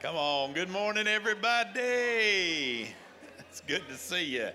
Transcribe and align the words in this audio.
Come 0.00 0.14
on. 0.14 0.52
Good 0.52 0.70
morning, 0.70 1.08
everybody. 1.08 2.94
It's 3.40 3.60
good 3.66 3.82
to 3.88 3.96
see 3.96 4.26
you. 4.26 4.50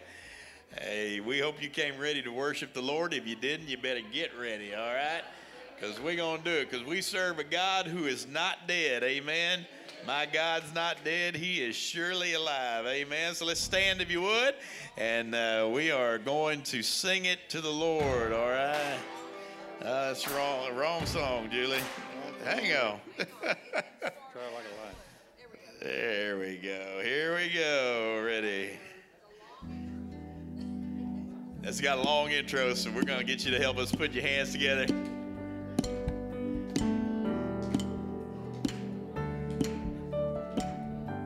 Hey, 0.79 1.19
we 1.19 1.39
hope 1.39 1.61
you 1.61 1.67
came 1.67 1.99
ready 1.99 2.21
to 2.21 2.29
worship 2.29 2.73
the 2.73 2.81
Lord. 2.81 3.13
If 3.13 3.27
you 3.27 3.35
didn't, 3.35 3.67
you 3.67 3.75
better 3.77 3.99
get 4.13 4.31
ready, 4.39 4.73
all 4.73 4.93
right? 4.93 5.21
Because 5.75 5.99
we're 5.99 6.15
going 6.15 6.43
to 6.43 6.43
do 6.45 6.55
it. 6.59 6.71
Because 6.71 6.87
we 6.87 7.01
serve 7.01 7.39
a 7.39 7.43
God 7.43 7.87
who 7.87 8.05
is 8.05 8.25
not 8.25 8.69
dead. 8.69 9.03
Amen. 9.03 9.65
My 10.07 10.25
God's 10.25 10.73
not 10.73 11.03
dead. 11.03 11.35
He 11.35 11.61
is 11.61 11.75
surely 11.75 12.35
alive. 12.35 12.85
Amen. 12.85 13.35
So 13.35 13.43
let's 13.43 13.59
stand 13.59 13.99
if 13.99 14.09
you 14.09 14.21
would. 14.21 14.55
And 14.95 15.35
uh, 15.35 15.69
we 15.69 15.91
are 15.91 16.19
going 16.19 16.61
to 16.63 16.81
sing 16.81 17.25
it 17.25 17.49
to 17.49 17.59
the 17.59 17.69
Lord, 17.69 18.31
all 18.31 18.49
right? 18.49 18.97
Uh, 19.81 20.07
that's 20.07 20.25
wrong, 20.31 20.73
wrong 20.73 21.05
song, 21.05 21.49
Julie. 21.51 21.81
Hang 22.45 22.71
on. 22.77 22.99
There 25.83 26.39
we 26.39 26.55
go. 26.55 27.01
Here 27.03 27.35
we 27.35 27.49
go. 27.53 28.23
Ready. 28.25 28.79
That's 31.61 31.81
got 31.81 31.97
a 31.97 32.01
long 32.01 32.31
intro, 32.31 32.73
so 32.73 32.89
we're 32.89 33.03
going 33.03 33.19
to 33.19 33.25
get 33.25 33.43
you 33.43 33.51
to 33.51 33.59
help 33.59 33.77
us 33.77 33.91
put 33.91 34.13
your 34.13 34.23
hands 34.23 34.53
together. 34.53 34.85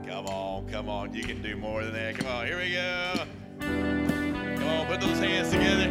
Come 0.07 0.25
on, 0.25 0.67
come 0.71 0.89
on. 0.89 1.13
You 1.13 1.21
can 1.21 1.43
do 1.43 1.55
more 1.55 1.83
than 1.83 1.93
that. 1.93 2.17
Come 2.17 2.27
on, 2.27 2.47
here 2.47 2.57
we 2.57 2.71
go. 2.71 3.25
Come 3.59 4.67
on, 4.67 4.87
put 4.87 5.01
those 5.01 5.19
hands 5.19 5.51
together. 5.51 5.89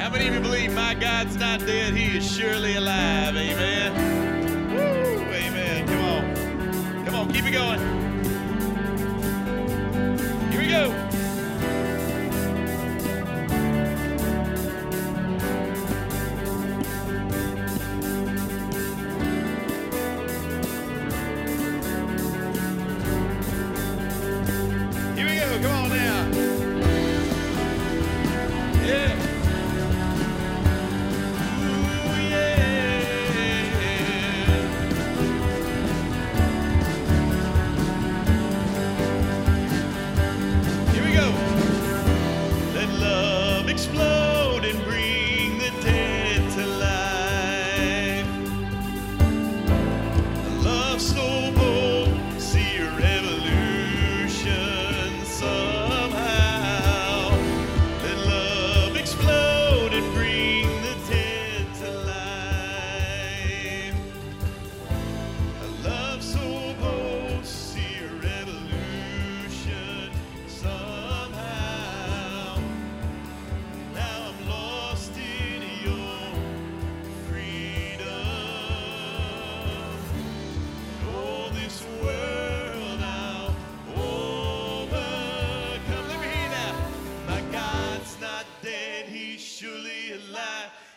How 0.00 0.10
many 0.10 0.26
of 0.26 0.34
you 0.34 0.40
believe 0.40 0.74
my 0.74 0.94
God's 0.94 1.36
not 1.36 1.60
dead? 1.60 1.94
He 1.94 2.16
is 2.16 2.36
surely 2.36 2.74
alive. 2.74 3.36
Amen. 3.36 4.09
Going. 7.50 7.80
Here 10.52 10.60
we 10.60 10.68
go. 10.68 11.09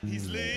He's 0.06 0.30
living. 0.30 0.53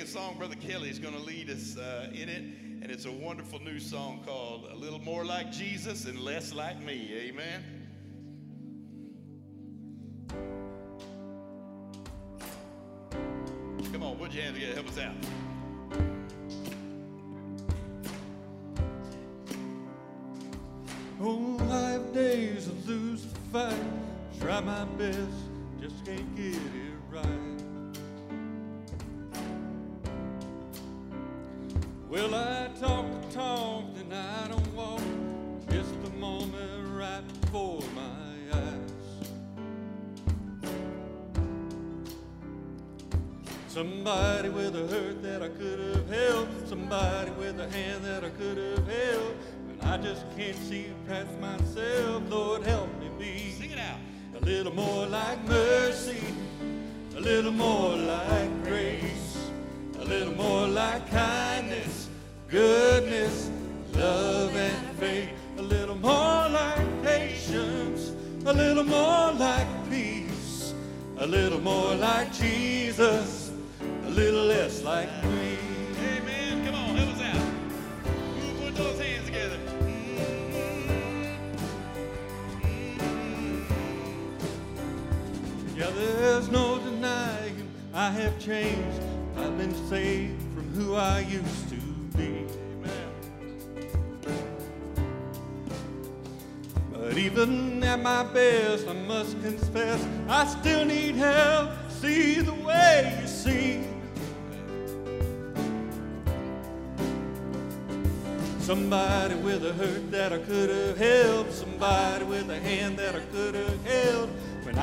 Sing 0.00 0.08
a 0.08 0.20
song. 0.20 0.38
Brother 0.38 0.54
Kelly 0.54 0.88
is 0.88 0.98
going 0.98 1.14
to 1.14 1.20
lead 1.20 1.50
us 1.50 1.76
uh, 1.76 2.10
in 2.12 2.28
it. 2.28 2.42
And 2.82 2.90
it's 2.90 3.04
a 3.04 3.12
wonderful 3.12 3.58
new 3.60 3.78
song 3.78 4.22
called 4.24 4.68
A 4.72 4.74
Little 4.74 4.98
More 5.00 5.24
Like 5.24 5.52
Jesus 5.52 6.06
and 6.06 6.18
Less 6.20 6.54
Like 6.54 6.80
Me. 6.80 7.10
Amen. 7.14 7.64
Come 13.92 14.02
on, 14.02 14.16
put 14.16 14.32
your 14.32 14.44
hands 14.44 14.54
together. 14.54 14.74
Help 14.74 14.88
us 14.88 14.98
out. 14.98 15.14
Oh, 21.20 21.58
I 21.70 21.90
have 21.90 22.14
days 22.14 22.68
I 22.68 22.88
lose 22.88 23.24
the 23.24 23.40
fight. 23.52 23.74
Try 24.40 24.60
my 24.60 24.84
best, 24.96 25.18
just 25.80 26.04
can't 26.06 26.34
get 26.36 26.54
it 26.54 26.89
Somebody 43.80 44.50
with 44.50 44.76
a 44.76 44.86
hurt 44.88 45.22
that 45.22 45.40
I 45.40 45.48
could 45.48 45.80
have 45.80 46.10
helped. 46.10 46.68
Somebody 46.68 47.30
with 47.30 47.58
a 47.58 47.70
hand 47.70 48.04
that 48.04 48.22
I 48.22 48.28
could 48.28 48.58
have 48.58 48.86
held. 48.86 49.34
But 49.68 49.86
I 49.88 49.96
just 49.96 50.26
can't 50.36 50.54
see 50.54 50.88
past 51.08 51.30
myself. 51.40 52.22
Lord, 52.28 52.62
help 52.62 52.90
me 53.00 53.08
be 53.18 53.52
Sing 53.52 53.70
it 53.70 53.78
out. 53.78 53.96
a 54.38 54.44
little 54.44 54.74
more 54.74 55.06
like 55.06 55.42
mercy, 55.48 56.22
a 57.16 57.20
little 57.20 57.52
more 57.52 57.96
like 57.96 58.49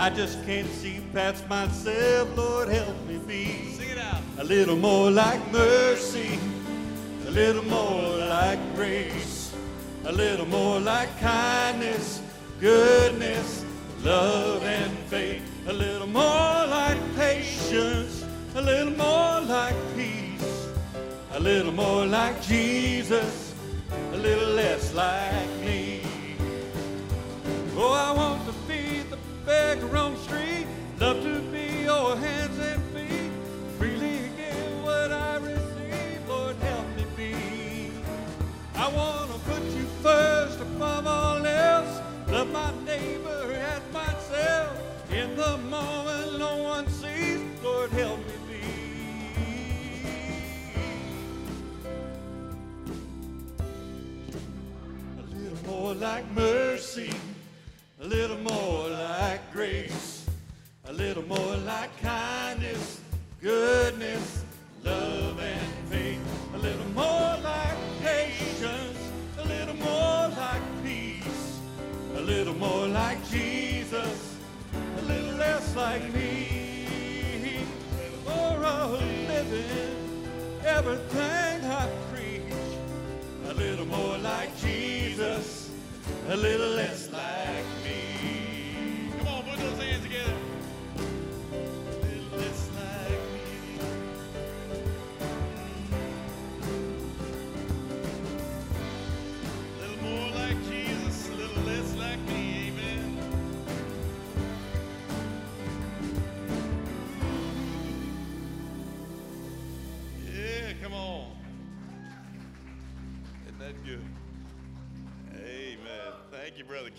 I 0.08 0.10
just 0.10 0.42
can't 0.46 0.70
see 0.70 1.02
past 1.14 1.50
myself, 1.50 2.30
Lord, 2.38 2.70
help 2.70 2.96
me 3.08 3.18
be 3.28 3.74
Sing 3.74 3.90
it 3.90 3.98
out. 3.98 4.22
a 4.38 4.44
little 4.46 4.78
more 4.78 5.12
like 5.12 5.42
mercy, 5.52 6.40
a 7.28 7.30
little 7.30 7.66
more 7.66 8.16
like 8.20 8.58
grace, 8.74 9.54
a 10.06 10.12
little 10.14 10.46
more 10.46 10.80
like 10.80 11.10
kindness, 11.20 12.22
goodness, 12.62 13.66
love, 14.02 14.64
and 14.64 14.98
faith, 15.10 15.44
a 15.68 15.74
little 15.74 16.08
more 16.08 16.56
like 16.78 16.98
patience, 17.18 18.24
a 18.56 18.62
little 18.62 18.94
more 18.94 19.42
like 19.42 19.76
peace, 19.98 20.70
a 21.34 21.40
little 21.42 21.74
more 21.74 22.06
like 22.06 22.42
Jesus, 22.44 23.54
a 24.14 24.16
little 24.16 24.52
less 24.54 24.94
like 24.94 25.50
me. 25.66 26.02
Oh, 27.76 27.92
I 27.92 28.12
want 28.14 28.37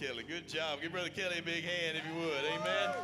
Kelly. 0.00 0.22
Good 0.22 0.48
job. 0.48 0.80
Give 0.80 0.92
Brother 0.92 1.08
Kelly 1.08 1.40
a 1.40 1.42
big 1.42 1.64
hand 1.64 1.96
if 1.96 2.04
you 2.06 2.20
would. 2.20 2.44
Amen. 2.44 2.94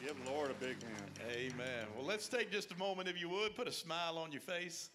Give 0.00 0.24
the 0.24 0.30
Lord 0.30 0.48
a 0.48 0.54
big 0.54 0.80
hand. 0.80 1.18
Amen. 1.28 1.86
Well, 1.96 2.06
let's 2.06 2.28
take 2.28 2.52
just 2.52 2.70
a 2.70 2.76
moment, 2.76 3.08
if 3.08 3.20
you 3.20 3.28
would. 3.28 3.56
Put 3.56 3.66
a 3.66 3.72
smile 3.72 4.16
on 4.16 4.30
your 4.30 4.40
face. 4.40 4.90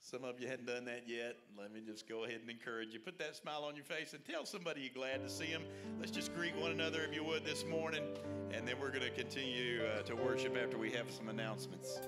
Some 0.00 0.24
of 0.24 0.40
you 0.40 0.48
hadn't 0.48 0.66
done 0.66 0.84
that 0.86 1.04
yet. 1.06 1.36
Let 1.56 1.72
me 1.72 1.80
just 1.86 2.08
go 2.08 2.24
ahead 2.24 2.40
and 2.40 2.50
encourage 2.50 2.92
you. 2.92 2.98
Put 2.98 3.18
that 3.20 3.36
smile 3.36 3.62
on 3.62 3.76
your 3.76 3.84
face 3.84 4.14
and 4.14 4.24
tell 4.24 4.44
somebody 4.44 4.80
you're 4.80 4.90
glad 4.92 5.22
to 5.22 5.32
see 5.32 5.46
them. 5.46 5.62
Let's 6.00 6.10
just 6.10 6.34
greet 6.34 6.56
one 6.56 6.72
another, 6.72 7.02
if 7.04 7.14
you 7.14 7.22
would, 7.22 7.44
this 7.44 7.64
morning. 7.64 8.02
And 8.52 8.66
then 8.66 8.80
we're 8.80 8.90
going 8.90 9.02
to 9.02 9.10
continue 9.10 9.82
uh, 9.84 10.02
to 10.02 10.16
worship 10.16 10.56
after 10.56 10.76
we 10.76 10.90
have 10.90 11.08
some 11.12 11.28
announcements. 11.28 12.00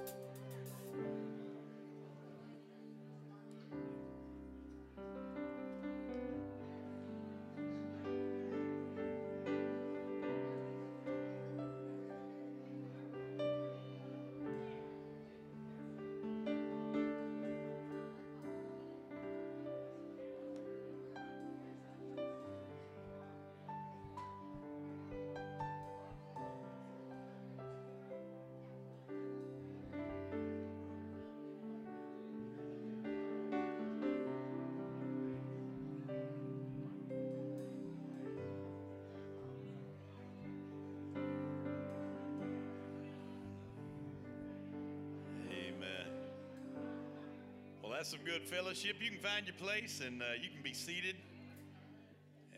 That's 47.95 48.11
some 48.11 48.25
good 48.25 48.43
fellowship. 48.43 48.97
You 49.01 49.09
can 49.09 49.21
find 49.21 49.47
your 49.47 49.55
place 49.55 50.03
and 50.05 50.21
uh, 50.21 50.35
you 50.43 50.51
can 50.51 50.63
be 50.63 50.75
seated. 50.75 51.15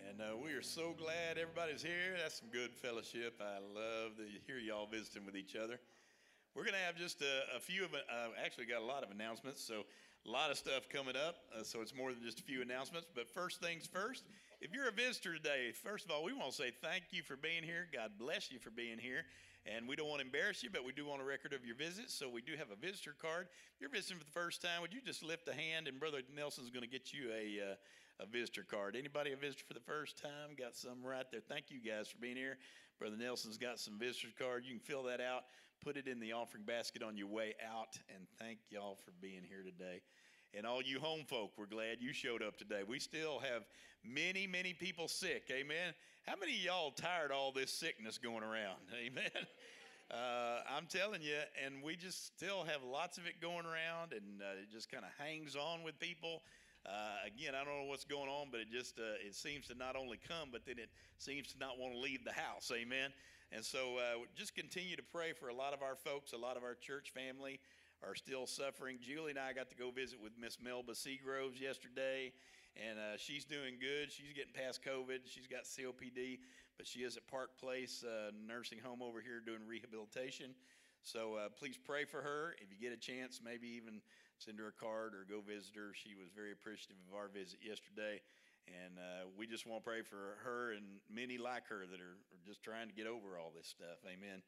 And 0.09 0.23
uh, 0.23 0.35
we 0.43 0.53
are 0.53 0.63
so 0.63 0.95
glad 0.97 1.37
everybody's 1.37 1.83
here. 1.83 2.17
That's 2.19 2.39
some 2.39 2.49
good 2.49 2.73
fellowship. 2.73 3.39
I 3.39 3.61
love 3.61 4.17
to 4.17 4.25
hear 4.47 4.59
y'all 4.59 4.87
visiting 4.87 5.27
with 5.27 5.37
each 5.37 5.55
other. 5.55 5.79
We're 6.55 6.63
going 6.63 6.73
to 6.73 6.81
have 6.81 6.97
just 6.97 7.21
a, 7.21 7.55
a 7.55 7.61
few 7.61 7.85
of, 7.85 7.93
uh, 7.93 8.29
actually, 8.43 8.65
got 8.65 8.81
a 8.81 8.85
lot 8.87 9.05
of 9.05 9.11
announcements. 9.11 9.63
So, 9.63 9.85
a 10.27 10.31
lot 10.31 10.51
of 10.51 10.57
stuff 10.57 10.89
coming 10.89 11.17
up. 11.17 11.37
Uh, 11.53 11.63
so, 11.63 11.83
it's 11.83 11.95
more 11.95 12.15
than 12.15 12.23
just 12.23 12.41
a 12.41 12.43
few 12.43 12.63
announcements. 12.63 13.07
But 13.15 13.29
first 13.29 13.61
things 13.61 13.87
first, 13.87 14.25
if 14.63 14.73
you're 14.73 14.89
a 14.89 14.93
visitor 14.93 15.37
today, 15.37 15.71
first 15.71 16.07
of 16.07 16.11
all, 16.11 16.25
we 16.25 16.33
want 16.33 16.53
to 16.53 16.57
say 16.57 16.73
thank 16.81 17.05
you 17.11 17.23
for 17.23 17.37
being 17.37 17.63
here. 17.63 17.89
God 17.93 18.13
bless 18.19 18.51
you 18.51 18.59
for 18.59 18.71
being 18.71 18.97
here. 18.97 19.25
And 19.67 19.89
we 19.89 19.97
don't 19.97 20.09
want 20.09 20.21
to 20.21 20.27
embarrass 20.27 20.63
you, 20.63 20.71
but 20.71 20.85
we 20.85 20.93
do 20.93 21.07
want 21.07 21.21
a 21.21 21.25
record 21.25 21.53
of 21.53 21.67
your 21.67 21.75
visit. 21.75 22.11
So 22.11 22.29
we 22.29 22.41
do 22.41 22.53
have 22.57 22.71
a 22.71 22.77
visitor 22.77 23.17
card. 23.21 23.49
If 23.75 23.81
you're 23.81 23.91
visiting 23.91 24.19
for 24.19 24.25
the 24.25 24.31
first 24.31 24.63
time, 24.63 24.81
would 24.81 24.95
you 24.95 25.01
just 25.05 25.25
lift 25.25 25.49
a 25.49 25.53
hand 25.53 25.89
and 25.89 25.99
Brother 25.99 26.23
Nelson's 26.35 26.71
going 26.71 26.85
to 26.85 26.89
get 26.89 27.13
you 27.13 27.31
a, 27.35 27.73
uh, 27.73 28.25
a 28.25 28.27
visitor 28.27 28.63
card. 28.63 28.95
Anybody 28.97 29.33
a 29.33 29.37
visitor 29.37 29.65
for 29.67 29.75
the 29.75 29.81
first 29.81 30.23
time? 30.23 30.55
Got 30.57 30.77
some 30.77 31.05
right 31.05 31.27
there. 31.33 31.41
Thank 31.41 31.71
you 31.71 31.81
guys 31.81 32.09
for 32.09 32.19
being 32.19 32.37
here. 32.37 32.59
Brother 32.99 33.17
Nelson's 33.17 33.59
got 33.59 33.79
some 33.79 33.99
visitor 33.99 34.29
card. 34.39 34.65
You 34.65 34.79
can 34.79 34.81
fill 34.81 35.03
that 35.05 35.21
out, 35.21 35.45
put 35.85 35.97
it 35.97 36.07
in 36.07 36.21
the 36.21 36.33
offering 36.33 36.65
basket 36.65 37.03
on 37.03 37.17
your 37.17 37.27
way 37.27 37.55
out, 37.61 37.99
and 38.15 38.27
thank 38.39 38.59
y'all 38.71 38.97
for 39.05 39.11
being 39.21 39.43
here 39.47 39.63
today. 39.63 40.01
And 40.57 40.65
all 40.65 40.81
you 40.81 40.99
home 40.99 41.27
folk, 41.29 41.53
we're 41.59 41.67
glad 41.67 41.99
you 42.01 42.15
showed 42.15 42.43
up 42.43 42.57
today. 42.57 42.81
We 42.89 42.99
still 42.99 43.41
have 43.41 43.65
many, 44.03 44.47
many 44.47 44.73
people 44.73 45.07
sick. 45.07 45.51
Amen. 45.51 45.93
How 46.27 46.33
many 46.41 46.53
of 46.53 46.65
y'all 46.65 46.91
tired 46.93 47.31
of 47.31 47.37
all 47.37 47.53
this 47.53 47.71
sickness 47.71 48.17
going 48.17 48.43
around? 48.43 48.81
Amen. 49.07 49.31
Uh, 50.11 50.61
I'm 50.75 50.87
telling 50.87 51.21
you, 51.21 51.37
and 51.63 51.83
we 51.83 51.95
just 51.95 52.35
still 52.35 52.65
have 52.65 52.83
lots 52.83 53.19
of 53.19 53.27
it 53.27 53.39
going 53.39 53.67
around, 53.67 54.13
and 54.13 54.41
uh, 54.41 54.63
it 54.63 54.73
just 54.73 54.91
kind 54.91 55.05
of 55.05 55.11
hangs 55.23 55.57
on 55.57 55.83
with 55.83 56.01
people. 56.01 56.41
Uh, 56.87 57.27
again, 57.27 57.53
I 57.55 57.63
don't 57.63 57.83
know 57.83 57.91
what's 57.91 58.05
going 58.05 58.31
on, 58.31 58.47
but 58.51 58.61
it 58.61 58.71
just 58.73 58.99
uh, 58.99 59.21
it 59.21 59.35
seems 59.35 59.67
to 59.67 59.75
not 59.75 59.95
only 59.95 60.19
come, 60.27 60.49
but 60.51 60.63
then 60.65 60.79
it 60.79 60.89
seems 61.19 61.53
to 61.53 61.59
not 61.59 61.79
want 61.79 61.93
to 61.93 61.99
leave 61.99 62.25
the 62.25 62.33
house. 62.33 62.73
Amen. 62.75 63.11
And 63.53 63.63
so, 63.63 63.99
uh, 63.99 64.25
just 64.35 64.55
continue 64.55 64.97
to 64.97 65.03
pray 65.03 65.33
for 65.33 65.49
a 65.49 65.55
lot 65.55 65.75
of 65.75 65.83
our 65.83 65.97
folks, 65.97 66.33
a 66.33 66.37
lot 66.37 66.57
of 66.57 66.63
our 66.63 66.75
church 66.75 67.13
family 67.13 67.61
are 68.03 68.15
still 68.15 68.47
suffering. 68.47 68.99
Julie 69.01 69.31
and 69.31 69.39
I 69.39 69.53
got 69.53 69.69
to 69.71 69.77
go 69.77 69.91
visit 69.91 70.21
with 70.21 70.33
Miss 70.39 70.59
Melba 70.63 70.93
Seagroves 70.93 71.61
yesterday, 71.61 72.33
and 72.77 72.99
uh, 72.99 73.17
she's 73.17 73.45
doing 73.45 73.75
good. 73.81 74.13
She's 74.13 74.33
getting 74.35 74.53
past 74.53 74.85
COVID. 74.85 75.25
She's 75.25 75.47
got 75.47 75.65
COPD, 75.65 76.39
but 76.77 76.87
she 76.87 77.01
is 77.01 77.17
at 77.17 77.27
Park 77.27 77.59
Place 77.59 78.05
uh, 78.05 78.33
nursing 78.47 78.79
home 78.79 79.03
over 79.03 79.21
here 79.21 79.41
doing 79.45 79.61
rehabilitation. 79.67 80.55
So 81.03 81.35
uh, 81.35 81.49
please 81.49 81.79
pray 81.79 82.05
for 82.05 82.21
her. 82.21 82.57
If 82.61 82.69
you 82.71 82.77
get 82.83 82.93
a 82.93 83.01
chance, 83.01 83.41
maybe 83.43 83.69
even 83.69 84.01
send 84.39 84.59
her 84.59 84.69
a 84.69 84.73
card 84.73 85.15
or 85.15 85.25
go 85.29 85.41
visit 85.41 85.75
her. 85.77 85.95
She 85.95 86.15
was 86.15 86.29
very 86.35 86.53
appreciative 86.53 86.97
of 87.09 87.17
our 87.17 87.29
visit 87.29 87.61
yesterday. 87.63 88.21
And 88.67 88.99
uh, 88.99 89.31
we 89.39 89.47
just 89.47 89.67
want 89.67 89.85
to 89.85 89.87
pray 89.87 90.03
for 90.03 90.43
her 90.43 90.75
and 90.75 90.99
many 91.07 91.39
like 91.39 91.71
her 91.71 91.87
that 91.87 92.01
are, 92.03 92.19
are 92.35 92.43
just 92.45 92.63
trying 92.63 92.89
to 92.89 92.95
get 92.95 93.07
over 93.07 93.39
all 93.39 93.53
this 93.55 93.71
stuff. 93.71 94.03
Amen. 94.03 94.43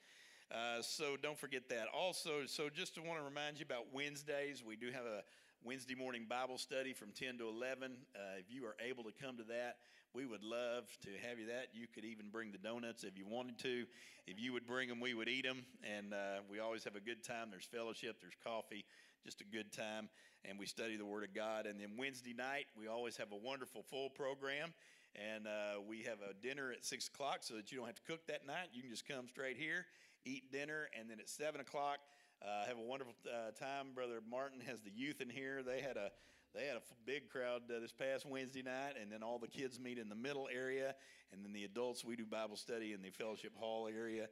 Uh, 0.50 0.80
so 0.80 1.16
don't 1.20 1.38
forget 1.38 1.68
that. 1.68 1.88
Also, 1.92 2.46
so 2.46 2.70
just 2.70 2.94
to 2.94 3.02
want 3.02 3.18
to 3.18 3.24
remind 3.24 3.58
you 3.58 3.66
about 3.68 3.92
Wednesdays, 3.92 4.64
we 4.64 4.76
do 4.76 4.86
have 4.86 5.04
a 5.04 5.22
Wednesday 5.62 5.94
morning 5.94 6.24
Bible 6.26 6.56
study 6.56 6.94
from 6.94 7.08
10 7.12 7.38
to 7.38 7.48
11. 7.48 7.92
Uh, 8.14 8.18
if 8.38 8.46
you 8.48 8.64
are 8.64 8.76
able 8.80 9.04
to 9.04 9.12
come 9.22 9.36
to 9.36 9.42
that, 9.44 9.76
we 10.14 10.24
would 10.24 10.42
love 10.42 10.88
to 11.02 11.10
have 11.28 11.38
you 11.38 11.46
that. 11.48 11.68
You 11.74 11.86
could 11.86 12.06
even 12.06 12.30
bring 12.30 12.50
the 12.50 12.58
donuts 12.58 13.04
if 13.04 13.18
you 13.18 13.26
wanted 13.26 13.58
to. 13.58 13.84
If 14.26 14.40
you 14.40 14.54
would 14.54 14.66
bring 14.66 14.88
them, 14.88 15.00
we 15.00 15.12
would 15.12 15.28
eat 15.28 15.44
them. 15.44 15.66
And 15.84 16.14
uh, 16.14 16.40
we 16.50 16.60
always 16.60 16.82
have 16.84 16.96
a 16.96 17.00
good 17.00 17.22
time. 17.22 17.48
There's 17.50 17.66
fellowship, 17.66 18.16
there's 18.22 18.36
coffee, 18.42 18.86
just 19.26 19.42
a 19.42 19.44
good 19.44 19.70
time. 19.70 20.08
And 20.46 20.58
we 20.58 20.64
study 20.64 20.96
the 20.96 21.04
Word 21.04 21.24
of 21.24 21.34
God. 21.34 21.66
And 21.66 21.78
then 21.78 21.90
Wednesday 21.98 22.32
night, 22.32 22.66
we 22.78 22.88
always 22.88 23.18
have 23.18 23.32
a 23.32 23.36
wonderful 23.36 23.82
full 23.82 24.08
program. 24.08 24.72
And 25.14 25.46
uh, 25.46 25.80
we 25.86 26.04
have 26.04 26.18
a 26.22 26.32
dinner 26.40 26.72
at 26.72 26.86
6 26.86 27.08
o'clock 27.08 27.38
so 27.42 27.54
that 27.54 27.70
you 27.70 27.76
don't 27.76 27.86
have 27.86 27.96
to 27.96 28.02
cook 28.06 28.26
that 28.28 28.46
night. 28.46 28.68
You 28.72 28.80
can 28.80 28.90
just 28.90 29.06
come 29.06 29.28
straight 29.28 29.58
here 29.58 29.84
eat 30.25 30.50
dinner, 30.52 30.88
and 30.98 31.08
then 31.10 31.20
at 31.20 31.28
7 31.28 31.60
o'clock, 31.60 31.98
uh, 32.42 32.66
have 32.66 32.78
a 32.78 32.82
wonderful 32.82 33.14
uh, 33.26 33.50
time. 33.52 33.88
Brother 33.94 34.20
Martin 34.28 34.60
has 34.60 34.80
the 34.80 34.90
youth 34.94 35.20
in 35.20 35.28
here. 35.28 35.62
They 35.62 35.80
had 35.80 35.96
a 35.96 36.10
they 36.54 36.64
had 36.64 36.76
a 36.76 36.82
big 37.04 37.28
crowd 37.28 37.62
uh, 37.68 37.78
this 37.80 37.92
past 37.92 38.25
Wednesday 38.25 38.62
night, 38.62 38.94
and 39.00 39.12
then 39.12 39.22
all 39.22 39.38
the 39.38 39.48
kids 39.48 39.78
meet 39.78 39.98
in 39.98 40.08
the 40.08 40.14
middle 40.14 40.48
area, 40.52 40.94
and 41.32 41.44
then 41.44 41.52
the 41.52 41.64
adults 41.64 42.04
we 42.04 42.16
do 42.16 42.25
Bible 42.25 42.56
study 42.56 42.92
in 42.92 43.02
the 43.02 43.10
fellowship 43.10 43.52
hall 43.56 43.87
area. 43.87 44.28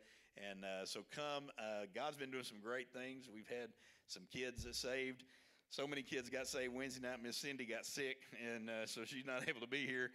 And 0.50 0.64
uh, 0.64 0.86
so 0.86 1.00
come. 1.14 1.50
Uh, 1.58 1.86
God's 1.94 2.16
been 2.16 2.30
doing 2.30 2.44
some 2.44 2.58
great 2.62 2.92
things. 2.92 3.28
We've 3.32 3.48
had 3.48 3.68
some 4.06 4.22
kids 4.32 4.64
that 4.64 4.74
saved. 4.74 5.24
So 5.68 5.86
many 5.86 6.02
kids 6.02 6.30
got 6.30 6.46
saved 6.46 6.74
Wednesday 6.74 7.06
night. 7.06 7.22
Miss 7.22 7.36
Cindy 7.36 7.66
got 7.66 7.84
sick, 7.84 8.18
and 8.54 8.70
uh, 8.70 8.86
so 8.86 9.04
she's 9.04 9.26
not 9.26 9.42
able 9.48 9.60
to 9.60 9.66
be 9.66 9.86
here 9.86 10.10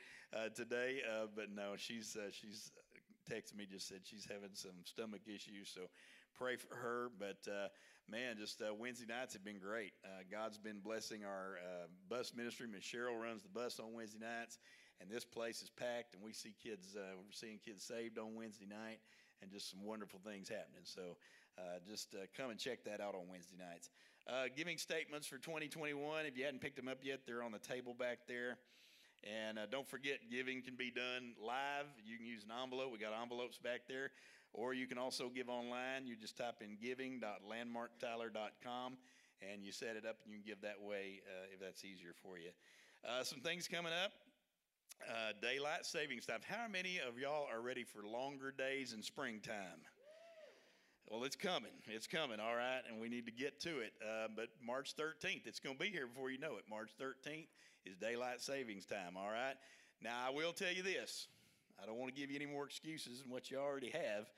today. 0.55 1.01
but 1.35 1.51
no, 1.53 1.73
she's 1.77 2.17
she's 2.31 2.71
texted 3.29 3.55
me 3.57 3.65
just 3.69 3.87
said 3.87 3.99
she's 4.03 4.25
having 4.25 4.53
some 4.53 4.83
stomach 4.85 5.21
issues, 5.27 5.71
so 5.73 5.81
pray 6.37 6.55
for 6.55 6.75
her. 6.75 7.11
But 7.19 7.49
uh, 7.49 7.67
man, 8.09 8.37
just 8.37 8.61
uh, 8.61 8.73
Wednesday 8.73 9.05
nights 9.07 9.33
have 9.33 9.43
been 9.43 9.59
great. 9.59 9.93
Uh, 10.03 10.23
God's 10.29 10.57
been 10.57 10.79
blessing 10.79 11.23
our 11.23 11.57
uh, 11.59 11.87
bus 12.09 12.33
ministry. 12.35 12.67
Miss 12.67 12.83
Cheryl 12.83 13.19
runs 13.19 13.43
the 13.43 13.49
bus 13.49 13.79
on 13.79 13.93
Wednesday 13.93 14.19
nights, 14.19 14.59
and 14.99 15.09
this 15.09 15.25
place 15.25 15.61
is 15.61 15.69
packed. 15.69 16.15
And 16.15 16.23
we 16.23 16.33
see 16.33 16.53
kids, 16.61 16.95
uh, 16.95 17.15
we're 17.17 17.31
seeing 17.31 17.59
kids 17.63 17.83
saved 17.83 18.17
on 18.17 18.35
Wednesday 18.35 18.67
night, 18.67 18.99
and 19.41 19.51
just 19.51 19.69
some 19.69 19.83
wonderful 19.83 20.19
things 20.23 20.49
happening. 20.49 20.83
So 20.83 21.17
uh, 21.57 21.79
just 21.87 22.15
come 22.35 22.49
and 22.49 22.59
check 22.59 22.83
that 22.85 23.01
out 23.01 23.15
on 23.15 23.27
Wednesday 23.29 23.57
nights. 23.57 23.89
giving 24.55 24.77
statements 24.77 25.27
for 25.27 25.37
2021. 25.37 26.25
If 26.25 26.37
you 26.37 26.45
hadn't 26.45 26.61
picked 26.61 26.77
them 26.77 26.87
up 26.87 26.99
yet, 27.03 27.21
they're 27.25 27.43
on 27.43 27.51
the 27.51 27.59
table 27.59 27.93
back 27.93 28.19
there. 28.27 28.57
And 29.23 29.59
uh, 29.59 29.67
don't 29.69 29.87
forget, 29.87 30.31
giving 30.31 30.63
can 30.63 30.75
be 30.75 30.89
done 30.89 31.35
live. 31.39 31.85
You 32.03 32.17
can 32.17 32.25
use 32.25 32.43
an 32.43 32.49
envelope. 32.51 32.91
We 32.91 32.97
got 32.97 33.13
envelopes 33.13 33.59
back 33.59 33.81
there. 33.87 34.09
Or 34.53 34.73
you 34.73 34.87
can 34.87 34.97
also 34.97 35.29
give 35.29 35.47
online. 35.47 36.07
You 36.07 36.15
just 36.15 36.35
type 36.37 36.61
in 36.61 36.75
giving.landmarktyler.com 36.81 38.97
and 39.41 39.63
you 39.63 39.71
set 39.71 39.95
it 39.95 40.05
up 40.05 40.17
and 40.23 40.33
you 40.33 40.39
can 40.39 40.45
give 40.45 40.61
that 40.61 40.81
way 40.81 41.21
uh, 41.25 41.47
if 41.53 41.59
that's 41.59 41.83
easier 41.85 42.13
for 42.21 42.37
you. 42.37 42.51
Uh, 43.07 43.23
some 43.23 43.39
things 43.39 43.67
coming 43.67 43.93
up. 44.03 44.11
Uh, 45.09 45.31
daylight 45.41 45.85
savings 45.85 46.27
time. 46.27 46.41
How 46.47 46.67
many 46.71 46.99
of 46.99 47.17
y'all 47.17 47.47
are 47.51 47.61
ready 47.61 47.83
for 47.83 48.05
longer 48.05 48.51
days 48.51 48.93
in 48.93 49.01
springtime? 49.01 49.81
Well, 51.11 51.25
it's 51.25 51.35
coming. 51.35 51.73
It's 51.87 52.07
coming, 52.07 52.39
all 52.39 52.55
right, 52.55 52.79
and 52.87 52.97
we 52.97 53.09
need 53.09 53.25
to 53.25 53.33
get 53.33 53.59
to 53.61 53.79
it. 53.79 53.91
Uh, 54.01 54.29
but 54.33 54.47
March 54.65 54.95
13th, 54.95 55.45
it's 55.45 55.59
going 55.59 55.75
to 55.75 55.79
be 55.79 55.89
here 55.89 56.07
before 56.07 56.31
you 56.31 56.37
know 56.37 56.55
it. 56.55 56.63
March 56.69 56.91
13th 57.01 57.47
is 57.85 57.97
daylight 57.97 58.39
savings 58.39 58.85
time, 58.85 59.17
all 59.17 59.27
right? 59.27 59.55
Now, 60.01 60.15
I 60.25 60.29
will 60.29 60.53
tell 60.53 60.71
you 60.71 60.83
this 60.83 61.27
I 61.83 61.85
don't 61.85 61.97
want 61.97 62.15
to 62.15 62.19
give 62.19 62.31
you 62.31 62.37
any 62.37 62.45
more 62.45 62.63
excuses 62.63 63.21
than 63.21 63.29
what 63.29 63.51
you 63.51 63.57
already 63.57 63.89
have, 63.89 64.31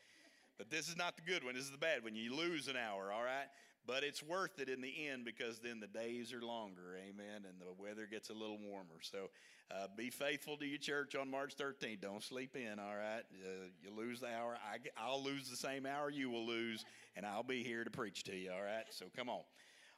but 0.57 0.71
this 0.71 0.89
is 0.89 0.97
not 0.97 1.15
the 1.15 1.21
good 1.21 1.43
one. 1.43 1.53
This 1.53 1.65
is 1.65 1.69
the 1.69 1.77
bad 1.77 2.03
one. 2.03 2.15
You 2.15 2.35
lose 2.35 2.67
an 2.67 2.75
hour, 2.75 3.11
all 3.13 3.23
right? 3.23 3.45
But 3.85 4.03
it's 4.03 4.23
worth 4.23 4.59
it 4.59 4.69
in 4.69 4.81
the 4.81 5.07
end 5.09 5.25
because 5.25 5.59
then 5.59 5.81
the 5.81 5.87
days 5.87 6.33
are 6.33 6.41
longer, 6.41 6.97
amen, 6.97 7.45
and 7.47 7.59
the 7.59 7.73
weather 7.77 8.07
gets 8.09 8.29
a 8.29 8.33
little 8.33 8.57
warmer. 8.57 9.01
So 9.01 9.29
uh, 9.69 9.87
be 9.97 10.09
faithful 10.09 10.55
to 10.57 10.65
your 10.65 10.77
church 10.77 11.15
on 11.15 11.29
March 11.29 11.55
13th. 11.57 11.99
Don't 11.99 12.23
sleep 12.23 12.55
in, 12.55 12.79
all 12.79 12.95
right? 12.95 13.23
Uh, 13.43 13.67
you 13.83 13.93
lose 13.93 14.21
the 14.21 14.27
hour. 14.27 14.57
I, 14.63 14.77
I'll 14.97 15.21
lose 15.21 15.49
the 15.49 15.57
same 15.57 15.85
hour 15.85 16.09
you 16.09 16.29
will 16.29 16.45
lose, 16.45 16.85
and 17.17 17.25
I'll 17.25 17.43
be 17.43 17.61
here 17.61 17.83
to 17.83 17.89
preach 17.89 18.23
to 18.25 18.35
you, 18.35 18.51
all 18.51 18.63
right? 18.63 18.85
So 18.89 19.05
come 19.15 19.29
on. 19.29 19.41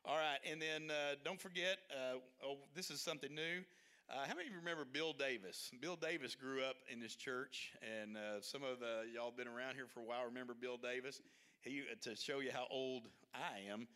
All 0.04 0.18
right, 0.18 0.40
and 0.50 0.62
then 0.62 0.90
uh, 0.90 1.16
don't 1.24 1.42
forget, 1.42 1.78
uh, 1.92 2.18
oh, 2.44 2.58
this 2.76 2.90
is 2.90 3.02
something 3.02 3.34
new. 3.34 3.64
Uh, 4.08 4.22
how 4.28 4.36
many 4.36 4.48
of 4.48 4.54
you 4.54 4.60
remember 4.60 4.86
Bill 4.86 5.14
Davis? 5.14 5.72
Bill 5.82 5.96
Davis 5.96 6.36
grew 6.36 6.64
up 6.64 6.76
in 6.92 7.00
this 7.00 7.16
church, 7.16 7.72
and 7.82 8.16
uh, 8.16 8.42
some 8.42 8.62
of 8.62 8.78
y'all 9.14 9.34
been 9.36 9.48
around 9.48 9.76
here 9.76 9.88
for 9.92 10.00
a 10.02 10.04
while. 10.04 10.26
Remember 10.26 10.54
Bill 10.60 10.78
Davis? 10.78 11.22
He, 11.66 11.82
to 12.02 12.16
show 12.16 12.40
you 12.40 12.52
how 12.54 12.68
old 12.70 13.08
I 13.34 13.72
am, 13.72 13.88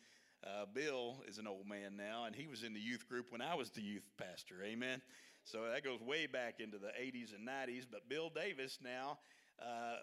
uh, 0.44 0.66
Bill 0.74 1.24
is 1.28 1.38
an 1.38 1.48
old 1.48 1.68
man 1.68 1.96
now, 1.96 2.26
and 2.26 2.36
he 2.36 2.48
was 2.48 2.64
in 2.64 2.74
the 2.74 2.80
youth 2.80 3.08
group 3.08 3.28
when 3.30 3.42
I 3.42 3.54
was 3.56 3.70
the 3.70 3.82
youth 3.82 4.10
pastor. 4.18 4.56
Amen. 4.64 5.02
So 5.44 5.70
that 5.72 5.84
goes 5.84 6.02
way 6.02 6.26
back 6.26 6.60
into 6.60 6.78
the 6.78 6.88
80s 6.88 7.36
and 7.36 7.48
90s. 7.48 7.86
But 7.90 8.10
Bill 8.10 8.32
Davis 8.34 8.80
now 8.84 9.20
uh, 9.62 9.66
uh, 9.66 9.98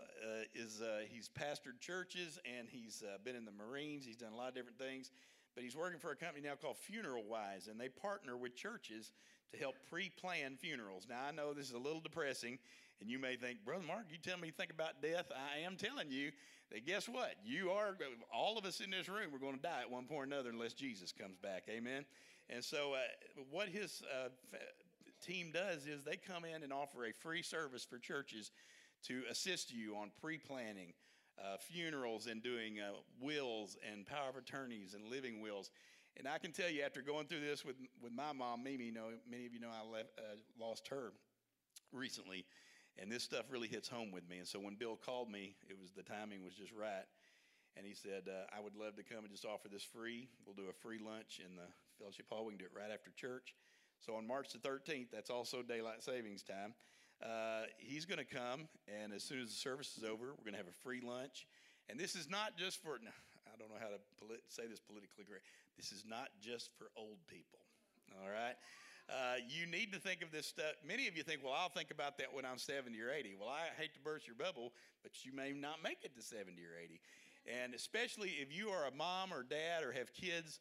is 0.54 0.80
uh, 0.80 1.00
he's 1.08 1.28
pastored 1.28 1.80
churches 1.80 2.38
and 2.44 2.68
he's 2.68 3.02
uh, 3.06 3.18
been 3.24 3.34
in 3.34 3.44
the 3.44 3.52
Marines. 3.52 4.04
He's 4.04 4.16
done 4.16 4.32
a 4.32 4.36
lot 4.36 4.48
of 4.48 4.54
different 4.54 4.78
things. 4.78 5.10
But 5.54 5.64
he's 5.64 5.76
working 5.76 5.98
for 5.98 6.10
a 6.10 6.16
company 6.16 6.46
now 6.46 6.54
called 6.54 6.76
Funeral 6.76 7.24
Wise, 7.26 7.68
and 7.68 7.80
they 7.80 7.88
partner 7.88 8.36
with 8.36 8.54
churches 8.54 9.10
to 9.52 9.58
help 9.58 9.74
pre-plan 9.88 10.56
funerals. 10.60 11.06
Now 11.08 11.22
I 11.26 11.32
know 11.32 11.54
this 11.54 11.68
is 11.68 11.72
a 11.72 11.78
little 11.78 12.00
depressing, 12.00 12.58
and 13.00 13.08
you 13.08 13.18
may 13.18 13.36
think, 13.36 13.64
Brother 13.64 13.84
Mark, 13.86 14.04
you 14.10 14.18
tell 14.18 14.36
me 14.36 14.48
you 14.48 14.52
think 14.52 14.70
about 14.70 15.00
death. 15.00 15.26
I 15.34 15.60
am 15.60 15.76
telling 15.76 16.10
you 16.10 16.30
that 16.72 16.86
guess 16.86 17.08
what? 17.08 17.34
You 17.44 17.70
are, 17.70 17.96
all 18.34 18.58
of 18.58 18.64
us 18.64 18.80
in 18.80 18.90
this 18.90 19.08
room, 19.08 19.30
we're 19.32 19.38
going 19.38 19.56
to 19.56 19.62
die 19.62 19.80
at 19.82 19.90
one 19.90 20.04
point 20.04 20.20
or 20.20 20.24
another 20.24 20.50
unless 20.50 20.72
Jesus 20.72 21.12
comes 21.12 21.36
back. 21.36 21.64
Amen. 21.68 22.04
And 22.50 22.62
so, 22.62 22.94
uh, 22.94 23.42
what 23.50 23.68
his 23.68 24.02
uh, 24.12 24.28
team 25.24 25.50
does 25.52 25.86
is 25.86 26.04
they 26.04 26.16
come 26.16 26.44
in 26.44 26.62
and 26.62 26.72
offer 26.72 27.06
a 27.06 27.12
free 27.12 27.42
service 27.42 27.84
for 27.84 27.98
churches 27.98 28.50
to 29.04 29.22
assist 29.30 29.72
you 29.72 29.96
on 29.96 30.10
pre 30.20 30.38
planning. 30.38 30.92
Uh, 31.38 31.58
funerals 31.58 32.28
and 32.28 32.42
doing 32.42 32.80
uh, 32.80 32.92
wills 33.20 33.76
and 33.92 34.06
power 34.06 34.30
of 34.30 34.36
attorneys 34.36 34.94
and 34.94 35.04
living 35.10 35.42
wills 35.42 35.70
And 36.18 36.26
I 36.26 36.38
can 36.38 36.50
tell 36.50 36.70
you, 36.70 36.82
after 36.82 37.02
going 37.02 37.26
through 37.26 37.40
this 37.40 37.64
with, 37.64 37.76
with 38.02 38.12
my 38.12 38.32
mom, 38.32 38.64
Mimi, 38.64 38.84
you 38.84 38.92
know, 38.92 39.08
many 39.30 39.44
of 39.44 39.52
you 39.52 39.60
know 39.60 39.68
I 39.68 39.86
left, 39.86 40.08
uh, 40.18 40.36
lost 40.58 40.88
her 40.88 41.12
recently, 41.92 42.46
and 42.98 43.10
this 43.10 43.22
stuff 43.22 43.46
really 43.50 43.68
hits 43.68 43.88
home 43.88 44.10
with 44.10 44.28
me. 44.28 44.38
And 44.38 44.48
so 44.48 44.58
when 44.58 44.74
Bill 44.74 44.96
called 44.96 45.30
me, 45.30 45.54
it 45.68 45.78
was 45.78 45.90
the 45.92 46.02
timing 46.02 46.42
was 46.42 46.54
just 46.54 46.72
right, 46.72 47.06
and 47.76 47.86
he 47.86 47.94
said, 47.94 48.28
uh, 48.28 48.46
"I 48.56 48.60
would 48.60 48.74
love 48.74 48.96
to 48.96 49.02
come 49.02 49.24
and 49.24 49.30
just 49.30 49.44
offer 49.44 49.68
this 49.68 49.84
free. 49.84 50.28
We'll 50.44 50.56
do 50.56 50.68
a 50.70 50.72
free 50.72 50.98
lunch 50.98 51.40
in 51.44 51.56
the 51.56 51.68
fellowship 51.98 52.26
hall. 52.28 52.44
We 52.44 52.52
can 52.52 52.58
do 52.58 52.66
it 52.66 52.76
right 52.76 52.90
after 52.92 53.10
church." 53.10 53.54
So 54.04 54.14
on 54.14 54.26
March 54.26 54.52
the 54.52 54.58
13th, 54.58 55.10
that's 55.10 55.30
also 55.30 55.62
daylight 55.62 56.02
savings 56.02 56.42
time. 56.42 56.74
Uh, 57.22 57.64
he's 57.78 58.04
going 58.04 58.18
to 58.18 58.28
come, 58.28 58.68
and 58.84 59.12
as 59.12 59.22
soon 59.22 59.40
as 59.40 59.48
the 59.48 59.56
service 59.56 59.96
is 59.96 60.04
over, 60.04 60.36
we're 60.36 60.44
going 60.44 60.52
to 60.52 60.60
have 60.60 60.68
a 60.68 60.80
free 60.84 61.00
lunch. 61.00 61.46
And 61.88 61.98
this 61.98 62.14
is 62.14 62.28
not 62.28 62.58
just 62.58 62.82
for, 62.82 62.98
I 63.00 63.56
don't 63.58 63.70
know 63.70 63.80
how 63.80 63.88
to 63.88 64.00
polit- 64.18 64.44
say 64.48 64.66
this 64.66 64.80
politically 64.80 65.24
correct. 65.24 65.46
This 65.76 65.92
is 65.92 66.04
not 66.06 66.28
just 66.40 66.70
for 66.76 66.90
old 66.96 67.16
people, 67.26 67.60
all 68.20 68.28
right? 68.28 68.56
Uh, 69.08 69.36
you 69.46 69.66
need 69.66 69.92
to 69.92 70.00
think 70.00 70.20
of 70.22 70.32
this 70.32 70.46
stuff. 70.46 70.74
Many 70.86 71.06
of 71.06 71.16
you 71.16 71.22
think, 71.22 71.42
well, 71.44 71.54
I'll 71.56 71.68
think 71.68 71.92
about 71.92 72.18
that 72.18 72.34
when 72.34 72.44
I'm 72.44 72.58
70 72.58 73.00
or 73.00 73.10
80. 73.10 73.36
Well, 73.38 73.48
I 73.48 73.70
hate 73.80 73.94
to 73.94 74.00
burst 74.00 74.26
your 74.26 74.34
bubble, 74.34 74.72
but 75.02 75.24
you 75.24 75.32
may 75.32 75.52
not 75.52 75.82
make 75.82 75.98
it 76.02 76.14
to 76.16 76.22
70 76.22 76.60
or 76.62 76.74
80. 76.82 77.00
And 77.62 77.74
especially 77.74 78.30
if 78.42 78.56
you 78.56 78.70
are 78.70 78.86
a 78.86 78.90
mom 78.90 79.32
or 79.32 79.44
dad 79.44 79.84
or 79.84 79.92
have 79.92 80.12
kids, 80.12 80.58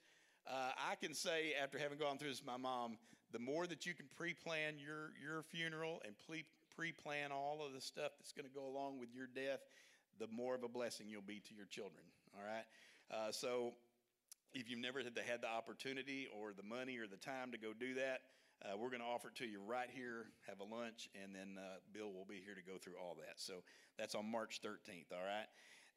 uh, 0.48 0.72
I 0.78 0.94
can 0.96 1.16
say, 1.16 1.54
after 1.62 1.80
having 1.80 1.98
gone 1.98 2.20
through 2.20 2.30
this 2.30 2.42
with 2.42 2.48
my 2.48 2.58
mom, 2.58 2.98
the 3.32 3.40
more 3.40 3.66
that 3.66 3.88
you 3.88 3.96
can 3.96 4.06
pre 4.16 4.36
plan 4.36 4.76
your, 4.78 5.10
your 5.20 5.42
funeral 5.42 6.02
and 6.06 6.14
pre 6.76 6.92
plan 6.92 7.32
all 7.32 7.66
of 7.66 7.74
the 7.74 7.82
stuff 7.82 8.12
that's 8.20 8.32
going 8.32 8.48
to 8.48 8.54
go 8.54 8.68
along 8.68 9.00
with 9.00 9.10
your 9.12 9.26
death, 9.26 9.62
the 10.20 10.28
more 10.28 10.54
of 10.54 10.64
a 10.64 10.70
blessing 10.70 11.08
you'll 11.10 11.24
be 11.24 11.40
to 11.40 11.56
your 11.56 11.66
children. 11.66 12.04
All 12.38 12.46
right? 12.46 12.66
Uh, 13.10 13.32
so 13.32 13.74
if 14.56 14.70
you've 14.70 14.80
never 14.80 15.04
had 15.04 15.14
the, 15.14 15.22
had 15.22 15.42
the 15.42 15.52
opportunity 15.52 16.28
or 16.32 16.54
the 16.56 16.64
money 16.64 16.98
or 16.98 17.08
the 17.08 17.18
time 17.18 17.52
to 17.52 17.58
go 17.58 17.74
do 17.78 17.94
that, 17.96 18.22
uh, 18.64 18.78
we're 18.78 18.90
going 18.90 19.02
to 19.02 19.06
offer 19.06 19.28
it 19.28 19.36
to 19.36 19.46
you 19.46 19.60
right 19.68 19.90
here, 19.94 20.28
have 20.48 20.62
a 20.62 20.64
lunch, 20.64 21.10
and 21.22 21.36
then 21.36 21.60
uh, 21.60 21.76
Bill 21.94 22.12
will 22.12 22.26
be 22.26 22.42
here 22.44 22.56
to 22.56 22.64
go 22.64 22.80
through 22.80 22.96
all 22.96 23.16
that. 23.20 23.36
So 23.36 23.56
that's 24.00 24.16
on 24.16 24.32
March 24.32 24.62
13th, 24.64 25.12
all 25.12 25.28
right? 25.28 25.46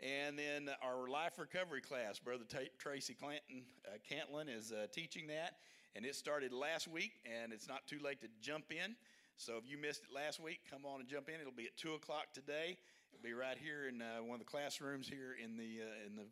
And 0.03 0.37
then 0.37 0.68
our 0.83 1.09
life 1.09 1.38
recovery 1.38 1.81
class, 1.81 2.18
Brother 2.18 2.44
T- 2.49 2.71
Tracy 2.79 3.14
Clanton, 3.14 3.62
uh, 3.87 3.99
Cantlin 4.03 4.49
is 4.55 4.73
uh, 4.73 4.87
teaching 4.92 5.29
that, 5.29 5.55
and 5.94 6.05
it 6.05 6.16
started 6.16 6.53
last 6.53 6.88
week, 6.88 7.12
and 7.25 7.53
it's 7.53 7.68
not 7.68 7.87
too 7.87 7.99
late 8.03 8.21
to 8.23 8.29
jump 8.40 8.66
in. 8.71 8.97
So 9.37 9.55
if 9.57 9.71
you 9.71 9.79
missed 9.79 10.03
it 10.03 10.14
last 10.14 10.42
week, 10.42 10.61
come 10.68 10.83
on 10.85 10.99
and 10.99 11.09
jump 11.09 11.29
in. 11.29 11.40
It'll 11.40 11.53
be 11.53 11.66
at 11.66 11.77
2 11.77 11.94
o'clock 11.94 12.35
today. 12.35 12.77
It'll 13.14 13.23
be 13.23 13.35
right 13.35 13.57
here 13.57 13.88
in 13.88 14.03
uh, 14.03 14.23
one 14.23 14.35
of 14.35 14.44
the 14.44 14.51
classrooms 14.51 15.09
here 15.09 15.35
in 15.42 15.57
the 15.57 15.83
uh, 15.83 16.07
in 16.07 16.16
the 16.16 16.27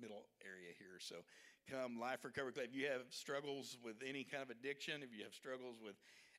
middle 0.00 0.24
area 0.44 0.72
here. 0.76 0.98
So, 0.98 1.16
come 1.70 1.98
Life 1.98 2.24
Recovery 2.24 2.52
Club. 2.52 2.66
If 2.70 2.74
you 2.74 2.86
have 2.86 3.02
struggles 3.10 3.76
with 3.82 3.96
any 4.06 4.24
kind 4.24 4.42
of 4.42 4.50
addiction, 4.50 5.02
if 5.02 5.10
you 5.16 5.24
have 5.24 5.34
struggles 5.34 5.76
with 5.82 5.94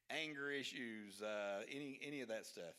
anger 0.09 0.49
issues, 0.49 1.21
uh, 1.21 1.63
any 1.69 1.99
any 2.05 2.21
of 2.21 2.29
that 2.29 2.45
stuff, 2.45 2.75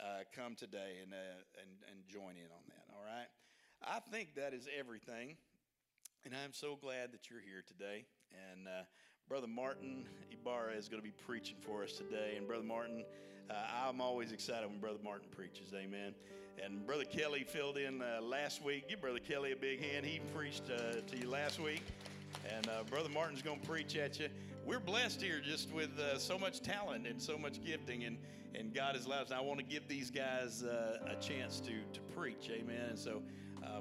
uh, 0.00 0.26
come 0.34 0.54
today 0.54 0.98
and 1.02 1.12
uh, 1.12 1.60
and 1.60 1.70
and 1.90 2.06
join 2.08 2.34
in 2.34 2.50
on 2.50 2.64
that. 2.68 2.84
All 2.94 3.04
right. 3.04 3.28
I 3.84 4.00
think 4.10 4.34
that 4.34 4.54
is 4.54 4.68
everything, 4.78 5.36
and 6.24 6.34
I'm 6.34 6.52
so 6.52 6.76
glad 6.76 7.12
that 7.12 7.30
you're 7.30 7.40
here 7.40 7.62
today. 7.66 8.04
And 8.32 8.66
Brother 9.28 9.46
Martin 9.46 10.04
Ibarra 10.30 10.74
is 10.74 10.88
going 10.88 11.00
to 11.00 11.06
be 11.06 11.14
preaching 11.26 11.56
for 11.60 11.84
us 11.84 11.92
today. 11.92 12.34
And 12.36 12.46
Brother 12.46 12.64
Martin, 12.64 13.04
uh, 13.52 13.88
I'm 13.88 14.00
always 14.00 14.32
excited 14.32 14.68
when 14.68 14.78
Brother 14.78 14.98
Martin 15.04 15.28
preaches. 15.30 15.74
Amen. 15.74 16.14
And 16.62 16.86
Brother 16.86 17.04
Kelly 17.04 17.44
filled 17.44 17.76
in 17.76 18.02
uh, 18.02 18.20
last 18.22 18.62
week. 18.62 18.88
Give 18.88 19.00
Brother 19.00 19.18
Kelly 19.18 19.52
a 19.52 19.56
big 19.56 19.82
hand. 19.82 20.06
He 20.06 20.20
preached 20.34 20.64
uh, 20.70 21.00
to 21.00 21.18
you 21.18 21.28
last 21.28 21.60
week. 21.60 21.82
And 22.54 22.66
uh, 22.68 22.84
Brother 22.84 23.08
Martin's 23.08 23.42
going 23.42 23.60
to 23.60 23.66
preach 23.66 23.96
at 23.96 24.18
you. 24.18 24.28
We're 24.64 24.80
blessed 24.80 25.20
here 25.20 25.40
just 25.40 25.72
with 25.72 25.98
uh, 25.98 26.18
so 26.18 26.38
much 26.38 26.60
talent 26.60 27.06
and 27.06 27.20
so 27.20 27.36
much 27.36 27.62
gifting, 27.64 28.04
and, 28.04 28.16
and 28.54 28.72
God 28.72 28.94
has 28.94 29.06
allowed 29.06 29.22
us. 29.26 29.32
I 29.32 29.40
want 29.40 29.58
to 29.58 29.64
give 29.64 29.88
these 29.88 30.10
guys 30.10 30.62
uh, 30.62 30.98
a 31.06 31.20
chance 31.20 31.60
to, 31.60 31.72
to 31.92 32.00
preach. 32.16 32.48
Amen. 32.50 32.90
And 32.90 32.98
so 32.98 33.22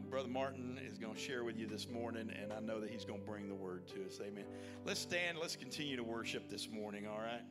Brother 0.09 0.29
Martin 0.29 0.79
is 0.85 0.97
going 0.97 1.13
to 1.13 1.19
share 1.19 1.43
with 1.43 1.57
you 1.57 1.67
this 1.67 1.87
morning, 1.87 2.31
and 2.41 2.51
I 2.51 2.59
know 2.59 2.79
that 2.79 2.89
he's 2.89 3.05
going 3.05 3.19
to 3.19 3.25
bring 3.25 3.47
the 3.47 3.55
word 3.55 3.87
to 3.89 4.05
us. 4.05 4.19
Amen. 4.21 4.45
Let's 4.85 5.01
stand. 5.01 5.37
Let's 5.39 5.55
continue 5.55 5.97
to 5.97 6.03
worship 6.03 6.49
this 6.49 6.69
morning, 6.69 7.07
all 7.07 7.19
right? 7.19 7.43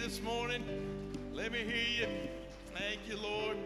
This 0.00 0.22
morning. 0.22 0.64
Let 1.30 1.52
me 1.52 1.58
hear 1.58 2.08
you. 2.08 2.08
Thank 2.74 3.00
you, 3.06 3.18
Lord. 3.18 3.58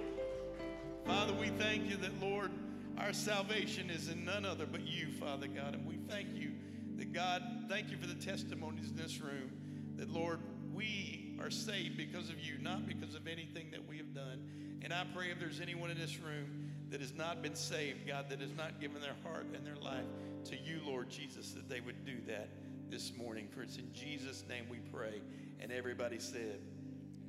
Father, 1.07 1.33
we 1.33 1.47
thank 1.51 1.89
you 1.89 1.97
that, 1.99 2.21
Lord, 2.21 2.51
our 2.99 3.13
salvation 3.13 3.89
is 3.89 4.09
in 4.09 4.25
none 4.25 4.45
other 4.45 4.67
but 4.67 4.81
you, 4.81 5.13
Father 5.21 5.47
God. 5.47 5.75
And 5.75 5.87
we 5.87 5.95
thank 6.09 6.35
you 6.35 6.51
that, 6.97 7.13
God, 7.13 7.41
thank 7.69 7.89
you 7.89 7.97
for 7.99 8.09
the 8.09 8.17
testimonies 8.17 8.91
in 8.91 8.97
this 8.97 9.21
room 9.21 9.49
that, 9.95 10.11
Lord, 10.11 10.41
we 10.75 11.37
are 11.41 11.51
saved 11.51 11.97
because 11.97 12.31
of 12.31 12.41
you, 12.41 12.59
not 12.61 12.89
because 12.89 13.15
of 13.15 13.29
anything 13.29 13.71
that 13.71 13.89
we 13.89 13.97
have 13.99 14.13
done. 14.13 14.43
And 14.83 14.93
I 14.93 15.05
pray 15.15 15.31
if 15.31 15.39
there's 15.39 15.61
anyone 15.61 15.89
in 15.89 15.99
this 15.99 16.19
room 16.19 16.69
that 16.91 17.01
has 17.01 17.15
not 17.15 17.43
been 17.43 17.55
saved, 17.55 18.09
God, 18.09 18.29
that 18.31 18.41
has 18.41 18.57
not 18.57 18.81
given 18.81 19.01
their 19.01 19.17
heart 19.23 19.47
and 19.55 19.65
their 19.65 19.77
life 19.77 20.07
to 20.47 20.57
you, 20.57 20.81
Lord 20.85 21.09
Jesus, 21.09 21.53
that 21.53 21.69
they 21.69 21.81
would 21.81 22.05
do 22.05 22.17
that 22.27 22.49
this 22.91 23.13
morning. 23.17 23.47
For 23.55 23.63
it's 23.63 23.77
in 23.77 23.93
Jesus' 23.93 24.43
name 24.49 24.65
we 24.69 24.79
pray. 24.93 25.23
And 25.61 25.73
everybody 25.73 26.19
said, 26.19 26.61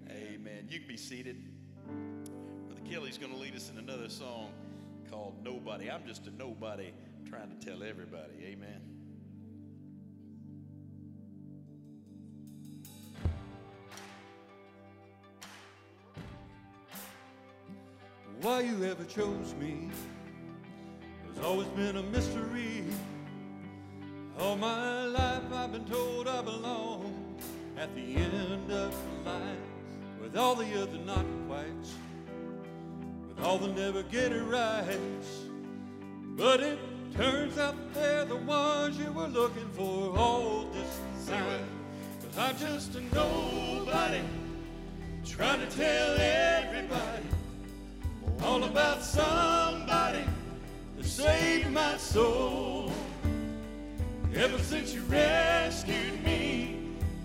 Amen. 0.09 0.67
You 0.69 0.79
can 0.79 0.87
be 0.87 0.97
seated. 0.97 1.37
Brother 2.67 2.81
Kelly's 2.89 3.17
going 3.17 3.31
to 3.31 3.37
lead 3.37 3.55
us 3.55 3.69
in 3.69 3.77
another 3.77 4.09
song 4.09 4.51
called 5.09 5.35
Nobody. 5.43 5.89
I'm 5.89 6.05
just 6.05 6.27
a 6.27 6.31
nobody 6.31 6.91
trying 7.29 7.49
to 7.57 7.65
tell 7.65 7.83
everybody. 7.83 8.33
Amen. 8.43 8.81
Why 18.41 18.61
you 18.61 18.83
ever 18.85 19.03
chose 19.05 19.55
me 19.59 19.89
has 21.33 21.43
always 21.43 21.67
been 21.69 21.97
a 21.97 22.03
mystery. 22.03 22.83
All 24.39 24.55
my 24.55 25.05
life 25.05 25.51
I've 25.51 25.71
been 25.71 25.85
told 25.85 26.27
I 26.27 26.41
belong 26.41 27.24
at 27.77 27.93
the 27.93 28.15
end 28.15 28.71
of 28.71 28.91
the 28.91 29.29
line 29.29 29.57
with 30.21 30.37
all 30.37 30.55
the 30.55 30.81
other 30.81 30.97
not 31.05 31.25
quites, 31.47 31.93
with 33.27 33.43
all 33.43 33.57
the 33.57 33.67
never 33.67 34.03
get 34.03 34.31
it 34.31 34.43
right. 34.43 34.99
But 36.37 36.61
it 36.61 36.79
turns 37.15 37.57
out 37.57 37.75
they're 37.93 38.25
the 38.25 38.35
ones 38.35 38.97
you 38.97 39.11
were 39.11 39.27
looking 39.27 39.69
for 39.69 40.17
all 40.17 40.67
this 40.73 41.27
time. 41.27 41.65
Cause 42.21 42.37
I'm 42.37 42.57
just 42.57 42.95
a 42.95 43.01
nobody 43.15 44.21
trying 45.25 45.59
to 45.59 45.67
tell 45.75 46.17
everybody 46.19 47.23
all 48.43 48.63
about 48.63 49.01
somebody 49.01 50.23
that 50.97 51.05
saved 51.05 51.71
my 51.71 51.97
soul. 51.97 52.91
Ever 54.33 54.59
since 54.59 54.93
you 54.93 55.01
rescued 55.03 56.23
me, 56.23 56.44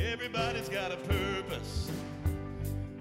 everybody's 0.00 0.68
got 0.68 0.92
a 0.92 0.96
purpose. 0.96 1.90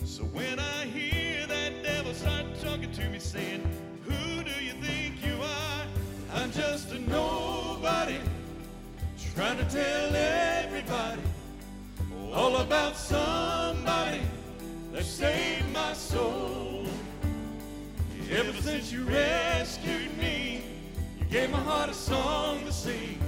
So 0.05 0.23
when 0.23 0.59
I 0.59 0.85
hear 0.85 1.47
that 1.47 1.83
devil 1.83 2.13
start 2.13 2.45
talking 2.61 2.91
to 2.91 3.09
me 3.09 3.19
saying, 3.19 3.63
Who 4.03 4.43
do 4.43 4.63
you 4.63 4.73
think 4.81 5.25
you 5.25 5.35
are? 5.41 5.85
I'm 6.33 6.51
just 6.51 6.91
a 6.91 6.99
nobody 6.99 8.17
trying 9.35 9.57
to 9.57 9.65
tell 9.65 10.15
everybody 10.15 11.21
all 12.33 12.57
about 12.57 12.97
somebody 12.97 14.21
that 14.91 15.03
saved 15.03 15.71
my 15.71 15.93
soul. 15.93 16.85
Ever 18.29 18.53
since 18.61 18.91
you 18.91 19.03
rescued 19.03 20.17
me, 20.17 20.63
you 21.17 21.25
gave 21.25 21.49
my 21.49 21.59
heart 21.59 21.89
a 21.89 21.93
song 21.93 22.65
to 22.65 22.73
sing. 22.73 23.19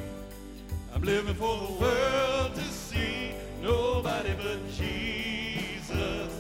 I'm 0.93 1.01
living 1.01 1.35
for 1.35 1.57
the 1.57 1.73
world 1.73 2.55
to 2.55 2.63
see, 2.63 3.31
nobody 3.63 4.33
but 4.33 4.59
Jesus. 4.71 6.31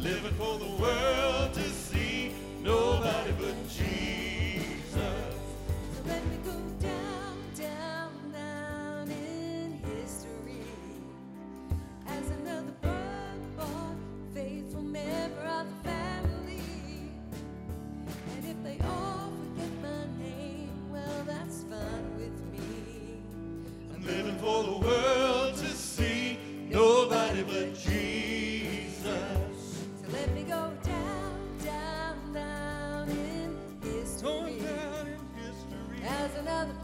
Living 0.00 0.34
for 0.34 0.58
the 0.58 0.70
world 0.82 1.52
to 1.52 1.62
see, 1.62 2.32
nobody 2.62 3.32
but 3.38 3.54
Jesus. 3.68 4.94
So 4.96 6.00
let 6.06 6.24
me 6.26 6.36
go 6.44 6.56
down, 6.80 7.36
down, 7.54 8.12
down 8.32 9.10
in 9.10 9.78
history 9.94 10.64
as 12.06 12.30
another 12.40 12.72
blood-bought, 12.80 13.96
faithful 14.34 14.82
member 14.82 15.46
of 15.58 15.66
the 15.68 15.88
family. 15.88 16.62
And 18.32 18.44
if 18.52 18.58
they 18.64 18.78
all 18.86 19.30
forget 19.54 19.72
my 19.82 20.04
name, 20.24 20.90
well, 20.90 21.24
that's 21.26 21.62
fine 21.64 22.16
with 22.16 22.38
me. 22.52 23.20
I'm 23.94 24.02
living 24.06 24.38
for 24.38 24.62
the 24.64 24.78
world 24.78 25.54
to 25.56 25.66
see, 25.66 25.83
nobody 26.74 27.42
but 27.44 27.72
Jesus. 27.74 29.04
So 30.02 30.08
let 30.12 30.34
me 30.34 30.42
go 30.42 30.72
down, 30.82 31.58
down, 31.64 32.32
down 32.32 33.08
in 33.08 33.56
history 33.80 34.58
down 34.58 35.06
in 35.06 35.20
history. 35.38 36.02
as 36.02 36.34
another 36.36 36.74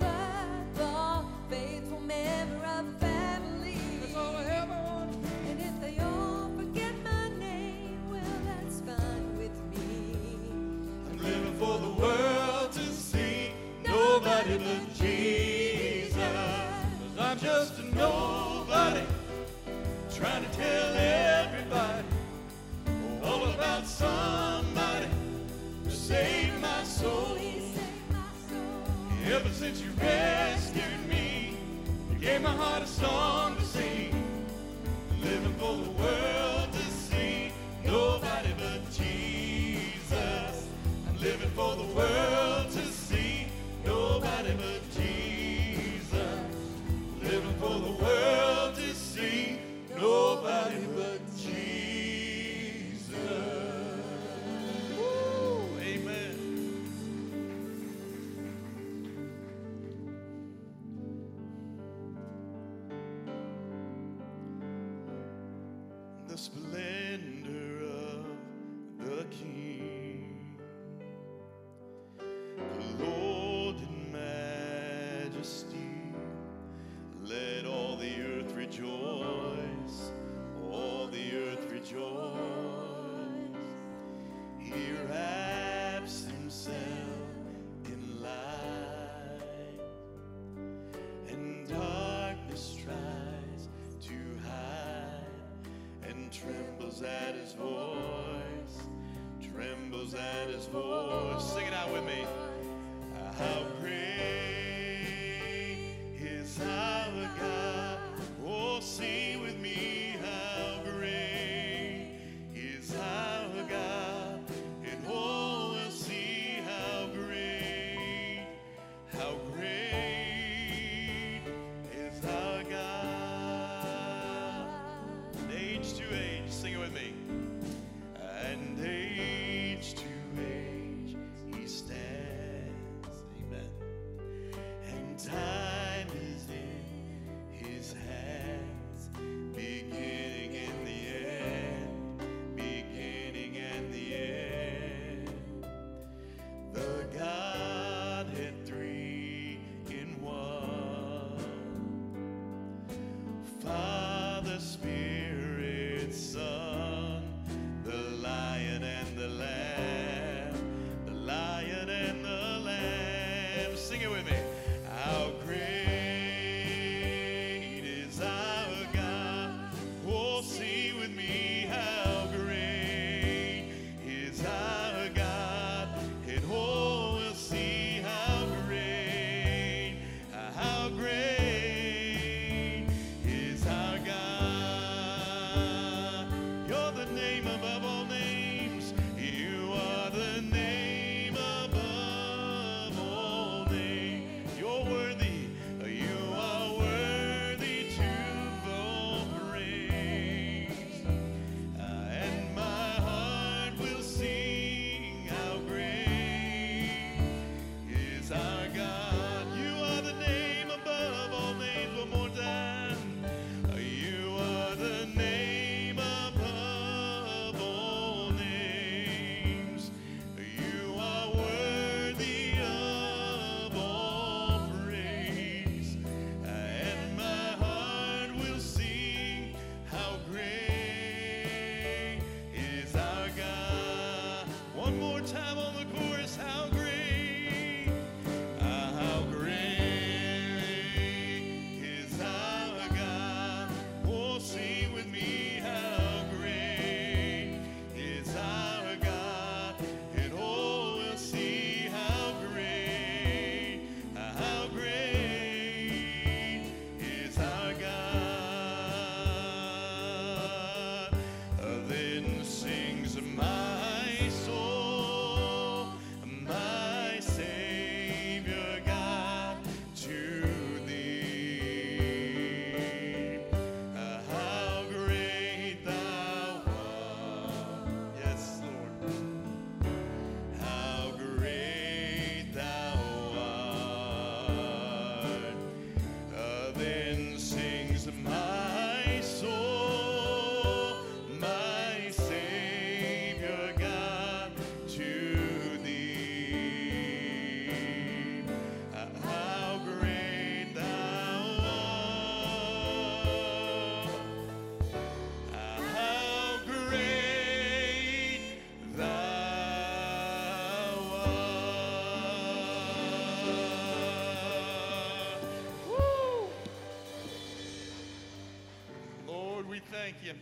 thank 320.01 320.25
you. 320.25 320.33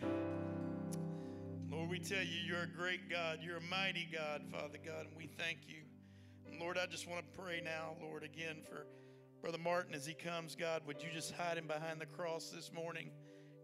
Lord, 1.69 1.91
we 1.91 1.99
tell 1.99 2.23
you, 2.23 2.39
you're 2.47 2.63
a 2.63 2.77
great 2.79 3.11
God. 3.11 3.41
You're 3.43 3.57
a 3.57 3.63
mighty 3.63 4.07
God, 4.13 4.43
Father 4.53 4.79
God, 4.87 5.07
and 5.07 5.17
we 5.17 5.27
thank 5.27 5.59
you. 5.67 5.81
And 6.49 6.61
Lord, 6.61 6.79
I 6.79 6.87
just 6.87 7.09
want 7.09 7.25
to 7.25 7.41
pray 7.41 7.61
now, 7.61 7.97
Lord, 8.01 8.23
again 8.23 8.59
for 8.71 8.87
Brother 9.43 9.59
Martin 9.59 9.97
as 9.97 10.07
he 10.07 10.15
comes. 10.15 10.55
God, 10.55 10.83
would 10.87 11.03
you 11.03 11.09
just 11.13 11.33
hide 11.33 11.59
him 11.59 11.67
behind 11.67 12.01
the 12.01 12.07
cross 12.07 12.51
this 12.51 12.73
morning? 12.73 13.11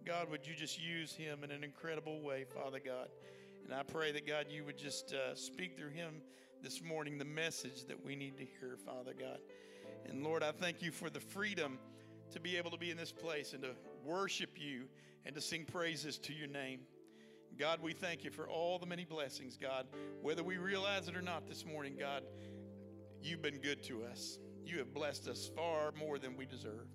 God, 0.05 0.29
would 0.33 0.45
you 0.45 0.55
just 0.57 0.83
use 0.83 1.13
him 1.13 1.45
in 1.45 1.53
an 1.53 1.63
incredible 1.63 2.21
way, 2.21 2.45
Father 2.53 2.81
God? 2.85 3.07
And 3.65 3.73
I 3.73 3.85
pray 3.85 4.11
that, 4.11 4.27
God, 4.27 4.47
you 4.51 4.65
would 4.65 4.77
just 4.77 5.15
uh, 5.15 5.37
speak 5.37 5.79
through 5.79 5.91
him 5.91 6.15
this 6.61 6.83
morning 6.83 7.19
the 7.19 7.25
message 7.25 7.85
that 7.87 8.05
we 8.05 8.17
need 8.17 8.37
to 8.39 8.45
hear, 8.45 8.77
Father 8.85 9.15
God. 9.17 9.39
And 10.07 10.25
Lord, 10.25 10.43
I 10.43 10.51
thank 10.51 10.83
you 10.83 10.91
for 10.91 11.09
the 11.09 11.21
freedom 11.21 11.79
to 12.33 12.41
be 12.41 12.57
able 12.57 12.73
to 12.73 12.79
be 12.79 12.91
in 12.91 12.97
this 12.97 13.13
place 13.13 13.53
and 13.53 13.63
to 13.63 13.77
worship 14.05 14.57
you 14.57 14.89
and 15.25 15.35
to 15.35 15.41
sing 15.41 15.65
praises 15.65 16.19
to 16.19 16.33
your 16.33 16.49
name. 16.49 16.81
God, 17.59 17.81
we 17.81 17.93
thank 17.93 18.25
you 18.25 18.31
for 18.31 18.49
all 18.49 18.79
the 18.79 18.87
many 18.87 19.05
blessings, 19.05 19.57
God. 19.57 19.87
Whether 20.23 20.43
we 20.43 20.57
realize 20.57 21.09
it 21.09 21.17
or 21.17 21.23
not 21.23 21.47
this 21.47 21.65
morning, 21.65 21.97
God, 21.99 22.25
you've 23.23 23.43
been 23.43 23.59
good 23.59 23.83
to 23.85 24.05
us. 24.05 24.39
You 24.65 24.79
have 24.79 24.93
blessed 24.93 25.29
us 25.29 25.51
far 25.55 25.93
more 25.99 26.19
than 26.19 26.37
we 26.37 26.47
deserve. 26.47 26.89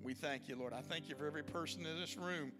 We 0.00 0.14
thank 0.14 0.48
you, 0.48 0.56
Lord. 0.56 0.72
I 0.72 0.80
thank 0.80 1.08
you 1.08 1.14
for 1.14 1.26
every 1.26 1.42
person 1.42 1.84
in 1.84 2.00
this 2.00 2.16
room. 2.16 2.52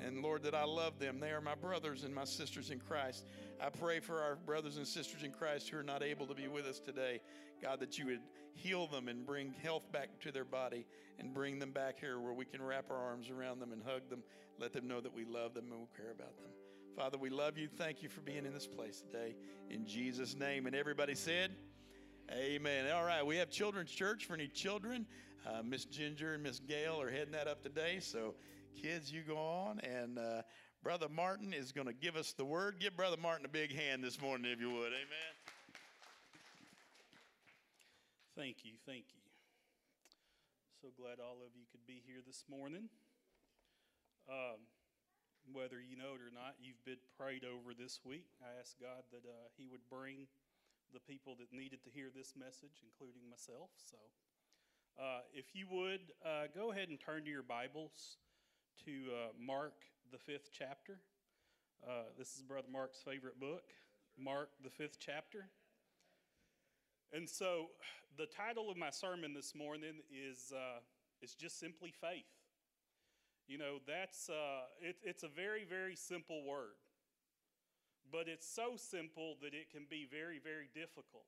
And 0.00 0.22
Lord, 0.22 0.42
that 0.42 0.54
I 0.54 0.64
love 0.64 0.98
them. 0.98 1.20
They 1.20 1.30
are 1.30 1.40
my 1.40 1.54
brothers 1.54 2.04
and 2.04 2.14
my 2.14 2.24
sisters 2.24 2.70
in 2.70 2.80
Christ. 2.80 3.24
I 3.60 3.70
pray 3.70 4.00
for 4.00 4.20
our 4.20 4.36
brothers 4.36 4.76
and 4.76 4.86
sisters 4.86 5.22
in 5.22 5.30
Christ 5.30 5.68
who 5.68 5.78
are 5.78 5.82
not 5.82 6.02
able 6.02 6.26
to 6.26 6.34
be 6.34 6.48
with 6.48 6.66
us 6.66 6.80
today. 6.80 7.20
God, 7.62 7.80
that 7.80 7.98
you 7.98 8.06
would 8.06 8.20
heal 8.56 8.86
them 8.86 9.08
and 9.08 9.24
bring 9.24 9.54
health 9.62 9.90
back 9.92 10.08
to 10.20 10.32
their 10.32 10.44
body 10.44 10.86
and 11.18 11.32
bring 11.32 11.58
them 11.58 11.70
back 11.70 12.00
here 12.00 12.20
where 12.20 12.32
we 12.32 12.44
can 12.44 12.62
wrap 12.62 12.90
our 12.90 12.96
arms 12.96 13.30
around 13.30 13.60
them 13.60 13.72
and 13.72 13.82
hug 13.82 14.08
them, 14.10 14.22
let 14.58 14.72
them 14.72 14.88
know 14.88 15.00
that 15.00 15.14
we 15.14 15.24
love 15.24 15.54
them 15.54 15.66
and 15.70 15.80
we 15.80 15.86
care 15.96 16.10
about 16.10 16.36
them. 16.38 16.50
Father, 16.96 17.18
we 17.18 17.28
love 17.28 17.58
you. 17.58 17.68
Thank 17.68 18.02
you 18.02 18.08
for 18.08 18.22
being 18.22 18.46
in 18.46 18.54
this 18.54 18.66
place 18.66 19.02
today. 19.02 19.36
In 19.68 19.86
Jesus' 19.86 20.34
name. 20.34 20.66
And 20.66 20.74
everybody 20.74 21.14
said, 21.14 21.52
Amen. 22.32 22.90
All 22.90 23.04
right, 23.04 23.24
we 23.24 23.36
have 23.36 23.50
Children's 23.50 23.90
Church 23.90 24.24
for 24.24 24.34
any 24.34 24.48
children. 24.48 25.06
Uh, 25.46 25.62
Miss 25.62 25.84
Ginger 25.84 26.34
and 26.34 26.42
Miss 26.42 26.58
Gail 26.58 27.00
are 27.00 27.10
heading 27.10 27.32
that 27.32 27.46
up 27.46 27.62
today. 27.62 27.98
So, 28.00 28.34
kids, 28.82 29.12
you 29.12 29.22
go 29.22 29.36
on. 29.36 29.78
And 29.80 30.18
uh, 30.18 30.42
Brother 30.82 31.08
Martin 31.08 31.52
is 31.52 31.70
going 31.70 31.86
to 31.86 31.92
give 31.92 32.16
us 32.16 32.32
the 32.32 32.44
word. 32.44 32.76
Give 32.80 32.96
Brother 32.96 33.16
Martin 33.20 33.44
a 33.44 33.48
big 33.48 33.72
hand 33.72 34.02
this 34.02 34.20
morning, 34.20 34.50
if 34.50 34.58
you 34.58 34.70
would. 34.70 34.88
Amen. 34.88 35.35
Thank 38.36 38.68
you, 38.68 38.76
thank 38.84 39.16
you. 39.16 39.24
So 40.84 40.92
glad 40.92 41.24
all 41.24 41.40
of 41.40 41.56
you 41.56 41.64
could 41.72 41.88
be 41.88 42.04
here 42.04 42.20
this 42.20 42.44
morning. 42.52 42.92
Um, 44.28 44.68
whether 45.48 45.80
you 45.80 45.96
know 45.96 46.12
it 46.12 46.20
or 46.20 46.28
not, 46.28 46.52
you've 46.60 46.84
been 46.84 47.00
prayed 47.16 47.48
over 47.48 47.72
this 47.72 48.04
week. 48.04 48.28
I 48.44 48.52
asked 48.60 48.76
God 48.76 49.08
that 49.08 49.24
uh, 49.24 49.48
He 49.56 49.64
would 49.72 49.80
bring 49.88 50.28
the 50.92 51.00
people 51.00 51.32
that 51.40 51.48
needed 51.48 51.80
to 51.88 51.90
hear 51.90 52.12
this 52.12 52.36
message, 52.36 52.84
including 52.84 53.24
myself. 53.24 53.72
So, 53.80 53.96
uh, 55.00 55.24
if 55.32 55.56
you 55.56 55.64
would, 55.72 56.12
uh, 56.20 56.52
go 56.52 56.76
ahead 56.76 56.92
and 56.92 57.00
turn 57.00 57.24
to 57.24 57.32
your 57.32 57.40
Bibles 57.40 58.20
to 58.84 58.92
uh, 59.16 59.32
Mark, 59.40 59.80
the 60.12 60.20
fifth 60.20 60.52
chapter. 60.52 61.00
Uh, 61.80 62.12
this 62.20 62.36
is 62.36 62.44
Brother 62.44 62.68
Mark's 62.68 63.00
favorite 63.00 63.40
book, 63.40 63.72
Mark, 64.20 64.52
the 64.60 64.68
fifth 64.68 65.00
chapter. 65.00 65.48
And 67.12 67.28
so, 67.28 67.66
the 68.18 68.26
title 68.26 68.70
of 68.70 68.76
my 68.76 68.90
sermon 68.90 69.32
this 69.32 69.54
morning 69.54 70.02
is 70.10 70.52
uh, 70.54 70.80
is 71.22 71.34
just 71.34 71.58
simply 71.60 71.92
faith. 71.92 72.24
You 73.46 73.58
know, 73.58 73.78
that's 73.86 74.28
uh, 74.28 74.66
it, 74.80 74.96
it's 75.02 75.22
a 75.22 75.28
very 75.28 75.64
very 75.64 75.94
simple 75.94 76.42
word, 76.44 76.82
but 78.10 78.26
it's 78.26 78.46
so 78.46 78.76
simple 78.76 79.36
that 79.40 79.54
it 79.54 79.70
can 79.70 79.86
be 79.88 80.06
very 80.10 80.40
very 80.42 80.68
difficult. 80.74 81.26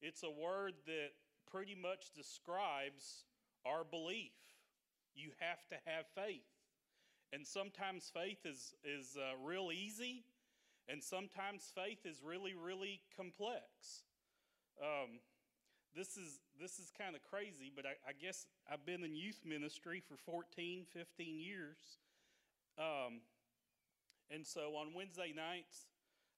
It's 0.00 0.22
a 0.22 0.30
word 0.30 0.74
that 0.86 1.10
pretty 1.50 1.74
much 1.74 2.12
describes 2.14 3.24
our 3.66 3.82
belief. 3.82 4.32
You 5.16 5.30
have 5.40 5.66
to 5.70 5.90
have 5.90 6.06
faith, 6.14 6.46
and 7.32 7.44
sometimes 7.44 8.12
faith 8.14 8.46
is 8.46 8.74
is 8.84 9.16
uh, 9.16 9.36
real 9.44 9.70
easy, 9.72 10.24
and 10.88 11.02
sometimes 11.02 11.72
faith 11.74 12.06
is 12.06 12.22
really 12.22 12.54
really 12.54 13.00
complex. 13.16 14.04
Um, 14.82 15.20
this 15.94 16.16
is 16.16 16.42
this 16.58 16.78
is 16.78 16.90
kind 16.90 17.14
of 17.14 17.22
crazy, 17.22 17.70
but 17.74 17.86
I, 17.86 17.94
I, 18.06 18.12
guess 18.14 18.46
I've 18.70 18.86
been 18.86 19.02
in 19.02 19.14
youth 19.14 19.42
ministry 19.46 20.02
for 20.02 20.16
14, 20.16 20.86
15 20.90 21.38
years. 21.38 21.78
Um, 22.78 23.22
and 24.30 24.46
so 24.46 24.74
on 24.74 24.94
Wednesday 24.94 25.34
nights, 25.34 25.86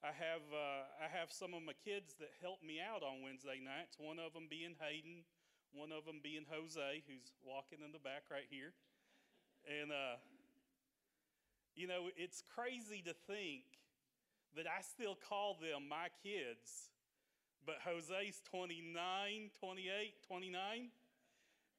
I 0.05 0.13
have 0.13 0.45
uh, 0.53 0.85
I 1.01 1.09
have 1.09 1.33
some 1.33 1.57
of 1.57 1.65
my 1.65 1.73
kids 1.85 2.17
that 2.21 2.33
help 2.41 2.61
me 2.61 2.81
out 2.81 3.01
on 3.01 3.25
Wednesday 3.25 3.61
nights. 3.61 3.97
One 3.97 4.21
of 4.21 4.37
them 4.37 4.49
being 4.49 4.77
Hayden, 4.77 5.25
one 5.73 5.93
of 5.93 6.05
them 6.05 6.21
being 6.21 6.45
Jose, 6.53 7.05
who's 7.09 7.33
walking 7.41 7.81
in 7.81 7.93
the 7.93 8.03
back 8.03 8.29
right 8.29 8.49
here. 8.53 8.77
And 9.65 9.89
uh, 9.89 10.21
you 11.73 11.89
know, 11.89 12.13
it's 12.17 12.45
crazy 12.45 13.01
to 13.09 13.17
think 13.25 13.65
that 14.57 14.69
I 14.69 14.81
still 14.81 15.17
call 15.17 15.57
them 15.61 15.89
my 15.89 16.09
kids 16.25 16.93
but 17.67 17.77
Jose's 17.85 18.41
29, 18.49 19.51
28, 19.59 20.15
29, 20.27 20.89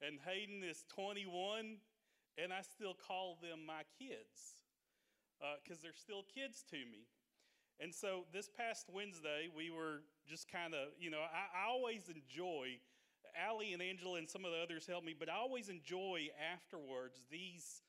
and 0.05 0.19
Hayden 0.27 0.61
is 0.63 0.83
21, 0.93 1.77
and 2.37 2.53
I 2.53 2.61
still 2.61 2.93
call 2.93 3.37
them 3.41 3.65
my 3.65 3.83
kids 3.97 4.59
because 5.63 5.79
uh, 5.79 5.83
they're 5.83 5.95
still 5.95 6.25
kids 6.35 6.63
to 6.71 6.77
me. 6.77 7.07
And 7.79 7.93
so 7.93 8.25
this 8.33 8.49
past 8.49 8.87
Wednesday, 8.91 9.49
we 9.55 9.69
were 9.69 10.01
just 10.27 10.51
kind 10.51 10.73
of, 10.73 10.89
you 10.99 11.09
know, 11.09 11.21
I, 11.21 11.63
I, 11.63 11.69
always 11.69 12.09
enjoy, 12.09 12.79
Allie 13.37 13.73
and 13.73 13.81
Angela 13.81 14.17
and 14.17 14.27
some 14.27 14.45
of 14.45 14.51
the 14.51 14.57
others 14.57 14.87
help 14.87 15.05
me, 15.05 15.15
but 15.17 15.29
I 15.29 15.37
always 15.37 15.69
enjoy 15.69 16.29
afterwards 16.53 17.21
these 17.31 17.83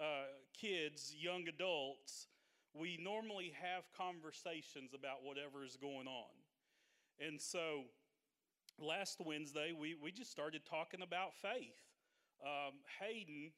uh, 0.00 0.32
kids, 0.58 1.14
young 1.16 1.46
adults. 1.46 2.26
We 2.72 2.98
normally 3.00 3.52
have 3.60 3.84
conversations 3.96 4.94
about 4.94 5.22
whatever 5.22 5.62
is 5.62 5.76
going 5.76 6.08
on. 6.08 6.43
And 7.20 7.40
so 7.40 7.84
last 8.78 9.20
Wednesday, 9.24 9.72
we, 9.72 9.94
we 9.94 10.10
just 10.10 10.30
started 10.30 10.62
talking 10.68 11.02
about 11.02 11.34
faith. 11.34 11.78
Um, 12.42 12.74
Hayden, 13.00 13.52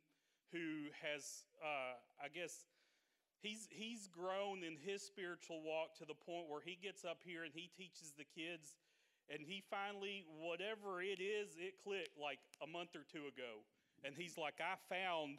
who 0.52 0.92
has, 1.02 1.44
uh, 1.62 1.96
I 2.22 2.28
guess, 2.28 2.66
he's, 3.40 3.68
he's 3.70 4.08
grown 4.08 4.62
in 4.62 4.76
his 4.76 5.02
spiritual 5.02 5.62
walk 5.64 5.96
to 5.98 6.04
the 6.04 6.14
point 6.14 6.48
where 6.48 6.60
he 6.60 6.78
gets 6.80 7.04
up 7.04 7.18
here 7.24 7.44
and 7.44 7.52
he 7.54 7.70
teaches 7.76 8.12
the 8.16 8.24
kids. 8.24 8.76
And 9.28 9.40
he 9.42 9.62
finally, 9.70 10.24
whatever 10.38 11.02
it 11.02 11.18
is, 11.18 11.56
it 11.58 11.74
clicked 11.82 12.16
like 12.20 12.38
a 12.62 12.66
month 12.66 12.94
or 12.94 13.02
two 13.10 13.26
ago. 13.26 13.64
And 14.04 14.14
he's 14.14 14.38
like, 14.38 14.60
I 14.60 14.76
found 14.88 15.38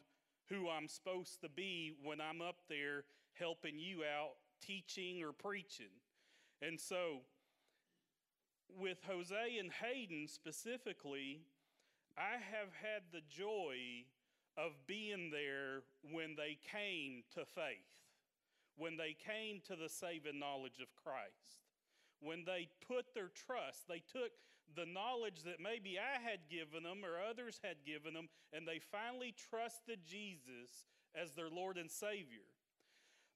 who 0.49 0.67
I'm 0.69 0.87
supposed 0.87 1.39
to 1.41 1.49
be 1.49 1.93
when 2.03 2.19
I'm 2.19 2.41
up 2.41 2.57
there 2.67 3.05
helping 3.33 3.79
you 3.79 4.03
out, 4.03 4.33
teaching 4.61 5.23
or 5.23 5.31
preaching. 5.31 5.93
And 6.61 6.79
so 6.79 7.21
with 8.79 8.97
Jose 9.07 9.57
and 9.59 9.71
Hayden 9.71 10.27
specifically, 10.27 11.41
I 12.17 12.33
have 12.33 12.73
had 12.81 13.03
the 13.11 13.21
joy 13.29 14.05
of 14.57 14.73
being 14.87 15.29
there 15.29 15.83
when 16.11 16.35
they 16.35 16.57
came 16.71 17.23
to 17.35 17.45
faith, 17.45 17.93
when 18.75 18.97
they 18.97 19.15
came 19.15 19.61
to 19.67 19.75
the 19.75 19.89
saving 19.89 20.39
knowledge 20.39 20.79
of 20.81 20.95
Christ, 20.95 21.61
when 22.19 22.43
they 22.45 22.69
put 22.87 23.13
their 23.13 23.29
trust, 23.29 23.87
they 23.87 24.01
took 24.11 24.31
the 24.75 24.85
knowledge 24.85 25.43
that 25.43 25.61
maybe 25.61 25.97
I 25.99 26.19
had 26.19 26.49
given 26.49 26.83
them 26.83 27.05
or 27.05 27.21
others 27.21 27.59
had 27.63 27.85
given 27.85 28.13
them, 28.13 28.27
and 28.51 28.67
they 28.67 28.79
finally 28.79 29.33
trusted 29.49 29.99
Jesus 30.05 30.89
as 31.15 31.31
their 31.31 31.49
Lord 31.49 31.77
and 31.77 31.89
Savior. 31.89 32.49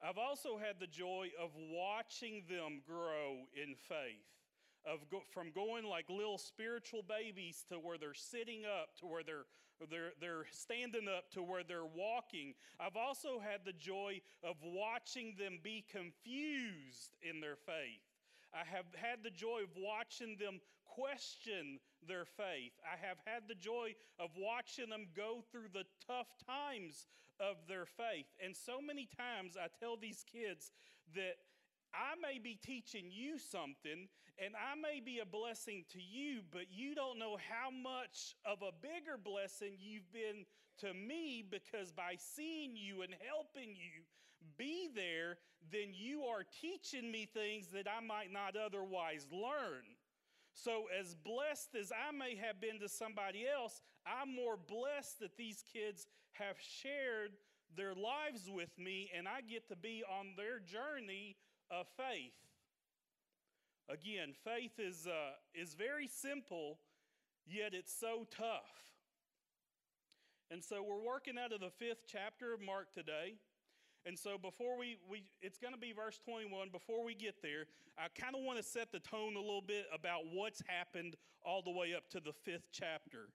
I've 0.03 0.17
also 0.17 0.57
had 0.57 0.79
the 0.79 0.87
joy 0.87 1.29
of 1.39 1.51
watching 1.55 2.43
them 2.49 2.81
grow 2.85 3.45
in 3.53 3.75
faith 3.75 4.40
of 4.85 4.99
go, 5.09 5.21
from 5.31 5.51
going 5.51 5.85
like 5.85 6.09
little 6.09 6.37
spiritual 6.37 7.03
babies 7.07 7.63
to 7.69 7.75
where 7.75 7.97
they're 7.97 8.13
sitting 8.13 8.63
up 8.65 8.95
to 8.99 9.05
where 9.05 9.23
they're 9.23 9.45
they're 9.89 10.11
they're 10.19 10.45
standing 10.51 11.07
up 11.07 11.31
to 11.31 11.41
where 11.41 11.63
they're 11.63 11.85
walking 11.85 12.53
i've 12.79 12.95
also 12.95 13.39
had 13.39 13.61
the 13.65 13.73
joy 13.73 14.19
of 14.43 14.55
watching 14.63 15.33
them 15.39 15.57
be 15.63 15.83
confused 15.91 17.17
in 17.21 17.41
their 17.41 17.55
faith 17.55 18.01
I 18.53 18.67
have 18.67 18.85
had 18.95 19.23
the 19.23 19.31
joy 19.31 19.63
of 19.63 19.71
watching 19.77 20.35
them 20.37 20.59
question 20.83 21.79
their 22.07 22.25
faith. 22.25 22.75
I 22.83 22.99
have 22.99 23.17
had 23.23 23.47
the 23.47 23.55
joy 23.55 23.95
of 24.19 24.29
watching 24.35 24.89
them 24.89 25.07
go 25.15 25.43
through 25.51 25.71
the 25.73 25.87
tough 26.05 26.27
times 26.45 27.07
of 27.39 27.55
their 27.67 27.85
faith. 27.85 28.27
And 28.43 28.55
so 28.55 28.81
many 28.81 29.07
times 29.07 29.55
I 29.55 29.67
tell 29.79 29.95
these 29.95 30.25
kids 30.27 30.71
that 31.15 31.39
I 31.93 32.15
may 32.21 32.39
be 32.39 32.55
teaching 32.55 33.11
you 33.11 33.37
something 33.37 34.07
and 34.37 34.53
I 34.55 34.75
may 34.79 34.99
be 34.99 35.19
a 35.19 35.25
blessing 35.25 35.85
to 35.91 36.01
you, 36.01 36.41
but 36.51 36.71
you 36.71 36.95
don't 36.95 37.19
know 37.19 37.37
how 37.37 37.69
much 37.69 38.35
of 38.45 38.61
a 38.61 38.71
bigger 38.81 39.17
blessing 39.21 39.77
you've 39.79 40.11
been 40.11 40.45
to 40.79 40.93
me 40.93 41.43
because 41.47 41.91
by 41.91 42.15
seeing 42.17 42.75
you 42.75 43.03
and 43.03 43.13
helping 43.27 43.75
you 43.75 44.01
be 44.57 44.89
there, 44.93 45.37
then 45.71 45.93
you 45.93 46.23
are 46.23 46.43
teaching 46.61 47.11
me 47.11 47.27
things 47.31 47.67
that 47.73 47.87
I 47.87 48.03
might 48.03 48.31
not 48.31 48.55
otherwise 48.55 49.27
learn. 49.31 49.83
So, 50.53 50.85
as 50.99 51.15
blessed 51.15 51.75
as 51.79 51.91
I 51.91 52.11
may 52.11 52.35
have 52.35 52.59
been 52.59 52.79
to 52.81 52.89
somebody 52.89 53.45
else, 53.47 53.81
I'm 54.05 54.35
more 54.35 54.57
blessed 54.57 55.19
that 55.19 55.37
these 55.37 55.63
kids 55.71 56.07
have 56.33 56.57
shared 56.59 57.31
their 57.77 57.93
lives 57.93 58.49
with 58.49 58.77
me 58.77 59.09
and 59.15 59.27
I 59.27 59.41
get 59.41 59.69
to 59.69 59.75
be 59.75 60.03
on 60.03 60.33
their 60.35 60.59
journey 60.59 61.37
of 61.71 61.87
faith. 61.97 62.33
Again, 63.89 64.33
faith 64.43 64.79
is, 64.79 65.07
uh, 65.07 65.33
is 65.53 65.73
very 65.73 66.07
simple, 66.07 66.79
yet 67.47 67.73
it's 67.73 67.93
so 67.93 68.27
tough. 68.29 68.91
And 70.49 70.63
so 70.63 70.83
we're 70.83 71.01
working 71.01 71.35
out 71.43 71.53
of 71.53 71.61
the 71.61 71.71
fifth 71.79 72.03
chapter 72.07 72.53
of 72.53 72.61
Mark 72.61 72.93
today. 72.93 73.35
And 74.05 74.17
so 74.17 74.37
before 74.37 74.77
we, 74.77 74.97
we 75.09 75.23
it's 75.41 75.57
going 75.57 75.73
to 75.73 75.79
be 75.79 75.93
verse 75.93 76.19
21. 76.25 76.69
Before 76.71 77.05
we 77.05 77.15
get 77.15 77.41
there, 77.41 77.65
I 77.97 78.07
kind 78.19 78.35
of 78.35 78.43
want 78.43 78.57
to 78.57 78.63
set 78.63 78.91
the 78.91 78.99
tone 78.99 79.35
a 79.35 79.39
little 79.39 79.61
bit 79.61 79.85
about 79.93 80.21
what's 80.31 80.61
happened 80.67 81.15
all 81.45 81.61
the 81.61 81.71
way 81.71 81.93
up 81.95 82.09
to 82.09 82.19
the 82.19 82.33
fifth 82.33 82.69
chapter. 82.71 83.29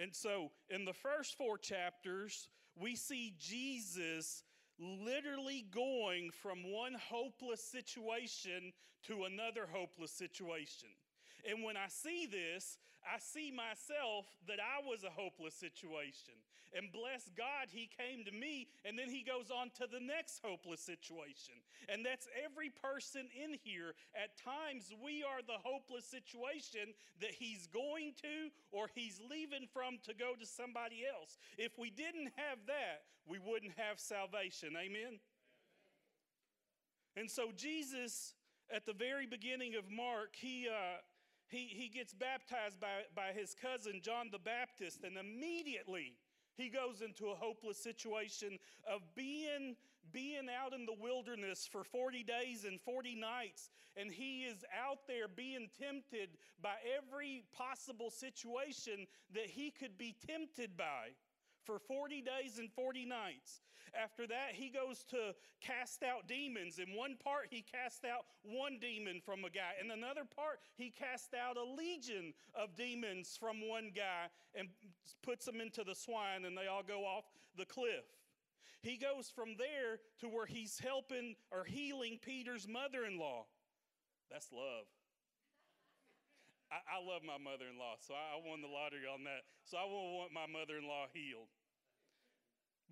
And 0.00 0.14
so 0.14 0.50
in 0.70 0.84
the 0.84 0.92
first 0.92 1.36
four 1.36 1.58
chapters, 1.58 2.48
we 2.76 2.96
see 2.96 3.34
Jesus 3.38 4.42
literally 4.80 5.66
going 5.70 6.30
from 6.42 6.72
one 6.72 6.94
hopeless 6.94 7.62
situation 7.62 8.72
to 9.06 9.24
another 9.24 9.68
hopeless 9.70 10.12
situation. 10.12 10.88
And 11.48 11.62
when 11.62 11.76
I 11.76 11.88
see 11.88 12.26
this, 12.26 12.78
I 13.04 13.18
see 13.18 13.50
myself 13.50 14.26
that 14.46 14.58
I 14.60 14.86
was 14.86 15.04
a 15.04 15.10
hopeless 15.10 15.54
situation. 15.54 16.34
And 16.76 16.92
bless 16.92 17.26
God, 17.36 17.66
He 17.70 17.90
came 17.90 18.24
to 18.24 18.30
me, 18.30 18.68
and 18.84 18.98
then 18.98 19.10
He 19.10 19.22
goes 19.22 19.50
on 19.50 19.70
to 19.82 19.90
the 19.90 19.98
next 19.98 20.40
hopeless 20.44 20.80
situation. 20.80 21.54
And 21.88 22.06
that's 22.06 22.28
every 22.38 22.70
person 22.70 23.26
in 23.34 23.58
here. 23.62 23.94
At 24.14 24.38
times, 24.38 24.94
we 25.02 25.24
are 25.24 25.42
the 25.42 25.58
hopeless 25.62 26.06
situation 26.06 26.94
that 27.20 27.34
He's 27.34 27.66
going 27.66 28.14
to 28.22 28.54
or 28.70 28.86
He's 28.94 29.20
leaving 29.30 29.66
from 29.72 29.98
to 30.06 30.14
go 30.14 30.38
to 30.38 30.46
somebody 30.46 31.02
else. 31.02 31.38
If 31.58 31.78
we 31.78 31.90
didn't 31.90 32.30
have 32.36 32.62
that, 32.66 33.02
we 33.26 33.38
wouldn't 33.38 33.74
have 33.76 33.98
salvation. 33.98 34.78
Amen? 34.78 35.18
And 37.16 37.28
so, 37.28 37.50
Jesus, 37.56 38.34
at 38.74 38.86
the 38.86 38.94
very 38.94 39.26
beginning 39.26 39.74
of 39.74 39.90
Mark, 39.90 40.36
he. 40.38 40.68
Uh, 40.70 41.02
he, 41.50 41.66
he 41.68 41.88
gets 41.88 42.14
baptized 42.14 42.80
by, 42.80 43.02
by 43.12 43.32
his 43.34 43.56
cousin 43.60 44.00
John 44.04 44.28
the 44.30 44.38
Baptist, 44.38 45.02
and 45.02 45.16
immediately 45.16 46.14
he 46.56 46.68
goes 46.68 47.00
into 47.00 47.26
a 47.26 47.34
hopeless 47.34 47.78
situation 47.78 48.58
of 48.90 49.00
being, 49.14 49.76
being 50.12 50.48
out 50.62 50.72
in 50.72 50.86
the 50.86 50.94
wilderness 51.00 51.68
for 51.70 51.84
40 51.84 52.22
days 52.24 52.64
and 52.64 52.80
40 52.80 53.14
nights. 53.14 53.70
And 53.96 54.10
he 54.10 54.42
is 54.42 54.64
out 54.86 55.06
there 55.06 55.28
being 55.28 55.68
tempted 55.78 56.30
by 56.62 56.74
every 56.96 57.44
possible 57.52 58.10
situation 58.10 59.06
that 59.34 59.46
he 59.46 59.70
could 59.70 59.98
be 59.98 60.14
tempted 60.26 60.76
by 60.76 61.14
for 61.70 61.78
40 61.78 62.22
days 62.22 62.58
and 62.58 62.68
40 62.72 63.06
nights. 63.06 63.62
After 63.94 64.26
that, 64.26 64.54
he 64.54 64.70
goes 64.70 65.04
to 65.10 65.34
cast 65.60 66.02
out 66.02 66.26
demons. 66.26 66.78
In 66.78 66.96
one 66.96 67.16
part, 67.22 67.46
he 67.50 67.62
cast 67.62 68.04
out 68.04 68.26
one 68.42 68.78
demon 68.80 69.20
from 69.24 69.44
a 69.44 69.50
guy. 69.50 69.78
In 69.82 69.90
another 69.90 70.22
part, 70.24 70.58
he 70.76 70.90
cast 70.90 71.34
out 71.34 71.56
a 71.56 71.62
legion 71.62 72.34
of 72.54 72.74
demons 72.74 73.36
from 73.38 73.68
one 73.68 73.90
guy 73.94 74.26
and 74.54 74.68
puts 75.22 75.44
them 75.44 75.60
into 75.60 75.84
the 75.84 75.94
swine, 75.94 76.44
and 76.44 76.58
they 76.58 76.66
all 76.66 76.82
go 76.82 77.02
off 77.02 77.24
the 77.56 77.66
cliff. 77.66 78.06
He 78.82 78.96
goes 78.96 79.30
from 79.30 79.54
there 79.58 79.98
to 80.20 80.28
where 80.28 80.46
he's 80.46 80.80
helping 80.80 81.36
or 81.52 81.64
healing 81.64 82.18
Peter's 82.20 82.66
mother 82.66 83.04
in 83.04 83.18
law. 83.18 83.46
That's 84.30 84.50
love. 84.52 84.86
I, 86.70 86.98
I 86.98 86.98
love 87.02 87.22
my 87.26 87.38
mother 87.38 87.66
in 87.66 87.78
law, 87.78 87.98
so 87.98 88.14
I, 88.14 88.38
I 88.38 88.48
won 88.48 88.62
the 88.62 88.70
lottery 88.70 89.06
on 89.06 89.26
that. 89.26 89.42
So 89.66 89.76
I 89.76 89.84
will 89.84 90.18
want 90.18 90.30
my 90.32 90.46
mother 90.46 90.78
in 90.78 90.86
law 90.86 91.10
healed. 91.10 91.50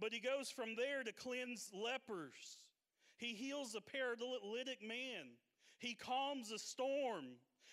But 0.00 0.12
he 0.12 0.20
goes 0.20 0.50
from 0.50 0.76
there 0.76 1.02
to 1.02 1.12
cleanse 1.12 1.70
lepers. 1.72 2.58
He 3.16 3.34
heals 3.34 3.74
a 3.74 3.80
paralytic 3.80 4.80
man. 4.86 5.34
He 5.78 5.94
calms 5.94 6.52
a 6.52 6.58
storm. 6.58 7.24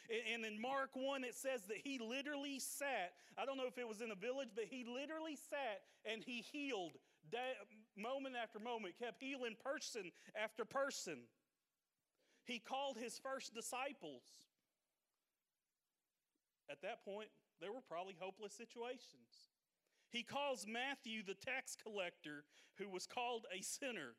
And 0.09 0.45
in 0.45 0.61
Mark 0.61 0.91
1, 0.93 1.23
it 1.23 1.35
says 1.35 1.61
that 1.67 1.77
he 1.83 1.99
literally 1.99 2.59
sat. 2.59 3.13
I 3.37 3.45
don't 3.45 3.57
know 3.57 3.67
if 3.67 3.77
it 3.77 3.87
was 3.87 4.01
in 4.01 4.11
a 4.11 4.15
village, 4.15 4.49
but 4.55 4.65
he 4.65 4.85
literally 4.85 5.35
sat 5.35 5.81
and 6.05 6.23
he 6.23 6.41
healed 6.51 6.93
day, 7.31 7.53
moment 7.97 8.35
after 8.41 8.59
moment, 8.59 8.95
kept 8.99 9.21
healing 9.21 9.55
person 9.63 10.11
after 10.41 10.65
person. 10.65 11.17
He 12.45 12.59
called 12.59 12.97
his 12.97 13.17
first 13.17 13.55
disciples. 13.55 14.21
At 16.69 16.81
that 16.81 17.03
point, 17.03 17.29
there 17.61 17.71
were 17.71 17.81
probably 17.87 18.15
hopeless 18.19 18.53
situations. 18.53 19.54
He 20.15 20.23
calls 20.23 20.65
Matthew 20.65 21.23
the 21.23 21.33
tax 21.33 21.75
collector, 21.75 22.45
who 22.77 22.87
was 22.87 23.05
called 23.05 23.47
a 23.53 23.61
sinner. 23.61 24.15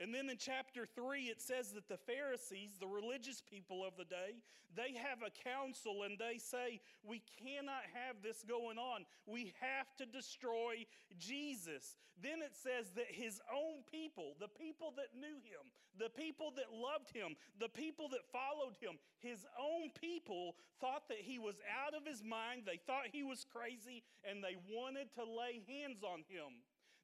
And 0.00 0.12
then 0.12 0.28
in 0.28 0.36
chapter 0.36 0.86
3, 0.86 1.30
it 1.30 1.40
says 1.40 1.70
that 1.72 1.88
the 1.88 1.96
Pharisees, 1.96 2.78
the 2.80 2.86
religious 2.86 3.40
people 3.40 3.86
of 3.86 3.94
the 3.96 4.04
day, 4.04 4.42
they 4.74 4.98
have 4.98 5.22
a 5.22 5.30
council 5.30 6.02
and 6.02 6.18
they 6.18 6.38
say, 6.38 6.80
We 7.06 7.22
cannot 7.38 7.86
have 7.94 8.16
this 8.22 8.42
going 8.42 8.78
on. 8.78 9.06
We 9.26 9.54
have 9.60 9.94
to 9.98 10.06
destroy 10.06 10.84
Jesus. 11.16 11.96
Then 12.20 12.42
it 12.42 12.58
says 12.58 12.90
that 12.94 13.06
his 13.10 13.40
own 13.54 13.86
people, 13.90 14.34
the 14.40 14.50
people 14.50 14.92
that 14.96 15.14
knew 15.14 15.38
him, 15.46 15.70
the 15.98 16.10
people 16.10 16.52
that 16.58 16.74
loved 16.74 17.14
him, 17.14 17.38
the 17.58 17.70
people 17.70 18.08
that 18.10 18.26
followed 18.34 18.74
him, 18.82 18.98
his 19.18 19.46
own 19.54 19.90
people 19.94 20.56
thought 20.80 21.06
that 21.08 21.22
he 21.22 21.38
was 21.38 21.56
out 21.70 21.94
of 21.94 22.06
his 22.06 22.22
mind. 22.22 22.62
They 22.66 22.82
thought 22.82 23.14
he 23.14 23.22
was 23.22 23.46
crazy 23.46 24.02
and 24.26 24.42
they 24.42 24.58
wanted 24.70 25.14
to 25.14 25.22
lay 25.22 25.62
hands 25.66 26.02
on 26.02 26.26
him. 26.26 26.62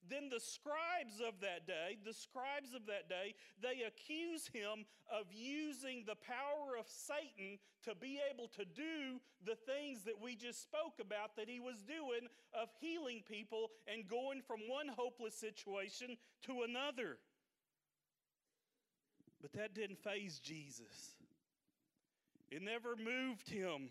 Then 0.08 0.28
the 0.28 0.40
scribes 0.40 1.20
of 1.20 1.40
that 1.40 1.66
day, 1.66 1.98
the 2.04 2.14
scribes 2.14 2.74
of 2.74 2.86
that 2.86 3.08
day, 3.08 3.34
they 3.62 3.84
accuse 3.86 4.48
him 4.48 4.86
of 5.10 5.26
using 5.32 6.04
the 6.06 6.16
power 6.16 6.78
of 6.78 6.86
Satan 6.88 7.58
to 7.84 7.94
be 7.94 8.18
able 8.32 8.48
to 8.48 8.64
do 8.64 9.20
the 9.44 9.56
things 9.56 10.02
that 10.04 10.20
we 10.20 10.34
just 10.34 10.62
spoke 10.62 10.98
about 11.00 11.36
that 11.36 11.48
he 11.48 11.60
was 11.60 11.82
doing 11.82 12.28
of 12.54 12.68
healing 12.80 13.22
people 13.28 13.70
and 13.86 14.08
going 14.08 14.42
from 14.42 14.60
one 14.68 14.88
hopeless 14.88 15.34
situation 15.34 16.16
to 16.46 16.62
another. 16.62 17.18
But 19.40 19.52
that 19.52 19.74
didn't 19.74 19.98
faze 19.98 20.38
Jesus. 20.38 21.14
It 22.50 22.62
never 22.62 22.96
moved 22.96 23.48
him. 23.48 23.90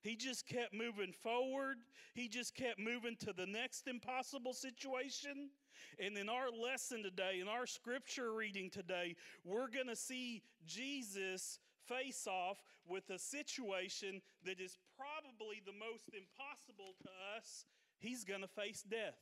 He 0.00 0.16
just 0.16 0.46
kept 0.46 0.72
moving 0.72 1.12
forward. 1.12 1.78
He 2.14 2.28
just 2.28 2.54
kept 2.54 2.78
moving 2.78 3.16
to 3.20 3.32
the 3.32 3.46
next 3.46 3.88
impossible 3.88 4.54
situation. 4.54 5.50
And 5.98 6.16
in 6.16 6.28
our 6.28 6.50
lesson 6.50 7.02
today, 7.02 7.40
in 7.40 7.48
our 7.48 7.66
scripture 7.66 8.32
reading 8.32 8.70
today, 8.70 9.16
we're 9.44 9.68
going 9.68 9.88
to 9.88 9.96
see 9.96 10.42
Jesus 10.66 11.58
face 11.86 12.26
off 12.26 12.62
with 12.86 13.10
a 13.10 13.18
situation 13.18 14.20
that 14.44 14.60
is 14.60 14.76
probably 14.96 15.62
the 15.64 15.72
most 15.72 16.10
impossible 16.12 16.94
to 17.02 17.08
us. 17.36 17.64
He's 17.98 18.24
going 18.24 18.42
to 18.42 18.48
face 18.48 18.82
death 18.82 19.18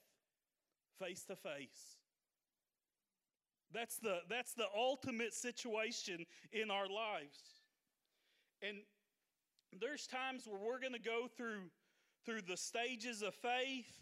face 0.98 1.24
to 1.24 1.36
face. 1.36 1.98
That's 3.72 3.96
the, 3.98 4.20
that's 4.28 4.54
the 4.54 4.66
ultimate 4.74 5.34
situation 5.34 6.24
in 6.52 6.70
our 6.70 6.88
lives. 6.88 7.38
And 8.62 8.78
there's 9.80 10.06
times 10.06 10.46
where 10.46 10.60
we're 10.60 10.80
going 10.80 10.92
to 10.92 10.98
go 10.98 11.28
through 11.36 11.70
through 12.24 12.42
the 12.42 12.56
stages 12.56 13.22
of 13.22 13.34
faith 13.34 14.00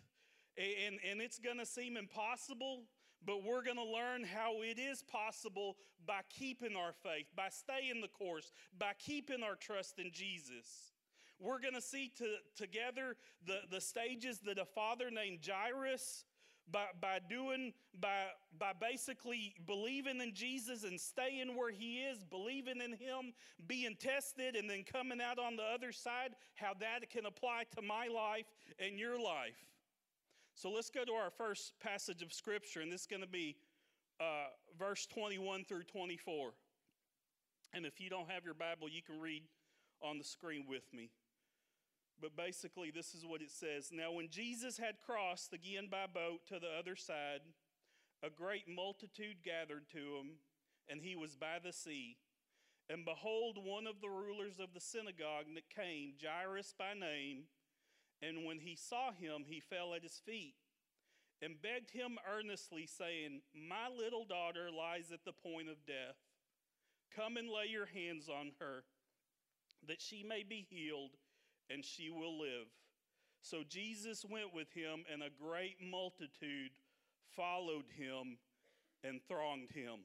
and, 0.57 0.97
and 1.09 1.21
it's 1.21 1.39
going 1.39 1.59
to 1.59 1.67
seem 1.67 1.97
impossible 1.97 2.85
but 3.27 3.43
we're 3.43 3.63
going 3.63 3.77
to 3.77 3.85
learn 3.85 4.23
how 4.23 4.63
it 4.63 4.79
is 4.79 5.03
possible 5.03 5.77
by 6.07 6.21
keeping 6.31 6.77
our 6.77 6.93
faith 6.93 7.27
by 7.37 7.49
staying 7.49 8.01
the 8.01 8.09
course 8.09 8.53
by 8.79 8.93
keeping 8.99 9.43
our 9.43 9.57
trust 9.57 9.99
in 9.99 10.11
jesus. 10.13 10.93
We're 11.41 11.61
going 11.61 11.75
to 11.75 11.83
see 11.83 12.13
to, 12.19 12.37
together 12.57 13.17
the, 13.45 13.61
the 13.71 13.81
stages 13.81 14.39
that 14.47 14.59
a 14.59 14.65
father 14.65 15.11
named 15.11 15.41
jairus 15.45 16.25
by, 16.71 16.87
by 17.01 17.19
doing, 17.29 17.73
by, 18.01 18.25
by 18.59 18.73
basically 18.79 19.55
believing 19.67 20.21
in 20.21 20.35
Jesus 20.35 20.85
and 20.85 21.01
staying 21.01 21.57
where 21.57 21.71
he 21.71 21.99
is, 21.99 22.25
believing 22.25 22.81
in 22.81 22.93
him, 22.93 23.33
being 23.67 23.97
tested, 23.99 24.57
and 24.57 24.69
then 24.69 24.85
coming 24.85 25.21
out 25.21 25.39
on 25.39 25.57
the 25.57 25.63
other 25.63 25.93
side, 25.93 26.35
how 26.55 26.73
that 26.81 27.11
can 27.11 27.27
apply 27.27 27.65
to 27.77 27.83
my 27.83 28.09
life 28.09 28.47
and 28.79 28.99
your 28.99 29.21
life. 29.21 29.67
So 30.55 30.71
let's 30.71 30.91
go 30.91 31.05
to 31.05 31.13
our 31.13 31.31
first 31.31 31.75
passage 31.81 32.23
of 32.23 32.33
scripture, 32.33 32.81
and 32.81 32.93
this 32.93 33.03
is 33.03 33.07
going 33.07 33.23
to 33.23 33.29
be 33.29 33.57
uh, 34.21 34.47
verse 34.79 35.07
21 35.07 35.65
through 35.65 35.83
24. 35.85 36.53
And 37.73 37.85
if 37.85 38.01
you 38.01 38.09
don't 38.09 38.31
have 38.31 38.45
your 38.45 38.55
Bible, 38.55 38.89
you 38.89 39.03
can 39.03 39.21
read 39.21 39.43
on 40.01 40.19
the 40.19 40.25
screen 40.25 40.65
with 40.69 40.85
me. 40.93 41.11
But 42.21 42.37
basically, 42.37 42.91
this 42.91 43.15
is 43.15 43.27
what 43.27 43.43
it 43.43 43.51
says 43.51 43.91
Now, 43.93 44.13
when 44.13 44.29
Jesus 44.29 44.79
had 44.79 45.01
crossed 45.05 45.53
again 45.53 45.89
by 45.91 46.07
boat 46.07 46.47
to 46.49 46.59
the 46.59 46.71
other 46.79 46.97
side, 46.97 47.41
a 48.23 48.31
great 48.31 48.69
multitude 48.69 49.45
gathered 49.45 49.91
to 49.93 49.99
him, 49.99 50.39
and 50.89 51.01
he 51.01 51.17
was 51.17 51.37
by 51.37 51.59
the 51.63 51.73
sea. 51.73 52.17
And 52.89 53.05
behold, 53.05 53.59
one 53.59 53.87
of 53.87 54.01
the 54.01 54.11
rulers 54.11 54.61
of 54.61 54.75
the 54.75 54.81
synagogue 54.81 55.47
that 55.55 55.71
came, 55.75 56.15
Jairus 56.23 56.75
by 56.79 56.93
name, 56.95 57.45
and 58.23 58.45
when 58.45 58.59
he 58.59 58.77
saw 58.77 59.13
him, 59.13 59.45
he 59.47 59.61
fell 59.61 59.95
at 59.95 60.03
his 60.03 60.21
feet 60.25 60.55
and 61.43 61.61
begged 61.61 61.91
him 61.91 62.19
earnestly, 62.25 62.87
saying, 62.87 63.43
My 63.55 63.89
little 63.89 64.25
daughter 64.25 64.71
lies 64.71 65.13
at 65.13 65.25
the 65.25 65.33
point 65.33 65.69
of 65.69 65.85
death. 65.87 66.17
Come 67.15 67.37
and 67.37 67.49
lay 67.49 67.67
your 67.71 67.87
hands 67.87 68.29
on 68.29 68.53
her, 68.61 68.85
that 69.87 70.01
she 70.01 70.23
may 70.23 70.43
be 70.43 70.67
healed, 70.69 71.17
and 71.71 71.85
she 71.85 72.11
will 72.11 72.39
live. 72.39 72.67
So 73.43 73.63
Jesus 73.69 74.25
went 74.25 74.55
with 74.55 74.73
him, 74.73 75.05
and 75.13 75.23
a 75.23 75.29
great 75.29 75.77
multitude 75.83 76.71
followed 77.37 77.85
him 77.97 78.39
and 79.03 79.21
thronged 79.29 79.71
him. 79.71 80.01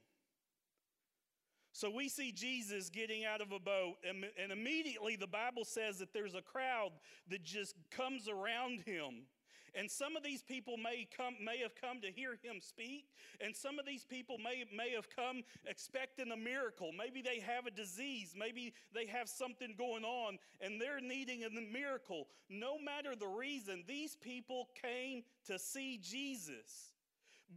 So 1.72 1.88
we 1.88 2.08
see 2.08 2.32
Jesus 2.32 2.90
getting 2.90 3.24
out 3.24 3.40
of 3.40 3.52
a 3.52 3.58
boat, 3.58 3.94
and, 4.06 4.26
and 4.42 4.52
immediately 4.52 5.16
the 5.16 5.26
Bible 5.26 5.64
says 5.64 5.98
that 5.98 6.12
there's 6.12 6.34
a 6.34 6.42
crowd 6.42 6.90
that 7.28 7.44
just 7.44 7.74
comes 7.90 8.28
around 8.28 8.80
him. 8.80 9.26
And 9.74 9.90
some 9.90 10.16
of 10.16 10.22
these 10.22 10.42
people 10.42 10.76
may 10.76 11.06
come 11.16 11.34
may 11.42 11.58
have 11.58 11.74
come 11.74 12.00
to 12.00 12.10
hear 12.10 12.38
him 12.42 12.60
speak, 12.60 13.06
and 13.40 13.54
some 13.54 13.78
of 13.78 13.86
these 13.86 14.04
people 14.04 14.36
may, 14.38 14.64
may 14.74 14.90
have 14.94 15.08
come 15.14 15.42
expecting 15.66 16.30
a 16.32 16.36
miracle. 16.36 16.90
Maybe 16.96 17.22
they 17.22 17.40
have 17.40 17.66
a 17.66 17.70
disease, 17.70 18.34
maybe 18.36 18.72
they 18.94 19.06
have 19.06 19.28
something 19.28 19.74
going 19.78 20.04
on, 20.04 20.38
and 20.60 20.80
they're 20.80 21.00
needing 21.00 21.44
a 21.44 21.50
miracle. 21.50 22.26
No 22.48 22.78
matter 22.78 23.14
the 23.14 23.28
reason, 23.28 23.84
these 23.86 24.16
people 24.16 24.68
came 24.80 25.22
to 25.46 25.58
see 25.58 25.98
Jesus. 26.02 26.92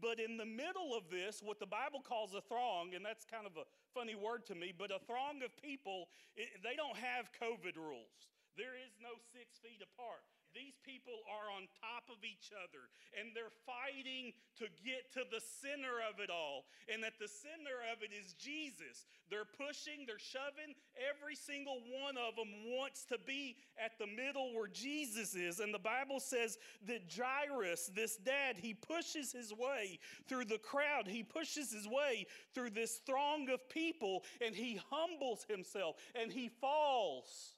But 0.01 0.19
in 0.19 0.37
the 0.37 0.45
middle 0.45 0.97
of 0.97 1.09
this, 1.11 1.41
what 1.43 1.59
the 1.59 1.69
Bible 1.69 2.01
calls 2.01 2.33
a 2.33 2.41
throng, 2.41 2.95
and 2.95 3.05
that's 3.05 3.25
kind 3.25 3.45
of 3.45 3.53
a 3.57 3.65
funny 3.93 4.15
word 4.15 4.45
to 4.47 4.55
me, 4.55 4.73
but 4.73 4.89
a 4.89 4.97
throng 5.05 5.45
of 5.45 5.53
people, 5.61 6.09
it, 6.35 6.49
they 6.63 6.75
don't 6.75 6.97
have 6.97 7.29
COVID 7.37 7.77
rules. 7.77 8.33
There 8.57 8.73
is 8.73 8.97
no 9.01 9.13
six 9.33 9.61
feet 9.61 9.81
apart 9.85 10.25
these 10.53 10.77
people 10.85 11.17
are 11.29 11.49
on 11.53 11.67
top 11.81 12.09
of 12.09 12.21
each 12.21 12.53
other 12.53 12.89
and 13.17 13.33
they're 13.33 13.53
fighting 13.65 14.33
to 14.61 14.69
get 14.85 15.09
to 15.17 15.25
the 15.29 15.41
center 15.41 16.01
of 16.05 16.21
it 16.21 16.29
all. 16.29 16.65
And 16.87 17.03
at 17.03 17.17
the 17.17 17.27
center 17.27 17.81
of 17.91 18.01
it 18.05 18.13
is 18.13 18.33
Jesus. 18.33 19.05
They're 19.29 19.49
pushing, 19.49 20.05
they're 20.05 20.21
shoving. 20.21 20.77
Every 20.97 21.35
single 21.35 21.81
one 22.01 22.17
of 22.17 22.35
them 22.37 22.49
wants 22.69 23.05
to 23.09 23.17
be 23.17 23.57
at 23.77 23.97
the 23.97 24.07
middle 24.07 24.53
where 24.53 24.69
Jesus 24.69 25.35
is. 25.35 25.59
And 25.59 25.73
the 25.73 25.81
Bible 25.81 26.19
says 26.19 26.57
that 26.87 27.09
Jairus, 27.09 27.89
this 27.93 28.17
dad, 28.17 28.57
he 28.57 28.73
pushes 28.73 29.31
his 29.31 29.53
way 29.53 29.99
through 30.27 30.45
the 30.45 30.61
crowd, 30.61 31.07
he 31.07 31.23
pushes 31.23 31.71
his 31.71 31.87
way 31.87 32.25
through 32.53 32.71
this 32.71 33.01
throng 33.05 33.49
of 33.49 33.67
people, 33.69 34.23
and 34.45 34.55
he 34.55 34.79
humbles 34.89 35.45
himself 35.49 35.95
and 36.15 36.31
he 36.31 36.49
falls 36.49 37.53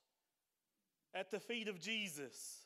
at 1.13 1.31
the 1.31 1.39
feet 1.39 1.67
of 1.67 1.79
Jesus. 1.79 2.64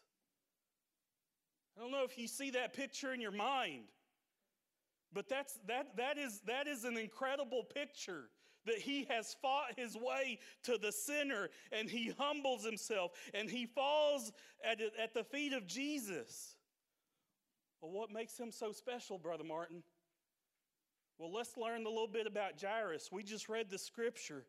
I 1.80 1.82
don't 1.82 1.92
know 1.92 2.04
if 2.04 2.18
you 2.18 2.28
see 2.28 2.50
that 2.52 2.74
picture 2.74 3.14
in 3.14 3.22
your 3.22 3.32
mind, 3.32 3.84
but 5.14 5.30
that's, 5.30 5.58
that, 5.68 5.96
that, 5.96 6.18
is, 6.18 6.42
that 6.46 6.68
is 6.68 6.84
an 6.84 6.98
incredible 6.98 7.64
picture 7.64 8.26
that 8.66 8.80
he 8.80 9.08
has 9.10 9.38
fought 9.42 9.78
his 9.78 9.96
way 9.96 10.40
to 10.64 10.78
the 10.78 10.92
center 10.92 11.50
and 11.72 11.90
he 11.90 12.12
humbles 12.18 12.66
himself 12.66 13.12
and 13.34 13.50
he 13.50 13.66
falls 13.66 14.34
at, 14.62 14.80
at 15.02 15.14
the 15.14 15.24
feet 15.24 15.54
of 15.54 15.68
Jesus. 15.68 16.58
Well, 17.82 17.94
what 17.94 18.12
makes 18.12 18.38
him 18.38 18.52
so 18.52 18.74
special, 18.74 19.18
Brother 19.18 19.46
Martin? 19.46 19.82
Well, 21.18 21.32
let's 21.32 21.56
learn 21.56 21.86
a 21.86 21.90
little 21.90 22.10
bit 22.10 22.28
about 22.28 22.62
Jairus. 22.62 23.08
We 23.10 23.24
just 23.24 23.48
read 23.48 23.70
the 23.70 23.80
scripture. 23.80 24.44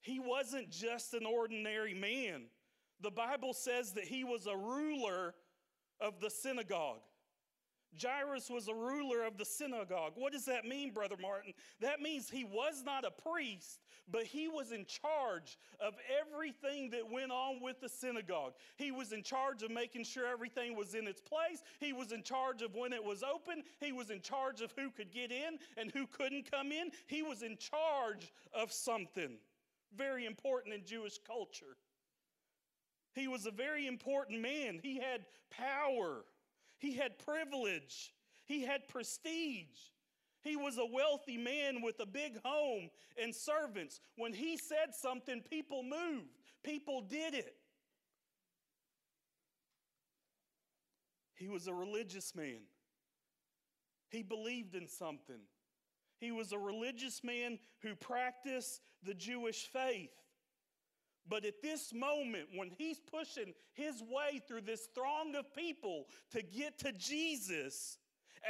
He 0.00 0.20
wasn't 0.20 0.70
just 0.70 1.12
an 1.12 1.26
ordinary 1.26 1.94
man. 1.94 2.42
The 3.00 3.10
Bible 3.10 3.52
says 3.52 3.94
that 3.94 4.04
he 4.04 4.22
was 4.22 4.46
a 4.46 4.56
ruler 4.56 5.34
of 6.02 6.20
the 6.20 6.30
synagogue. 6.30 7.00
Jairus 8.00 8.48
was 8.48 8.68
a 8.68 8.74
ruler 8.74 9.22
of 9.24 9.36
the 9.36 9.44
synagogue. 9.44 10.12
What 10.14 10.32
does 10.32 10.46
that 10.46 10.64
mean, 10.64 10.92
Brother 10.92 11.16
Martin? 11.20 11.52
That 11.80 12.00
means 12.00 12.30
he 12.30 12.44
was 12.44 12.82
not 12.84 13.04
a 13.04 13.10
priest, 13.10 13.80
but 14.10 14.24
he 14.24 14.48
was 14.48 14.72
in 14.72 14.86
charge 14.86 15.58
of 15.78 15.94
everything 16.20 16.90
that 16.90 17.10
went 17.10 17.30
on 17.30 17.60
with 17.60 17.80
the 17.80 17.90
synagogue. 17.90 18.54
He 18.76 18.90
was 18.90 19.12
in 19.12 19.22
charge 19.22 19.62
of 19.62 19.70
making 19.70 20.04
sure 20.04 20.26
everything 20.26 20.74
was 20.74 20.94
in 20.94 21.06
its 21.06 21.20
place. 21.20 21.62
He 21.80 21.92
was 21.92 22.12
in 22.12 22.22
charge 22.22 22.62
of 22.62 22.74
when 22.74 22.94
it 22.94 23.04
was 23.04 23.22
open. 23.22 23.62
He 23.78 23.92
was 23.92 24.08
in 24.08 24.22
charge 24.22 24.62
of 24.62 24.72
who 24.76 24.90
could 24.90 25.12
get 25.12 25.30
in 25.30 25.58
and 25.76 25.90
who 25.92 26.06
couldn't 26.06 26.50
come 26.50 26.72
in. 26.72 26.90
He 27.06 27.22
was 27.22 27.42
in 27.42 27.58
charge 27.58 28.32
of 28.54 28.72
something 28.72 29.36
very 29.94 30.24
important 30.24 30.74
in 30.74 30.84
Jewish 30.84 31.18
culture. 31.26 31.76
He 33.14 33.28
was 33.28 33.46
a 33.46 33.50
very 33.50 33.86
important 33.86 34.40
man. 34.40 34.80
He 34.82 34.96
had 34.96 35.24
power, 35.50 36.24
he 36.78 36.94
had 36.94 37.18
privilege, 37.18 38.12
he 38.44 38.62
had 38.62 38.88
prestige. 38.88 39.78
He 40.42 40.56
was 40.56 40.76
a 40.76 40.84
wealthy 40.84 41.38
man 41.38 41.82
with 41.82 42.00
a 42.00 42.06
big 42.06 42.40
home 42.44 42.90
and 43.16 43.32
servants. 43.32 44.00
When 44.16 44.32
he 44.32 44.56
said 44.56 44.92
something, 44.92 45.40
people 45.40 45.84
moved, 45.84 46.26
people 46.64 47.00
did 47.00 47.34
it. 47.34 47.54
He 51.36 51.48
was 51.48 51.68
a 51.68 51.74
religious 51.74 52.34
man. 52.34 52.60
He 54.10 54.22
believed 54.22 54.74
in 54.74 54.88
something. 54.88 55.40
He 56.18 56.30
was 56.30 56.52
a 56.52 56.58
religious 56.58 57.24
man 57.24 57.58
who 57.80 57.94
practiced 57.96 58.80
the 59.02 59.14
Jewish 59.14 59.66
faith. 59.72 60.10
But 61.28 61.44
at 61.44 61.62
this 61.62 61.92
moment, 61.92 62.48
when 62.54 62.70
he's 62.70 62.98
pushing 62.98 63.54
his 63.72 64.02
way 64.02 64.40
through 64.46 64.62
this 64.62 64.88
throng 64.94 65.34
of 65.34 65.54
people 65.54 66.06
to 66.32 66.42
get 66.42 66.78
to 66.80 66.92
Jesus, 66.92 67.98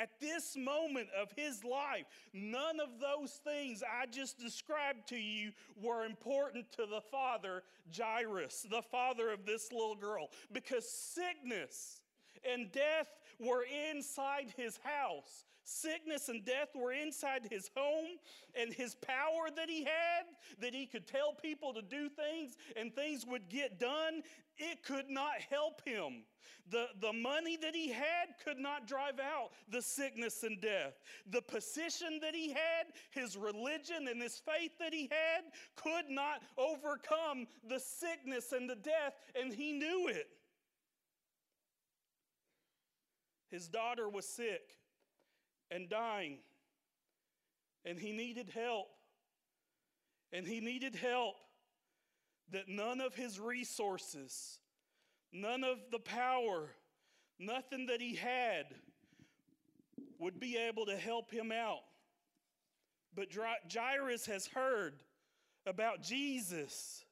at 0.01 0.21
this 0.21 0.57
moment 0.57 1.09
of 1.21 1.31
his 1.37 1.65
life, 1.65 2.07
none 2.33 2.81
of 2.81 2.89
those 3.01 3.41
things 3.45 3.83
I 3.83 4.07
just 4.07 4.39
described 4.39 5.09
to 5.09 5.17
you 5.17 5.53
were 5.77 6.05
important 6.05 6.71
to 6.73 6.87
the 6.87 7.01
father, 7.11 7.63
Jairus, 7.97 8.67
the 8.71 8.83
father 8.83 9.31
of 9.31 9.45
this 9.45 9.71
little 9.71 9.97
girl, 9.97 10.29
because 10.53 10.91
sickness 10.91 12.02
and 12.51 12.71
death 12.73 13.09
were 13.39 13.65
inside 13.91 14.53
his 14.57 14.79
house. 14.83 15.45
Sickness 15.65 16.29
and 16.29 16.45
death 16.45 16.71
were 16.75 16.93
inside 16.93 17.47
his 17.49 17.71
home, 17.77 18.19
and 18.55 18.73
his 18.73 18.97
power 18.97 19.49
that 19.55 19.71
he 19.71 19.85
had, 19.85 20.25
that 20.61 20.75
he 20.75 20.87
could 20.87 21.07
tell 21.07 21.35
people 21.41 21.73
to 21.73 21.83
do 21.83 22.09
things 22.09 22.57
and 22.77 22.95
things 22.95 23.25
would 23.27 23.49
get 23.49 23.79
done, 23.79 24.23
it 24.59 24.83
could 24.83 25.09
not 25.09 25.35
help 25.51 25.81
him. 25.87 26.25
The, 26.71 26.87
the 27.01 27.13
money 27.13 27.57
that 27.57 27.75
he 27.75 27.91
had 27.91 28.35
could 28.45 28.59
not 28.59 28.87
drive 28.87 29.21
out 29.21 29.51
the 29.71 29.83
sickness 29.83 30.43
and 30.43 30.61
death. 30.61 30.95
The 31.31 31.43
position 31.43 32.19
that 32.23 32.35
he 32.35 32.51
had, 32.51 32.87
his 33.11 33.37
religion 33.37 34.09
and 34.09 34.21
his 34.21 34.39
faith 34.39 34.73
that 34.79 34.93
he 34.93 35.09
had, 35.11 35.45
could 35.77 36.09
not 36.09 36.43
overcome 36.57 37.47
the 37.69 37.81
sickness 37.81 38.53
and 38.53 38.69
the 38.69 38.77
death, 38.77 39.15
and 39.41 39.53
he 39.53 39.73
knew 39.73 40.09
it. 40.09 40.29
His 43.53 43.69
daughter 43.69 44.09
was 44.09 44.27
sick 44.27 44.79
and 45.71 45.89
dying, 45.89 46.39
and 47.85 47.99
he 47.99 48.11
needed 48.11 48.49
help. 48.49 48.89
And 50.33 50.47
he 50.47 50.61
needed 50.61 50.97
help 50.97 51.37
that 52.51 52.67
none 52.67 53.03
of 53.03 53.15
his 53.15 53.39
resources, 53.39 54.59
none 55.31 55.63
of 55.63 55.77
the 55.91 55.99
power, 55.99 56.71
nothing 57.39 57.87
that 57.87 58.01
he 58.01 58.15
had 58.15 58.65
would 60.19 60.41
be 60.41 60.57
able 60.57 60.87
to 60.87 60.97
help 60.97 61.31
him 61.31 61.53
out. 61.53 61.83
But 63.15 63.29
Jairus 63.71 64.25
has 64.25 64.47
heard 64.47 64.95
about 65.67 66.01
Jesus. 66.01 67.05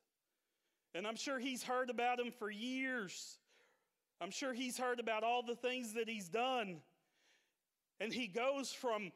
And 0.95 1.07
I'm 1.07 1.17
sure 1.17 1.39
he's 1.39 1.63
heard 1.63 1.91
about 1.91 2.19
him 2.19 2.33
for 2.39 2.51
years. 2.51 3.37
I'm 4.21 4.31
sure 4.31 4.53
he's 4.53 4.79
heard 4.79 5.01
about 5.01 5.25
all 5.25 5.43
the 5.43 5.57
things 5.57 5.95
that 5.95 6.09
he's 6.09 6.29
done. 6.29 6.81
And 8.01 8.13
he 8.13 8.27
goes 8.27 8.71
from 8.71 9.13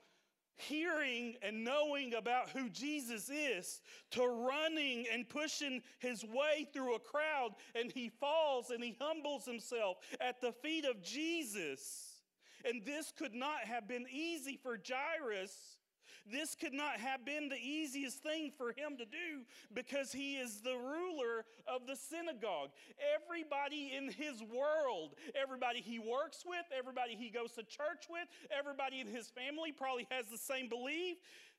hearing 0.57 1.34
and 1.42 1.64
knowing 1.64 2.14
about 2.14 2.50
who 2.50 2.68
Jesus 2.68 3.28
is 3.28 3.80
to 4.12 4.26
running 4.26 5.07
and 5.12 5.28
pushing 5.28 5.82
his 5.98 6.24
way 6.24 6.68
through 6.72 6.94
a 6.94 7.00
crowd. 7.00 7.50
And 7.74 7.90
he 7.92 8.09
falls 8.09 8.70
and 8.70 8.82
he 8.82 8.96
humbles 9.00 9.44
himself 9.44 9.98
at 10.20 10.40
the 10.40 10.52
feet 10.52 10.84
of 10.84 11.02
Jesus. 11.02 12.20
And 12.64 12.84
this 12.84 13.12
could 13.16 13.34
not 13.34 13.61
have 13.64 13.88
been 13.88 14.07
easy 14.11 14.59
for 14.62 14.78
Jairus 14.78 15.76
This 16.30 16.54
could 16.54 16.72
not 16.72 17.00
have 17.00 17.24
been 17.24 17.48
the 17.48 17.58
easiest 17.58 18.22
thing 18.22 18.50
for 18.56 18.68
him 18.68 18.96
to 18.96 19.04
do 19.04 19.44
because 19.74 20.10
he 20.10 20.36
is 20.36 20.60
the 20.62 20.76
ruler 20.76 21.44
of 21.66 21.86
the 21.86 21.96
synagogue. 21.96 22.70
Everybody 23.14 23.92
in 23.94 24.10
his 24.10 24.42
world, 24.42 25.16
everybody 25.40 25.80
he 25.80 25.98
works 25.98 26.42
with, 26.46 26.64
everybody 26.76 27.14
he 27.14 27.28
goes 27.28 27.52
to 27.52 27.62
church 27.62 28.06
with, 28.08 28.26
everybody 28.56 29.00
in 29.00 29.06
his 29.06 29.28
family 29.28 29.70
probably 29.70 30.06
has 30.10 30.26
the 30.26 30.38
same 30.38 30.68
belief. 30.68 31.18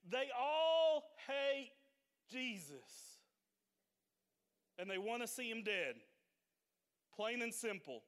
They 0.10 0.30
all 0.38 1.04
hate 1.28 1.72
Jesus. 2.32 3.20
And 4.80 4.90
they 4.90 4.98
want 4.98 5.22
to 5.22 5.28
see 5.28 5.50
him 5.50 5.64
dead. 5.64 5.96
Plain 7.16 7.44
and 7.44 7.54
simple. 7.54 8.02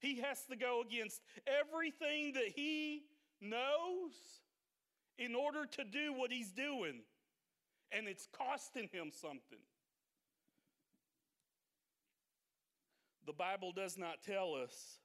He 0.00 0.20
has 0.20 0.44
to 0.50 0.56
go 0.56 0.82
against 0.82 1.22
everything 1.46 2.32
that 2.32 2.48
he 2.54 3.04
knows 3.40 4.12
in 5.18 5.34
order 5.34 5.66
to 5.66 5.84
do 5.84 6.12
what 6.12 6.32
he's 6.32 6.50
doing. 6.50 7.02
And 7.90 8.08
it's 8.08 8.26
costing 8.32 8.88
him 8.92 9.10
something. 9.12 9.58
The 13.26 13.32
Bible 13.32 13.72
does 13.72 13.98
not 13.98 14.22
tell 14.26 14.54
us 14.54 14.98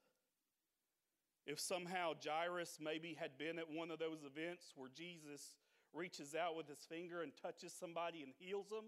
if 1.45 1.59
somehow 1.59 2.13
Jairus 2.23 2.77
maybe 2.81 3.15
had 3.19 3.37
been 3.37 3.59
at 3.59 3.69
one 3.69 3.91
of 3.91 3.99
those 3.99 4.19
events 4.25 4.73
where 4.75 4.89
Jesus 4.93 5.55
reaches 5.93 6.35
out 6.35 6.55
with 6.55 6.67
his 6.67 6.79
finger 6.79 7.21
and 7.21 7.31
touches 7.41 7.73
somebody 7.73 8.23
and 8.23 8.33
heals 8.37 8.69
them. 8.69 8.85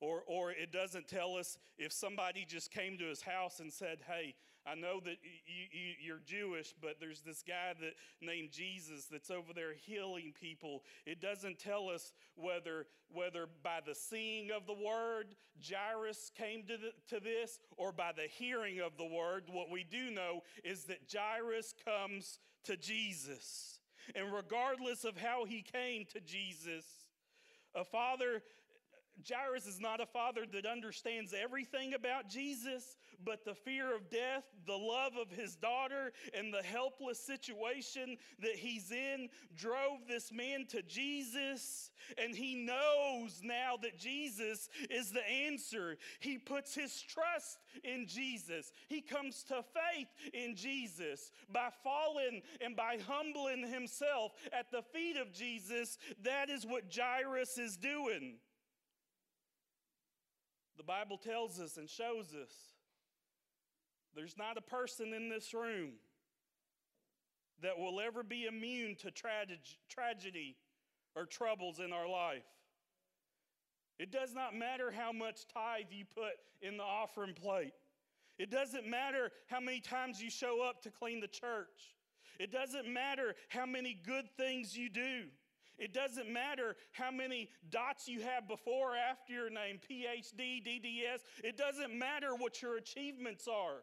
Or, 0.00 0.22
or 0.26 0.52
it 0.52 0.70
doesn't 0.70 1.08
tell 1.08 1.36
us 1.36 1.58
if 1.76 1.92
somebody 1.92 2.44
just 2.46 2.70
came 2.70 2.98
to 2.98 3.04
his 3.04 3.22
house 3.22 3.58
and 3.58 3.72
said, 3.72 3.98
Hey, 4.06 4.34
I 4.70 4.74
know 4.74 5.00
that 5.00 5.16
you, 5.46 5.94
you're 6.00 6.20
Jewish, 6.26 6.74
but 6.80 6.96
there's 7.00 7.20
this 7.20 7.42
guy 7.46 7.74
that 7.80 7.94
named 8.20 8.50
Jesus 8.50 9.06
that's 9.10 9.30
over 9.30 9.52
there 9.54 9.72
healing 9.74 10.32
people. 10.38 10.82
It 11.06 11.20
doesn't 11.20 11.58
tell 11.58 11.88
us 11.88 12.12
whether, 12.34 12.86
whether 13.12 13.48
by 13.62 13.80
the 13.86 13.94
seeing 13.94 14.50
of 14.50 14.66
the 14.66 14.74
word 14.74 15.34
Jairus 15.62 16.30
came 16.36 16.62
to, 16.64 16.76
the, 16.76 17.16
to 17.16 17.22
this 17.22 17.58
or 17.76 17.92
by 17.92 18.12
the 18.14 18.28
hearing 18.28 18.80
of 18.80 18.96
the 18.96 19.06
word. 19.06 19.44
What 19.50 19.70
we 19.70 19.84
do 19.84 20.10
know 20.10 20.42
is 20.64 20.84
that 20.84 21.12
Jairus 21.12 21.74
comes 21.84 22.38
to 22.64 22.76
Jesus. 22.76 23.78
And 24.14 24.32
regardless 24.32 25.04
of 25.04 25.16
how 25.16 25.44
he 25.44 25.62
came 25.62 26.04
to 26.12 26.20
Jesus, 26.20 26.84
a 27.74 27.84
father 27.84 28.42
Jairus 29.26 29.66
is 29.66 29.80
not 29.80 30.00
a 30.00 30.06
father 30.06 30.42
that 30.52 30.66
understands 30.66 31.34
everything 31.34 31.94
about 31.94 32.28
Jesus, 32.28 32.96
but 33.24 33.44
the 33.44 33.54
fear 33.54 33.94
of 33.94 34.10
death, 34.10 34.44
the 34.66 34.76
love 34.76 35.12
of 35.20 35.30
his 35.30 35.56
daughter, 35.56 36.12
and 36.36 36.52
the 36.52 36.62
helpless 36.62 37.18
situation 37.18 38.16
that 38.40 38.56
he's 38.56 38.90
in 38.90 39.28
drove 39.56 40.06
this 40.06 40.30
man 40.32 40.66
to 40.70 40.82
Jesus. 40.82 41.90
And 42.16 42.34
he 42.34 42.54
knows 42.54 43.40
now 43.42 43.76
that 43.82 43.98
Jesus 43.98 44.68
is 44.90 45.10
the 45.10 45.28
answer. 45.28 45.96
He 46.20 46.38
puts 46.38 46.74
his 46.74 47.02
trust 47.02 47.58
in 47.84 48.06
Jesus. 48.06 48.72
He 48.88 49.00
comes 49.00 49.42
to 49.44 49.62
faith 49.62 50.08
in 50.32 50.54
Jesus 50.54 51.32
by 51.52 51.68
falling 51.82 52.42
and 52.60 52.76
by 52.76 52.98
humbling 53.06 53.66
himself 53.66 54.32
at 54.52 54.70
the 54.70 54.82
feet 54.82 55.16
of 55.16 55.32
Jesus. 55.32 55.98
That 56.22 56.50
is 56.50 56.64
what 56.64 56.94
Jairus 56.94 57.58
is 57.58 57.76
doing. 57.76 58.36
The 60.76 60.84
Bible 60.84 61.18
tells 61.18 61.58
us 61.58 61.76
and 61.76 61.90
shows 61.90 62.34
us 62.34 62.52
there's 64.14 64.36
not 64.36 64.56
a 64.56 64.60
person 64.60 65.12
in 65.14 65.28
this 65.28 65.54
room 65.54 65.92
that 67.62 67.78
will 67.78 68.00
ever 68.00 68.22
be 68.22 68.46
immune 68.46 68.96
to 68.96 69.10
tragedy 69.10 70.56
or 71.16 71.26
troubles 71.26 71.80
in 71.80 71.92
our 71.92 72.08
life. 72.08 72.44
It 73.98 74.12
does 74.12 74.32
not 74.32 74.54
matter 74.54 74.92
how 74.92 75.10
much 75.10 75.46
tithe 75.52 75.86
you 75.90 76.04
put 76.14 76.34
in 76.62 76.76
the 76.76 76.84
offering 76.84 77.34
plate. 77.34 77.72
It 78.38 78.50
doesn't 78.50 78.86
matter 78.86 79.32
how 79.46 79.58
many 79.58 79.80
times 79.80 80.22
you 80.22 80.30
show 80.30 80.62
up 80.62 80.82
to 80.82 80.90
clean 80.90 81.20
the 81.20 81.26
church. 81.26 81.96
It 82.38 82.52
doesn't 82.52 82.86
matter 82.86 83.34
how 83.48 83.66
many 83.66 84.00
good 84.06 84.26
things 84.36 84.76
you 84.76 84.88
do. 84.88 85.24
It 85.76 85.92
doesn't 85.92 86.32
matter 86.32 86.76
how 86.92 87.10
many 87.10 87.50
dots 87.70 88.06
you 88.06 88.20
have 88.20 88.46
before 88.46 88.94
or 88.94 88.96
after 88.96 89.32
your 89.32 89.50
name 89.50 89.78
PhD, 89.78 90.64
DDS. 90.64 91.20
It 91.42 91.56
doesn't 91.56 91.96
matter 91.96 92.36
what 92.36 92.62
your 92.62 92.76
achievements 92.76 93.48
are. 93.48 93.82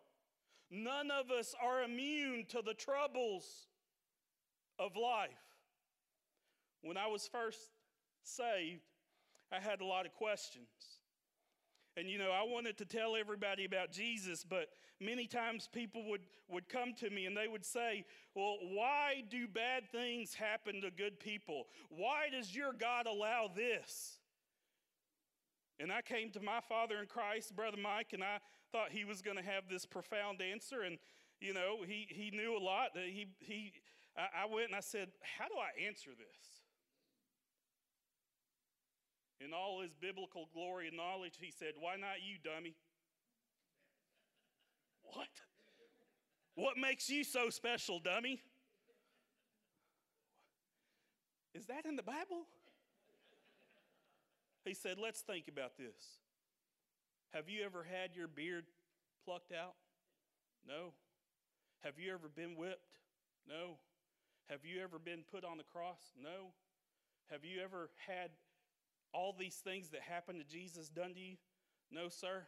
None 0.72 1.11
of 1.11 1.32
us 1.32 1.53
are 1.63 1.84
immune 1.84 2.45
to 2.49 2.61
the 2.66 2.74
troubles 2.74 3.68
of 4.80 4.95
life. 4.95 5.30
When 6.82 6.97
I 6.97 7.07
was 7.07 7.28
first 7.28 7.59
saved, 8.24 8.82
I 9.51 9.59
had 9.59 9.82
a 9.82 9.86
lot 9.86 10.05
of 10.05 10.13
questions. 10.13 10.68
And 11.97 12.09
you 12.09 12.18
know, 12.18 12.32
I 12.32 12.43
wanted 12.43 12.78
to 12.80 12.86
tell 12.86 13.16
everybody 13.16 13.63
about 13.63 13.91
Jesus, 13.91 14.43
but 14.43 14.68
many 14.99 15.28
times 15.28 15.70
people 15.72 16.03
would, 16.09 16.22
would 16.49 16.68
come 16.68 16.93
to 16.99 17.09
me 17.09 17.26
and 17.26 17.38
they 17.38 17.47
would 17.47 17.66
say, 17.66 18.03
Well, 18.36 18.57
why 18.61 19.24
do 19.30 19.47
bad 19.47 19.89
things 19.89 20.34
happen 20.34 20.82
to 20.82 20.91
good 20.91 21.20
people? 21.20 21.63
Why 21.89 22.28
does 22.30 22.53
your 22.53 22.74
God 22.74 23.07
allow 23.07 23.49
this? 23.55 24.20
And 25.80 25.91
I 25.91 26.01
came 26.01 26.32
to 26.32 26.41
my 26.41 26.59
father 26.68 26.99
in 26.99 27.07
Christ, 27.07 27.55
Brother 27.55 27.78
Mike, 27.82 28.13
and 28.13 28.24
I 28.24 28.39
thought 28.72 28.91
he 28.91 29.05
was 29.05 29.22
going 29.22 29.38
to 29.38 29.43
have 29.43 29.63
this 29.70 29.86
profound 29.86 30.41
answer. 30.41 30.82
And, 30.82 30.97
you 31.39 31.53
know, 31.53 31.78
he, 31.86 32.07
he 32.09 32.32
knew 32.32 32.57
a 32.57 32.63
lot. 32.63 32.89
Uh, 32.95 32.99
he, 33.05 33.28
he, 33.39 33.74
I, 34.18 34.43
I 34.43 34.45
went 34.45 34.68
and 34.68 34.76
I 34.76 34.82
said, 34.82 35.09
How 35.38 35.47
do 35.47 35.55
I 35.55 35.88
answer 35.88 36.11
this? 36.11 36.55
in 39.45 39.53
all 39.53 39.82
his 39.82 39.93
biblical 39.93 40.49
glory 40.53 40.88
and 40.88 40.97
knowledge, 40.97 41.34
he 41.39 41.51
said, 41.51 41.74
Why 41.80 41.95
not 41.95 42.24
you, 42.28 42.38
dummy? 42.43 42.76
what? 45.13 45.28
What 46.55 46.78
makes 46.78 47.09
you 47.09 47.24
so 47.24 47.49
special, 47.49 47.99
dummy? 47.99 48.41
Is 51.53 51.66
that 51.68 51.86
in 51.86 51.95
the 51.95 52.03
Bible? 52.03 52.47
He 54.63 54.74
said, 54.74 54.97
Let's 55.01 55.22
think 55.22 55.47
about 55.47 55.78
this. 55.78 56.20
Have 57.36 57.49
you 57.49 57.65
ever 57.65 57.83
had 57.83 58.15
your 58.15 58.29
beard 58.29 58.63
plucked 59.25 59.51
out? 59.51 59.75
No. 60.65 60.93
Have 61.83 61.99
you 61.99 62.13
ever 62.13 62.29
been 62.33 62.55
whipped? 62.55 62.95
No. 63.45 63.75
Have 64.49 64.63
you 64.63 64.81
ever 64.81 64.97
been 64.97 65.25
put 65.29 65.43
on 65.43 65.57
the 65.57 65.65
cross? 65.65 65.99
No. 66.15 66.53
Have 67.29 67.43
you 67.43 67.61
ever 67.61 67.89
had 68.07 68.29
all 69.11 69.36
these 69.38 69.55
things 69.55 69.89
that 69.89 69.99
happened 69.99 70.39
to 70.39 70.47
Jesus 70.47 70.88
done 70.88 71.13
to 71.13 71.19
you? 71.19 71.36
No, 71.91 72.07
sir. 72.07 72.47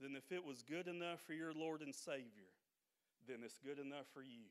Then 0.00 0.16
if 0.16 0.32
it 0.32 0.42
was 0.42 0.62
good 0.62 0.88
enough 0.88 1.20
for 1.26 1.34
your 1.34 1.52
Lord 1.52 1.82
and 1.82 1.94
Savior, 1.94 2.48
then 3.28 3.40
it's 3.44 3.58
good 3.58 3.78
enough 3.78 4.06
for 4.14 4.22
you. 4.22 4.48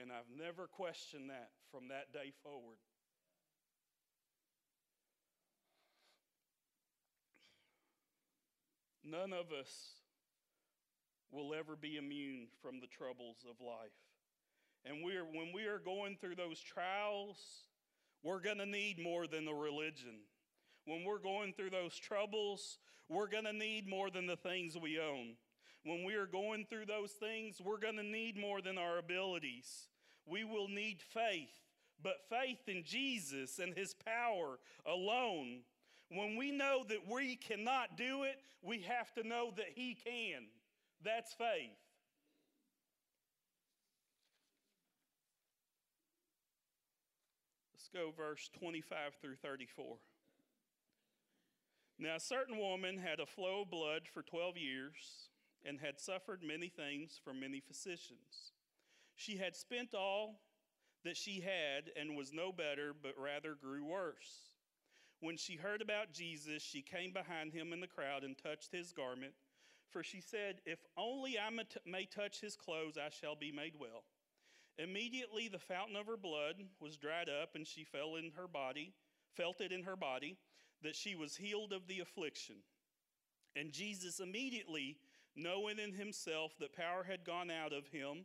And 0.00 0.12
I've 0.12 0.30
never 0.38 0.68
questioned 0.68 1.30
that 1.30 1.50
from 1.72 1.88
that 1.88 2.12
day 2.12 2.30
forward. 2.44 2.78
None 9.04 9.32
of 9.32 9.52
us 9.52 9.70
will 11.30 11.54
ever 11.54 11.76
be 11.76 11.96
immune 11.96 12.48
from 12.60 12.80
the 12.80 12.86
troubles 12.86 13.44
of 13.48 13.64
life. 13.64 13.90
And 14.84 15.04
we're, 15.04 15.24
when 15.24 15.52
we 15.54 15.64
are 15.64 15.78
going 15.78 16.16
through 16.20 16.36
those 16.36 16.60
trials 16.60 17.36
we're 18.22 18.40
going 18.40 18.58
to 18.58 18.66
need 18.66 18.98
more 19.02 19.26
than 19.26 19.44
the 19.44 19.54
religion. 19.54 20.20
When 20.84 21.04
we're 21.04 21.18
going 21.18 21.52
through 21.52 21.70
those 21.70 21.96
troubles, 21.96 22.78
we're 23.08 23.28
going 23.28 23.44
to 23.44 23.52
need 23.52 23.88
more 23.88 24.10
than 24.10 24.26
the 24.26 24.36
things 24.36 24.76
we 24.76 24.98
own. 24.98 25.34
When 25.84 26.04
we 26.04 26.14
are 26.14 26.26
going 26.26 26.66
through 26.68 26.86
those 26.86 27.10
things, 27.10 27.60
we're 27.60 27.80
going 27.80 27.96
to 27.96 28.04
need 28.04 28.36
more 28.36 28.62
than 28.62 28.78
our 28.78 28.98
abilities. 28.98 29.88
We 30.24 30.44
will 30.44 30.68
need 30.68 31.02
faith, 31.02 31.50
but 32.00 32.28
faith 32.30 32.68
in 32.68 32.84
Jesus 32.84 33.58
and 33.58 33.74
His 33.74 33.94
power 33.94 34.60
alone. 34.86 35.62
When 36.14 36.36
we 36.36 36.50
know 36.50 36.84
that 36.88 37.08
we 37.10 37.36
cannot 37.36 37.96
do 37.96 38.24
it, 38.24 38.36
we 38.62 38.82
have 38.82 39.12
to 39.14 39.26
know 39.26 39.52
that 39.56 39.70
He 39.74 39.94
can. 39.94 40.44
That's 41.02 41.32
faith. 41.32 41.70
Let's 47.72 47.88
go 47.88 48.12
verse 48.16 48.50
25 48.58 49.14
through 49.20 49.36
34. 49.36 49.96
Now, 51.98 52.16
a 52.16 52.20
certain 52.20 52.58
woman 52.58 52.98
had 52.98 53.20
a 53.20 53.26
flow 53.26 53.62
of 53.62 53.70
blood 53.70 54.02
for 54.12 54.22
12 54.22 54.56
years 54.56 55.30
and 55.64 55.80
had 55.80 56.00
suffered 56.00 56.42
many 56.42 56.68
things 56.68 57.20
from 57.24 57.40
many 57.40 57.60
physicians. 57.60 58.52
She 59.14 59.36
had 59.36 59.56
spent 59.56 59.94
all 59.94 60.40
that 61.04 61.16
she 61.16 61.40
had 61.40 61.90
and 61.98 62.16
was 62.16 62.32
no 62.32 62.52
better, 62.52 62.92
but 63.00 63.12
rather 63.16 63.54
grew 63.54 63.84
worse. 63.84 64.51
When 65.22 65.36
she 65.36 65.54
heard 65.54 65.82
about 65.82 66.12
Jesus, 66.12 66.64
she 66.64 66.82
came 66.82 67.12
behind 67.12 67.52
him 67.52 67.72
in 67.72 67.80
the 67.80 67.86
crowd 67.86 68.24
and 68.24 68.36
touched 68.36 68.72
his 68.72 68.92
garment, 68.92 69.34
for 69.88 70.02
she 70.02 70.20
said, 70.20 70.56
If 70.66 70.80
only 70.96 71.38
I 71.38 71.48
may 71.86 72.06
touch 72.06 72.40
his 72.40 72.56
clothes, 72.56 72.98
I 72.98 73.08
shall 73.08 73.36
be 73.36 73.52
made 73.52 73.74
well. 73.78 74.02
Immediately 74.78 75.46
the 75.46 75.60
fountain 75.60 75.94
of 75.94 76.08
her 76.08 76.16
blood 76.16 76.56
was 76.80 76.96
dried 76.96 77.28
up, 77.28 77.54
and 77.54 77.64
she 77.64 77.84
fell 77.84 78.16
in 78.16 78.32
her 78.36 78.48
body, 78.48 78.94
felt 79.36 79.60
it 79.60 79.70
in 79.70 79.84
her 79.84 79.94
body, 79.94 80.38
that 80.82 80.96
she 80.96 81.14
was 81.14 81.36
healed 81.36 81.72
of 81.72 81.86
the 81.86 82.00
affliction. 82.00 82.56
And 83.54 83.70
Jesus 83.70 84.18
immediately, 84.18 84.96
knowing 85.36 85.78
in 85.78 85.92
himself 85.92 86.58
that 86.58 86.74
power 86.74 87.04
had 87.04 87.24
gone 87.24 87.48
out 87.48 87.72
of 87.72 87.86
him, 87.86 88.24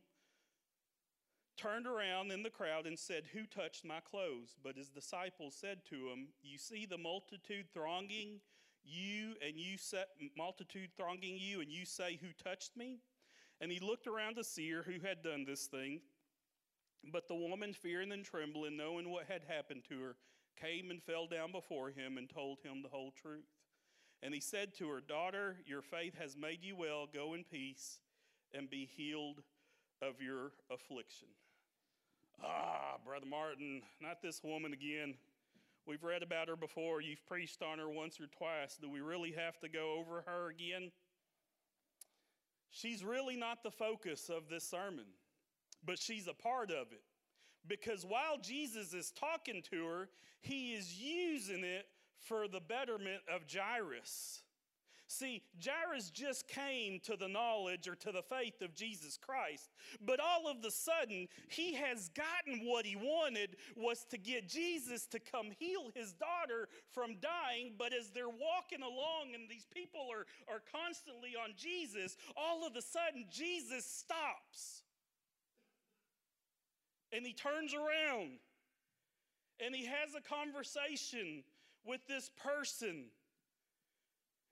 turned 1.57 1.87
around 1.87 2.31
in 2.31 2.43
the 2.43 2.49
crowd 2.49 2.85
and 2.85 2.97
said, 2.97 3.23
Who 3.33 3.45
touched 3.45 3.85
my 3.85 3.99
clothes? 3.99 4.55
But 4.63 4.77
his 4.77 4.89
disciples 4.89 5.55
said 5.59 5.79
to 5.89 5.95
him, 5.95 6.29
You 6.41 6.57
see 6.57 6.85
the 6.85 6.97
multitude 6.97 7.65
thronging 7.73 8.39
you, 8.83 9.35
and 9.45 9.57
you 9.57 9.77
say, 9.77 10.03
multitude 10.37 10.91
thronging 10.95 11.37
you, 11.37 11.61
and 11.61 11.71
you 11.71 11.85
say, 11.85 12.17
Who 12.21 12.27
touched 12.43 12.77
me? 12.77 12.99
And 13.59 13.71
he 13.71 13.79
looked 13.79 14.07
around 14.07 14.35
to 14.35 14.43
see 14.43 14.69
her 14.71 14.83
who 14.83 15.05
had 15.05 15.23
done 15.23 15.45
this 15.45 15.65
thing. 15.65 16.01
But 17.11 17.27
the 17.27 17.35
woman, 17.35 17.73
fearing 17.73 18.11
and 18.11 18.23
trembling, 18.23 18.77
knowing 18.77 19.09
what 19.09 19.25
had 19.27 19.41
happened 19.47 19.83
to 19.89 20.01
her, 20.01 20.15
came 20.59 20.91
and 20.91 21.01
fell 21.01 21.27
down 21.27 21.51
before 21.51 21.89
him 21.89 22.17
and 22.17 22.29
told 22.29 22.59
him 22.63 22.81
the 22.81 22.89
whole 22.89 23.11
truth. 23.11 23.47
And 24.23 24.33
he 24.33 24.39
said 24.39 24.73
to 24.75 24.89
her, 24.89 25.01
Daughter, 25.01 25.57
your 25.65 25.81
faith 25.81 26.15
has 26.19 26.35
made 26.35 26.63
you 26.63 26.75
well. 26.75 27.07
Go 27.11 27.33
in 27.33 27.43
peace 27.43 27.99
and 28.53 28.69
be 28.69 28.89
healed 28.97 29.41
of 30.01 30.21
your 30.21 30.51
affliction. 30.71 31.27
Ah, 32.43 32.97
Brother 33.05 33.25
Martin, 33.25 33.81
not 34.01 34.21
this 34.21 34.43
woman 34.43 34.73
again. 34.73 35.15
We've 35.85 36.03
read 36.03 36.21
about 36.21 36.49
her 36.49 36.55
before. 36.55 37.01
You've 37.01 37.25
preached 37.25 37.61
on 37.61 37.79
her 37.79 37.89
once 37.89 38.19
or 38.19 38.27
twice. 38.27 38.77
Do 38.79 38.89
we 38.89 38.99
really 38.99 39.31
have 39.31 39.59
to 39.59 39.69
go 39.69 39.95
over 39.97 40.23
her 40.27 40.49
again? 40.49 40.91
She's 42.69 43.03
really 43.03 43.37
not 43.37 43.63
the 43.63 43.71
focus 43.71 44.29
of 44.29 44.49
this 44.49 44.63
sermon, 44.63 45.05
but 45.85 45.97
she's 45.97 46.27
a 46.27 46.33
part 46.33 46.69
of 46.69 46.91
it. 46.91 47.01
Because 47.67 48.05
while 48.05 48.37
Jesus 48.41 48.93
is 48.93 49.11
talking 49.11 49.61
to 49.71 49.85
her, 49.85 50.09
he 50.41 50.73
is 50.73 51.01
using 51.01 51.63
it 51.63 51.87
for 52.19 52.47
the 52.47 52.59
betterment 52.59 53.21
of 53.33 53.41
Jairus. 53.51 54.41
See, 55.07 55.41
Jairus 55.63 56.09
just 56.09 56.49
came 56.49 56.99
to 57.05 57.15
the 57.15 57.29
knowledge 57.29 57.87
or 57.87 57.95
to 57.95 58.11
the 58.11 58.21
faith 58.21 58.61
of 58.61 58.75
Jesus 58.75 59.17
Christ, 59.17 59.69
but 60.05 60.19
all 60.19 60.51
of 60.51 60.61
the 60.61 60.69
sudden, 60.69 61.27
he 61.49 61.75
has 61.75 62.09
gotten 62.09 62.65
what 62.67 62.85
he 62.85 62.97
wanted 62.97 63.55
was 63.77 64.05
to 64.09 64.17
get 64.17 64.49
Jesus 64.49 65.05
to 65.07 65.19
come 65.19 65.51
heal 65.57 65.91
his 65.95 66.13
daughter 66.13 66.67
from 66.91 67.15
dying. 67.21 67.73
But 67.77 67.93
as 67.93 68.09
they're 68.09 68.27
walking 68.27 68.83
along 68.83 69.33
and 69.33 69.49
these 69.49 69.65
people 69.73 70.07
are, 70.11 70.25
are 70.53 70.61
constantly 70.71 71.35
on 71.41 71.53
Jesus, 71.55 72.17
all 72.35 72.67
of 72.67 72.75
a 72.75 72.81
sudden, 72.81 73.25
Jesus 73.31 73.85
stops 73.85 74.83
and 77.13 77.25
he 77.25 77.33
turns 77.33 77.73
around 77.73 78.39
and 79.63 79.73
he 79.73 79.85
has 79.85 80.15
a 80.15 80.21
conversation 80.21 81.43
with 81.85 82.01
this 82.07 82.29
person. 82.43 83.05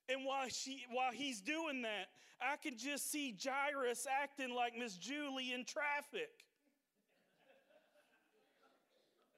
And 0.08 0.26
while, 0.26 0.47
she, 0.49 0.86
while 0.91 1.12
he's 1.12 1.41
doing 1.41 1.82
that, 1.82 2.08
I 2.41 2.58
can 2.58 2.78
just 2.78 3.12
see 3.12 3.36
Jairus 3.41 4.06
acting 4.22 4.53
like 4.53 4.78
Miss 4.78 4.95
Julie 4.95 5.53
in 5.53 5.66
traffic. 5.66 6.30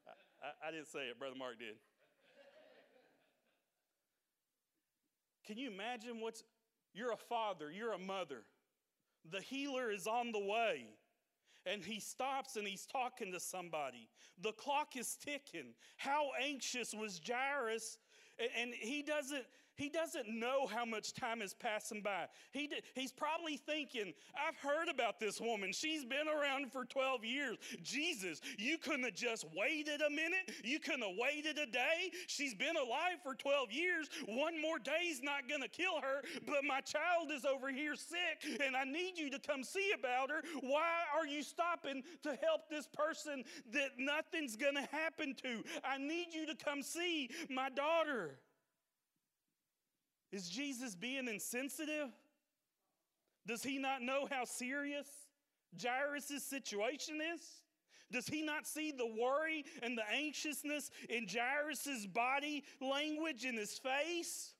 I, 0.07 0.47
I, 0.47 0.67
I 0.67 0.71
didn't 0.71 0.87
say 0.87 1.07
it, 1.09 1.19
Brother 1.19 1.35
Mark 1.37 1.59
did. 1.59 1.75
Can 5.45 5.57
you 5.57 5.71
imagine 5.71 6.19
what's, 6.19 6.43
you're 6.93 7.13
a 7.13 7.17
father, 7.17 7.71
you're 7.71 7.93
a 7.93 7.99
mother. 7.99 8.43
The 9.31 9.39
healer 9.39 9.91
is 9.91 10.05
on 10.05 10.33
the 10.33 10.39
way 10.39 10.87
and 11.65 11.83
he 11.83 11.99
stops 11.99 12.55
and 12.55 12.67
he's 12.67 12.85
talking 12.85 13.31
to 13.31 13.39
somebody. 13.39 14.09
The 14.41 14.51
clock 14.53 14.95
is 14.95 15.15
ticking. 15.15 15.73
How 15.97 16.31
anxious 16.41 16.93
was 16.93 17.21
Jairus? 17.25 17.97
And 18.59 18.73
he 18.73 19.01
doesn't, 19.01 19.43
he 19.77 19.89
doesn't 19.89 20.27
know 20.27 20.65
how 20.67 20.85
much 20.85 21.13
time 21.13 21.41
is 21.41 21.53
passing 21.53 22.01
by. 22.01 22.25
He 22.51 22.69
he's 22.95 23.11
probably 23.11 23.57
thinking, 23.57 24.13
I've 24.35 24.57
heard 24.57 24.89
about 24.89 25.19
this 25.19 25.39
woman. 25.39 25.71
She's 25.71 26.03
been 26.03 26.27
around 26.27 26.71
for 26.71 26.85
12 26.85 27.23
years. 27.23 27.57
Jesus, 27.83 28.41
you 28.57 28.77
couldn't 28.77 29.03
have 29.03 29.13
just 29.15 29.45
waited 29.55 30.01
a 30.01 30.09
minute. 30.09 30.51
You 30.63 30.79
couldn't 30.79 31.03
have 31.03 31.15
waited 31.17 31.57
a 31.57 31.65
day. 31.65 32.11
She's 32.27 32.53
been 32.53 32.75
alive 32.75 33.19
for 33.23 33.35
12 33.35 33.71
years. 33.71 34.09
One 34.27 34.61
more 34.61 34.79
day's 34.79 35.21
not 35.21 35.47
going 35.47 35.61
to 35.61 35.69
kill 35.69 36.01
her, 36.01 36.21
but 36.45 36.63
my 36.67 36.81
child 36.81 37.31
is 37.31 37.45
over 37.45 37.69
here 37.69 37.95
sick 37.95 38.61
and 38.65 38.75
I 38.75 38.83
need 38.83 39.17
you 39.17 39.29
to 39.29 39.39
come 39.39 39.63
see 39.63 39.91
about 39.97 40.29
her. 40.29 40.41
Why 40.61 41.03
are 41.15 41.25
you 41.25 41.43
stopping 41.43 42.03
to 42.23 42.29
help 42.41 42.69
this 42.69 42.87
person 42.87 43.43
that 43.71 43.91
nothing's 43.97 44.55
going 44.55 44.75
to 44.75 44.87
happen 44.91 45.35
to? 45.43 45.63
I 45.83 45.97
need 45.97 46.33
you 46.33 46.47
to 46.47 46.55
come 46.55 46.81
see 46.81 47.29
my 47.49 47.69
daughter. 47.69 48.39
Is 50.31 50.49
Jesus 50.49 50.95
being 50.95 51.27
insensitive? 51.27 52.09
Does 53.45 53.63
he 53.63 53.77
not 53.77 54.01
know 54.01 54.27
how 54.29 54.43
serious 54.43 55.07
Jairus' 55.81 56.43
situation 56.43 57.19
is? 57.33 57.41
Does 58.11 58.27
he 58.27 58.41
not 58.41 58.65
see 58.65 58.91
the 58.91 59.05
worry 59.05 59.65
and 59.81 59.97
the 59.97 60.09
anxiousness 60.13 60.91
in 61.09 61.27
Jairus' 61.27 62.05
body 62.05 62.63
language 62.81 63.45
in 63.45 63.55
his 63.55 63.77
face? 63.77 64.53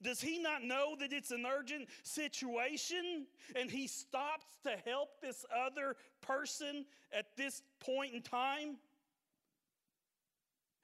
Does 0.00 0.20
he 0.20 0.38
not 0.38 0.62
know 0.62 0.94
that 1.00 1.12
it's 1.12 1.30
an 1.30 1.44
urgent 1.44 1.88
situation 2.04 3.26
and 3.56 3.70
he 3.70 3.86
stops 3.86 4.46
to 4.62 4.70
help 4.86 5.20
this 5.20 5.44
other 5.54 5.96
person 6.22 6.84
at 7.12 7.36
this 7.36 7.62
point 7.80 8.14
in 8.14 8.22
time? 8.22 8.76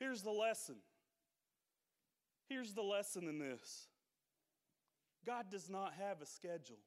Here's 0.01 0.23
the 0.23 0.33
lesson 0.33 0.77
Here's 2.49 2.75
the 2.75 2.83
lesson 2.83 3.29
in 3.29 3.39
this 3.39 3.89
God 5.25 5.47
does 5.51 5.69
not 5.71 5.95
have 5.95 6.21
a 6.21 6.27
schedule. 6.27 6.79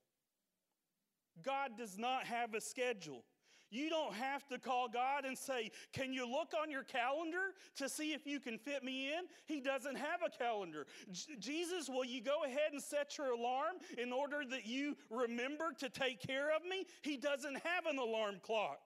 God 1.44 1.72
does 1.78 1.98
not 1.98 2.26
have 2.26 2.54
a 2.54 2.62
schedule. 2.62 3.24
You 3.70 3.90
don't 3.90 4.14
have 4.14 4.48
to 4.48 4.60
call 4.60 4.88
God 4.88 5.26
and 5.26 5.38
say, 5.38 5.72
Can 5.92 6.14
you 6.14 6.30
look 6.30 6.54
on 6.60 6.72
your 6.72 6.84
calendar 6.84 7.54
to 7.76 7.90
see 7.90 8.14
if 8.14 8.26
you 8.26 8.40
can 8.40 8.58
fit 8.58 8.84
me 8.84 9.10
in? 9.10 9.26
He 9.46 9.60
doesn't 9.60 9.96
have 9.96 10.22
a 10.26 10.30
calendar. 10.30 10.88
J- 11.12 11.36
Jesus, 11.38 11.90
will 11.90 12.06
you 12.06 12.22
go 12.22 12.46
ahead 12.46 12.72
and 12.72 12.82
set 12.82 13.18
your 13.18 13.32
alarm 13.34 13.76
in 13.98 14.14
order 14.14 14.44
that 14.50 14.66
you 14.66 14.96
remember 15.10 15.74
to 15.80 15.90
take 15.90 16.26
care 16.26 16.56
of 16.56 16.64
me? 16.64 16.86
He 17.02 17.18
doesn't 17.18 17.56
have 17.56 17.86
an 17.88 17.98
alarm 17.98 18.36
clock. 18.42 18.80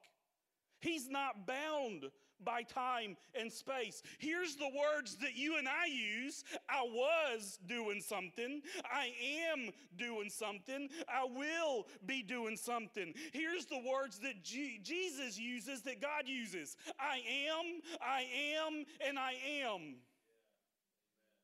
He's 0.80 1.08
not 1.08 1.46
bound 1.46 2.06
by 2.44 2.62
time 2.62 3.16
and 3.34 3.52
space. 3.52 4.02
Here's 4.18 4.56
the 4.56 4.70
words 4.76 5.16
that 5.16 5.36
you 5.36 5.58
and 5.58 5.68
I 5.68 5.86
use 5.86 6.44
I 6.68 6.82
was 6.82 7.58
doing 7.66 8.00
something, 8.00 8.62
I 8.84 9.10
am 9.52 9.70
doing 9.96 10.30
something, 10.30 10.88
I 11.08 11.24
will 11.24 11.86
be 12.06 12.22
doing 12.22 12.56
something. 12.56 13.14
Here's 13.32 13.66
the 13.66 13.78
words 13.78 14.18
that 14.20 14.42
G- 14.42 14.80
Jesus 14.82 15.38
uses 15.38 15.82
that 15.82 16.00
God 16.00 16.26
uses 16.26 16.76
I 16.98 17.20
am, 17.48 17.80
I 18.00 18.26
am, 18.56 18.84
and 19.06 19.18
I 19.18 19.32
am. 19.64 19.96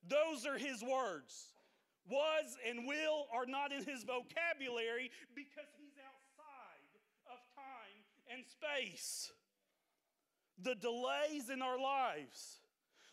Those 0.06 0.46
are 0.46 0.58
his 0.58 0.82
words. 0.82 1.52
Was 2.10 2.56
and 2.66 2.86
will 2.86 3.26
are 3.34 3.44
not 3.44 3.70
in 3.70 3.84
his 3.84 4.02
vocabulary 4.02 5.10
because 5.34 5.68
he's 5.76 5.92
outside 6.00 6.88
of 7.28 7.36
time 7.54 8.00
and 8.32 8.42
space 8.46 9.30
the 10.62 10.74
delays 10.74 11.50
in 11.52 11.62
our 11.62 11.78
lives, 11.78 12.60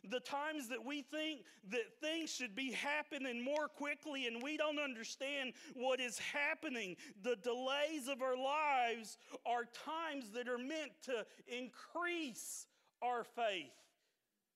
the 0.09 0.19
times 0.19 0.69
that 0.69 0.83
we 0.85 1.01
think 1.01 1.41
that 1.69 1.99
things 2.01 2.33
should 2.33 2.55
be 2.55 2.71
happening 2.71 3.43
more 3.43 3.67
quickly 3.67 4.27
and 4.27 4.41
we 4.41 4.57
don't 4.57 4.79
understand 4.79 5.53
what 5.73 5.99
is 5.99 6.19
happening, 6.19 6.95
the 7.23 7.35
delays 7.37 8.07
of 8.07 8.21
our 8.21 8.37
lives 8.37 9.17
are 9.45 9.65
times 9.85 10.31
that 10.33 10.47
are 10.47 10.57
meant 10.57 10.91
to 11.03 11.25
increase 11.47 12.67
our 13.01 13.23
faith 13.23 13.73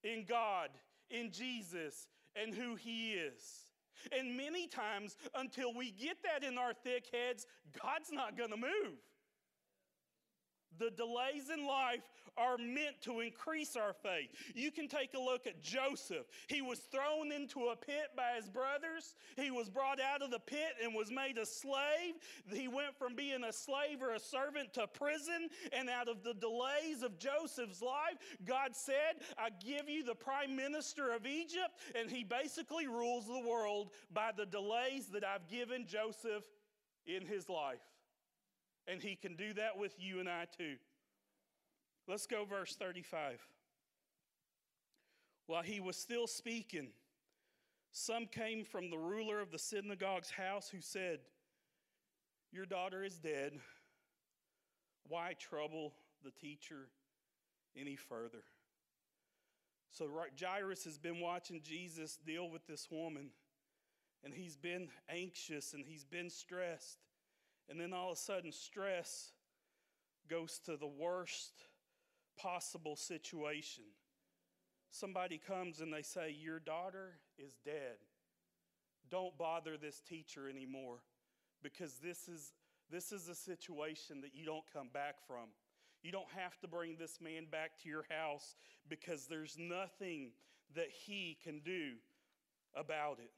in 0.04 0.26
God, 0.28 0.70
in 1.10 1.32
Jesus, 1.32 2.08
and 2.36 2.54
who 2.54 2.76
He 2.76 3.14
is. 3.14 3.66
And 4.18 4.38
many 4.38 4.68
times, 4.68 5.18
until 5.36 5.74
we 5.74 5.92
get 5.92 6.18
that 6.24 6.48
in 6.48 6.58
our 6.58 6.74
thick 6.74 7.08
heads, 7.12 7.46
God's 7.84 8.12
not 8.12 8.38
going 8.38 8.52
to 8.52 8.58
move. 8.58 8.98
The 10.78 10.92
delays 10.92 11.50
in 11.54 11.68
life 11.68 12.04
are 12.40 12.58
meant 12.58 13.02
to 13.02 13.20
increase 13.20 13.76
our 13.76 13.94
faith. 13.94 14.30
You 14.56 14.72
can 14.72 14.88
take 14.88 15.14
a 15.14 15.20
look 15.20 15.46
at 15.46 15.62
Joseph. 15.62 16.26
He 16.48 16.62
was 16.62 16.80
thrown 16.80 17.32
into 17.32 17.68
a 17.68 17.76
pit 17.76 18.12
by 18.16 18.34
his 18.38 18.50
brothers. 18.50 19.16
He 19.36 19.52
was 19.52 19.70
brought 19.70 20.00
out 20.00 20.22
of 20.22 20.32
the 20.32 20.40
pit 20.40 20.76
and 20.84 20.94
was 20.94 21.12
made 21.12 21.38
a 21.38 21.46
slave. 21.46 22.16
He 22.52 22.68
went 22.68 22.98
from 22.98 23.16
being 23.16 23.44
a 23.44 23.54
slave 23.54 24.02
or 24.02 24.14
a 24.14 24.20
servant 24.20 24.74
to 24.76 24.88
prison. 24.88 25.50
And 25.74 25.90
out 25.90 26.08
of 26.08 26.24
the 26.24 26.34
delays 26.34 27.04
of 27.04 27.20
Joseph's 27.20 27.82
life, 27.82 28.18
God 28.46 28.76
said, 28.76 29.22
I 29.38 29.50
give 29.64 29.90
you 29.90 30.04
the 30.04 30.16
prime 30.16 30.56
minister 30.56 31.12
of 31.12 31.26
Egypt. 31.26 31.72
And 31.96 32.10
he 32.10 32.24
basically 32.24 32.88
rules 32.88 33.26
the 33.26 33.44
world 33.48 33.92
by 34.14 34.32
the 34.36 34.46
delays 34.46 35.08
that 35.08 35.24
I've 35.24 35.48
given 35.50 35.86
Joseph 35.88 36.44
in 37.06 37.26
his 37.26 37.50
life. 37.50 37.80
And 38.88 39.02
he 39.02 39.16
can 39.16 39.36
do 39.36 39.54
that 39.54 39.78
with 39.78 39.94
you 40.00 40.20
and 40.20 40.30
I 40.30 40.46
too. 40.58 40.76
Let's 42.10 42.26
go, 42.26 42.43
verse 42.43 42.76
35. 42.76 43.39
While 45.45 45.62
he 45.62 45.80
was 45.80 45.95
still 45.95 46.26
speaking, 46.26 46.88
some 47.91 48.26
came 48.26 48.66
from 48.66 48.89
the 48.89 48.97
ruler 48.97 49.39
of 49.39 49.51
the 49.51 49.60
synagogue's 49.60 50.32
house 50.32 50.70
who 50.70 50.82
said, 50.82 51.20
Your 52.51 52.66
daughter 52.66 53.03
is 53.03 53.20
dead. 53.20 53.60
Why 55.07 55.36
trouble 55.38 55.93
the 56.24 56.32
teacher 56.32 56.88
any 57.80 57.95
further? 57.95 58.41
So 59.91 60.10
Jairus 60.39 60.86
has 60.86 60.97
been 60.97 61.20
watching 61.20 61.62
Jesus 61.62 62.18
deal 62.26 62.49
with 62.49 62.66
this 62.66 62.88
woman, 62.89 63.30
and 64.24 64.34
he's 64.34 64.57
been 64.57 64.88
anxious 65.10 65.76
and 65.76 65.86
he's 65.86 66.05
been 66.05 66.32
stressed. 66.32 66.97
And 67.70 67.80
then 67.80 67.93
all 67.93 68.12
of 68.12 68.18
a 68.18 68.20
sudden, 68.20 68.51
stress 68.51 69.34
goes 70.28 70.60
to 70.66 70.76
the 70.76 70.88
worst 70.88 71.53
possible 72.42 72.96
situation. 72.96 73.84
Somebody 74.92 75.38
comes 75.38 75.82
and 75.82 75.94
they 75.94 76.02
say, 76.02 76.36
Your 76.40 76.60
daughter 76.60 77.20
is 77.38 77.54
dead. 77.64 77.98
Don't 79.10 79.38
bother 79.38 79.78
this 79.78 80.02
teacher 80.02 80.50
anymore 80.50 81.00
because 81.64 81.96
this 82.04 82.28
is, 82.28 82.54
this 82.92 83.12
is 83.12 83.28
a 83.28 83.36
situation 83.36 84.22
that 84.22 84.34
you 84.34 84.46
don't 84.46 84.64
come 84.74 84.90
back 84.94 85.16
from. 85.28 85.50
You 86.04 86.12
don't 86.12 86.30
have 86.36 86.58
to 86.60 86.68
bring 86.68 86.96
this 86.98 87.20
man 87.22 87.46
back 87.52 87.72
to 87.84 87.90
your 87.90 88.06
house 88.10 88.56
because 88.88 89.26
there's 89.28 89.58
nothing 89.60 90.32
that 90.76 90.90
he 91.06 91.38
can 91.44 91.60
do 91.60 91.94
about 92.76 93.20
it. 93.20 93.32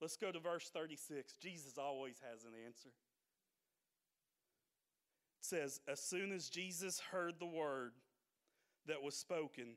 Let's 0.00 0.16
go 0.16 0.32
to 0.32 0.38
verse 0.38 0.70
36. 0.72 1.34
Jesus 1.42 1.76
always 1.78 2.16
has 2.30 2.44
an 2.44 2.52
answer. 2.66 2.90
Says, 5.48 5.80
As 5.88 6.00
soon 6.00 6.30
as 6.32 6.50
Jesus 6.50 7.00
heard 7.10 7.34
the 7.38 7.46
word 7.46 7.92
that 8.86 9.02
was 9.02 9.16
spoken, 9.16 9.76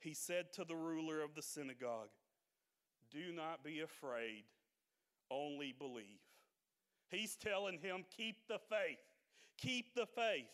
he 0.00 0.14
said 0.14 0.52
to 0.54 0.64
the 0.64 0.74
ruler 0.74 1.22
of 1.22 1.34
the 1.36 1.42
synagogue, 1.42 2.08
Do 3.12 3.32
not 3.32 3.62
be 3.62 3.80
afraid, 3.80 4.44
only 5.30 5.72
believe. 5.78 6.18
He's 7.08 7.36
telling 7.36 7.78
him, 7.78 8.04
Keep 8.16 8.48
the 8.48 8.58
faith. 8.58 8.98
Keep 9.58 9.94
the 9.94 10.06
faith. 10.06 10.50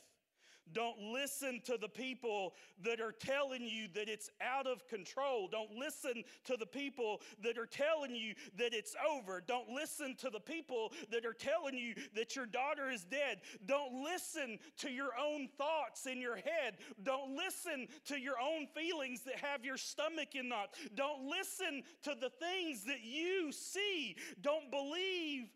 Don't 0.73 0.99
listen 1.12 1.61
to 1.64 1.77
the 1.81 1.89
people 1.89 2.55
that 2.85 3.01
are 3.01 3.12
telling 3.12 3.62
you 3.62 3.89
that 3.95 4.09
it's 4.09 4.31
out 4.41 4.67
of 4.67 4.87
control. 4.89 5.49
Don't 5.51 5.73
listen 5.73 6.25
to 6.45 6.57
the 6.57 6.67
people 6.67 7.21
that 7.43 7.59
are 7.59 7.67
telling 7.67 8.14
you 8.14 8.35
that 8.59 8.75
it's 8.75 8.95
over. 9.09 9.43
Don't 9.47 9.69
listen 9.69 10.17
to 10.17 10.31
the 10.31 10.41
people 10.41 10.93
that 11.11 11.25
are 11.25 11.33
telling 11.33 11.77
you 11.77 11.95
that 12.14 12.37
your 12.37 12.47
daughter 12.47 12.91
is 12.91 13.05
dead. 13.05 13.39
Don't 13.67 14.03
listen 14.03 14.59
to 14.79 14.91
your 14.91 15.11
own 15.21 15.49
thoughts 15.57 16.07
in 16.07 16.21
your 16.21 16.37
head. 16.37 16.77
Don't 17.03 17.37
listen 17.37 17.87
to 18.07 18.19
your 18.19 18.37
own 18.41 18.67
feelings 18.75 19.23
that 19.23 19.37
have 19.37 19.64
your 19.64 19.77
stomach 19.77 20.35
in 20.35 20.49
knots. 20.49 20.79
Don't 20.95 21.29
listen 21.29 21.83
to 22.03 22.14
the 22.21 22.31
things 22.31 22.85
that 22.85 23.03
you 23.03 23.53
see. 23.53 24.17
Don't 24.41 24.71
believe 24.71 25.49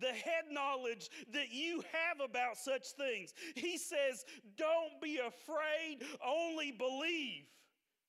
the 0.00 0.08
head 0.08 0.44
knowledge 0.50 1.08
that 1.32 1.52
you 1.52 1.82
have 1.92 2.28
about 2.28 2.56
such 2.56 2.88
things. 2.98 3.32
He 3.54 3.78
says, 3.78 4.24
Don't 4.56 5.00
be 5.02 5.18
afraid, 5.18 5.98
only 6.24 6.72
believe. 6.72 7.44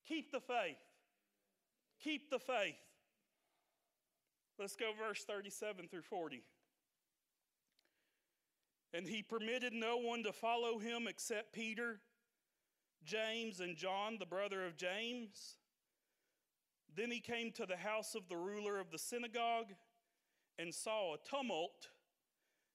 Keep 0.08 0.32
the 0.32 0.40
faith. 0.40 0.78
Keep 2.04 2.30
the 2.30 2.40
faith. 2.40 2.76
Let's 4.60 4.76
go 4.76 4.92
verse 4.98 5.24
37 5.24 5.88
through 5.88 6.04
40. 6.04 6.44
And 8.94 9.08
he 9.08 9.22
permitted 9.22 9.74
no 9.74 9.98
one 9.98 10.24
to 10.24 10.32
follow 10.32 10.80
him 10.80 11.08
except 11.08 11.54
Peter, 11.54 12.00
James, 13.04 13.60
and 13.60 13.76
John, 13.76 14.18
the 14.20 14.26
brother 14.26 14.66
of 14.66 14.78
James. 14.78 15.58
Then 16.96 17.12
he 17.12 17.20
came 17.20 17.52
to 17.54 17.66
the 17.66 17.76
house 17.76 18.16
of 18.16 18.30
the 18.30 18.38
ruler 18.38 18.80
of 18.80 18.92
the 18.92 18.98
synagogue 18.98 19.74
and 20.58 20.74
saw 20.74 21.14
a 21.14 21.18
tumult 21.30 21.90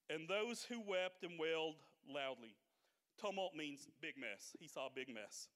and 0.08 0.28
those 0.28 0.64
who 0.64 0.80
wept 0.80 1.22
and 1.22 1.38
wailed 1.38 1.76
loudly. 2.08 2.54
Tumult 3.20 3.54
means 3.54 3.88
big 4.00 4.14
mess. 4.18 4.56
He 4.58 4.66
saw 4.66 4.86
a 4.86 4.94
big 4.94 5.08
mess. 5.12 5.48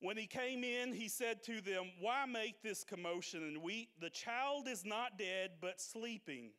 When 0.00 0.16
he 0.18 0.26
came 0.26 0.62
in, 0.62 0.92
he 0.92 1.08
said 1.08 1.42
to 1.44 1.60
them, 1.60 1.90
Why 2.00 2.26
make 2.26 2.62
this 2.62 2.84
commotion 2.84 3.42
and 3.42 3.62
weep? 3.62 3.88
The 4.00 4.10
child 4.10 4.68
is 4.68 4.84
not 4.84 5.18
dead, 5.18 5.52
but 5.60 5.80
sleeping. 5.80 6.50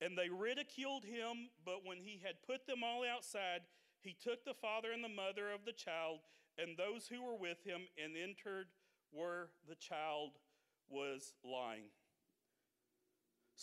And 0.00 0.18
they 0.18 0.28
ridiculed 0.28 1.04
him, 1.04 1.48
but 1.64 1.84
when 1.84 1.98
he 1.98 2.20
had 2.22 2.42
put 2.46 2.66
them 2.66 2.82
all 2.84 3.04
outside, 3.04 3.60
he 4.00 4.14
took 4.20 4.44
the 4.44 4.54
father 4.54 4.92
and 4.92 5.02
the 5.02 5.08
mother 5.08 5.50
of 5.52 5.64
the 5.64 5.72
child 5.72 6.20
and 6.58 6.76
those 6.76 7.06
who 7.06 7.22
were 7.22 7.36
with 7.36 7.62
him 7.64 7.82
and 8.02 8.14
entered 8.16 8.66
where 9.10 9.48
the 9.68 9.74
child 9.74 10.32
was 10.88 11.34
lying. 11.44 11.90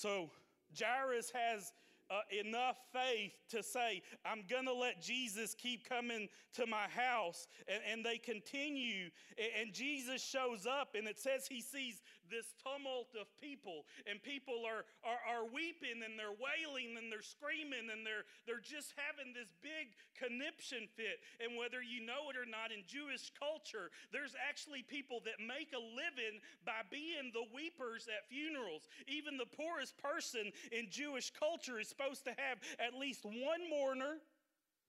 So 0.03 0.29
Jairus 0.77 1.31
has 1.33 1.71
uh, 2.11 2.19
enough 2.45 2.75
faith 2.91 3.31
to 3.51 3.63
say, 3.63 4.01
I'm 4.25 4.43
going 4.49 4.65
to 4.65 4.73
let 4.73 5.01
Jesus 5.01 5.55
keep 5.55 5.87
coming 5.87 6.27
to 6.55 6.67
my 6.67 6.89
house. 6.89 7.47
And, 7.69 7.79
and 7.89 8.05
they 8.05 8.17
continue, 8.17 9.05
and, 9.37 9.47
and 9.61 9.73
Jesus 9.73 10.21
shows 10.21 10.67
up, 10.67 10.95
and 10.95 11.07
it 11.07 11.19
says 11.19 11.47
he 11.47 11.61
sees 11.61 12.01
this 12.30 12.53
tumult 12.61 13.11
of 13.19 13.28
people, 13.39 13.86
and 14.07 14.21
people 14.21 14.63
are, 14.63 14.88
are, 15.03 15.21
are 15.28 15.45
weeping 15.47 16.03
and 16.03 16.15
they're 16.15 16.36
wailing 16.36 16.95
and 16.95 17.11
they're 17.11 17.26
screaming 17.26 17.91
and 17.91 18.05
they're, 18.05 18.28
they're 18.45 18.63
just 18.63 18.95
having 18.95 19.34
this 19.34 19.51
big 19.63 19.95
conniption 20.15 20.88
fit. 20.95 21.24
And 21.43 21.55
whether 21.55 21.84
you 21.84 22.03
know 22.03 22.32
it 22.32 22.38
or 22.39 22.47
not, 22.47 22.71
in 22.71 22.84
Jewish 22.88 23.32
culture, 23.36 23.91
there's 24.11 24.36
actually 24.38 24.84
people 24.84 25.19
that 25.28 25.39
make 25.39 25.71
a 25.76 25.82
living 25.82 26.39
by 26.63 26.86
being 26.88 27.32
the 27.34 27.47
weepers 27.51 28.07
at 28.07 28.28
funerals. 28.30 28.88
Even 29.07 29.38
the 29.38 29.49
poorest 29.49 29.97
person 29.99 30.51
in 30.71 30.88
Jewish 30.89 31.32
culture 31.32 31.80
is 31.80 31.88
supposed 31.89 32.24
to 32.26 32.34
have 32.38 32.59
at 32.80 32.97
least 32.97 33.26
one 33.26 33.63
mourner 33.69 34.21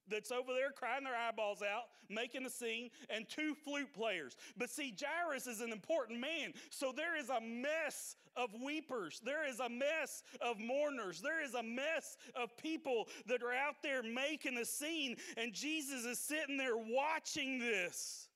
that's 0.08 0.30
over 0.30 0.52
there 0.52 0.70
crying 0.70 1.04
their 1.04 1.16
eyeballs 1.16 1.62
out, 1.62 1.84
making 2.08 2.44
a 2.44 2.50
scene, 2.50 2.90
and 3.10 3.28
two 3.28 3.54
flute 3.54 3.92
players. 3.94 4.36
But 4.56 4.70
see, 4.70 4.94
Jairus 4.98 5.46
is 5.46 5.60
an 5.60 5.72
important 5.72 6.20
man, 6.20 6.52
so 6.70 6.92
there 6.94 7.16
is 7.16 7.30
a 7.30 7.40
mess 7.40 8.16
of 8.36 8.50
weepers, 8.62 9.20
there 9.24 9.48
is 9.48 9.60
a 9.60 9.68
mess 9.68 10.22
of 10.40 10.58
mourners, 10.58 11.20
there 11.20 11.42
is 11.42 11.54
a 11.54 11.62
mess 11.62 12.16
of 12.34 12.56
people 12.56 13.08
that 13.26 13.42
are 13.42 13.52
out 13.52 13.76
there 13.82 14.02
making 14.02 14.58
a 14.58 14.64
scene, 14.64 15.16
and 15.36 15.52
Jesus 15.52 16.04
is 16.04 16.18
sitting 16.18 16.56
there 16.56 16.76
watching 16.76 17.58
this. 17.58 18.28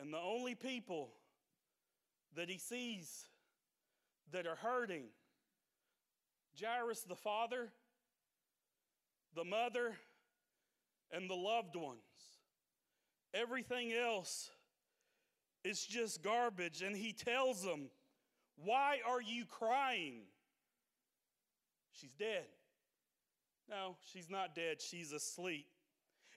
And 0.00 0.12
the 0.12 0.18
only 0.18 0.54
people 0.54 1.10
that 2.36 2.48
he 2.48 2.58
sees 2.58 3.26
that 4.30 4.46
are 4.46 4.56
hurting 4.56 5.04
Jairus 6.60 7.02
the 7.02 7.16
father 7.16 7.68
the 9.38 9.44
mother, 9.44 9.94
and 11.12 11.30
the 11.30 11.34
loved 11.34 11.76
ones. 11.76 12.00
Everything 13.32 13.92
else 13.92 14.50
is 15.62 15.86
just 15.86 16.24
garbage. 16.24 16.82
And 16.82 16.96
he 16.96 17.12
tells 17.12 17.62
them, 17.62 17.88
Why 18.56 18.98
are 19.06 19.22
you 19.22 19.44
crying? 19.44 20.22
She's 21.92 22.10
dead. 22.18 22.46
No, 23.70 23.96
she's 24.12 24.28
not 24.28 24.56
dead. 24.56 24.80
She's 24.80 25.12
asleep 25.12 25.66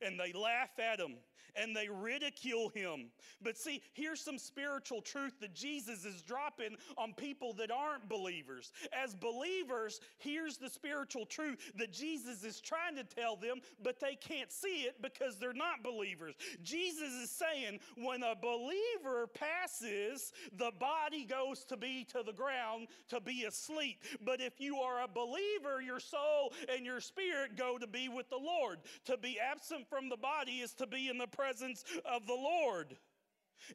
and 0.05 0.19
they 0.19 0.33
laugh 0.33 0.79
at 0.79 0.99
him 0.99 1.15
and 1.55 1.75
they 1.75 1.89
ridicule 1.89 2.69
him. 2.69 3.07
But 3.41 3.57
see, 3.57 3.81
here's 3.93 4.21
some 4.21 4.37
spiritual 4.37 5.01
truth 5.01 5.33
that 5.41 5.53
Jesus 5.53 6.05
is 6.05 6.21
dropping 6.21 6.75
on 6.97 7.13
people 7.13 7.53
that 7.53 7.71
aren't 7.71 8.07
believers. 8.07 8.71
As 8.93 9.15
believers, 9.15 9.99
here's 10.17 10.57
the 10.57 10.69
spiritual 10.69 11.25
truth 11.25 11.71
that 11.75 11.91
Jesus 11.91 12.43
is 12.43 12.61
trying 12.61 12.95
to 12.95 13.03
tell 13.03 13.35
them, 13.35 13.59
but 13.83 13.99
they 13.99 14.15
can't 14.15 14.51
see 14.51 14.83
it 14.83 15.01
because 15.01 15.37
they're 15.37 15.53
not 15.53 15.83
believers. 15.83 16.35
Jesus 16.63 17.11
is 17.11 17.31
saying 17.31 17.79
when 17.97 18.23
a 18.23 18.35
believer 18.35 19.27
passes, 19.27 20.33
the 20.57 20.71
body 20.79 21.25
goes 21.25 21.63
to 21.65 21.77
be 21.77 22.05
to 22.11 22.23
the 22.25 22.33
ground 22.33 22.87
to 23.09 23.19
be 23.19 23.43
asleep. 23.43 24.03
But 24.23 24.41
if 24.41 24.59
you 24.59 24.77
are 24.77 25.03
a 25.03 25.07
believer, 25.07 25.81
your 25.81 25.99
soul 25.99 26.53
and 26.73 26.85
your 26.85 27.01
spirit 27.01 27.57
go 27.57 27.77
to 27.77 27.87
be 27.87 28.09
with 28.09 28.29
the 28.29 28.37
Lord. 28.37 28.79
To 29.05 29.17
be 29.17 29.37
absent 29.39 29.89
from 29.91 30.07
the 30.07 30.17
body 30.17 30.63
is 30.63 30.73
to 30.75 30.87
be 30.87 31.09
in 31.09 31.17
the 31.17 31.27
presence 31.27 31.83
of 32.07 32.25
the 32.25 32.33
Lord. 32.33 32.95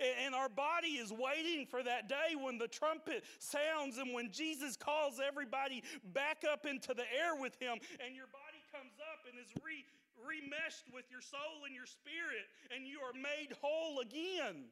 And 0.00 0.34
our 0.34 0.48
body 0.48 0.98
is 0.98 1.12
waiting 1.12 1.66
for 1.68 1.82
that 1.82 2.08
day 2.08 2.34
when 2.34 2.58
the 2.58 2.66
trumpet 2.66 3.22
sounds 3.38 3.98
and 3.98 4.12
when 4.12 4.32
Jesus 4.32 4.76
calls 4.76 5.20
everybody 5.20 5.84
back 6.12 6.42
up 6.50 6.66
into 6.66 6.92
the 6.92 7.06
air 7.14 7.36
with 7.38 7.54
him, 7.60 7.78
and 8.04 8.16
your 8.16 8.26
body 8.26 8.58
comes 8.72 8.98
up 8.98 9.22
and 9.30 9.38
is 9.38 9.52
re, 9.62 9.84
remeshed 10.18 10.92
with 10.92 11.04
your 11.10 11.20
soul 11.20 11.62
and 11.66 11.74
your 11.74 11.86
spirit, 11.86 12.50
and 12.74 12.88
you 12.88 12.98
are 12.98 13.14
made 13.14 13.54
whole 13.62 14.00
again. 14.00 14.66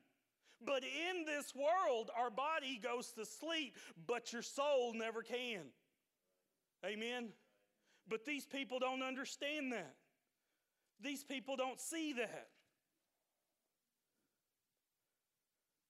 But 0.66 0.82
in 0.82 1.24
this 1.24 1.54
world, 1.54 2.10
our 2.18 2.30
body 2.30 2.80
goes 2.82 3.12
to 3.12 3.24
sleep, 3.24 3.76
but 4.08 4.32
your 4.32 4.42
soul 4.42 4.94
never 4.94 5.22
can. 5.22 5.70
Amen? 6.84 7.28
But 8.08 8.24
these 8.24 8.46
people 8.46 8.78
don't 8.78 9.02
understand 9.02 9.72
that. 9.72 9.94
These 11.00 11.24
people 11.24 11.56
don't 11.56 11.80
see 11.80 12.12
that. 12.14 12.48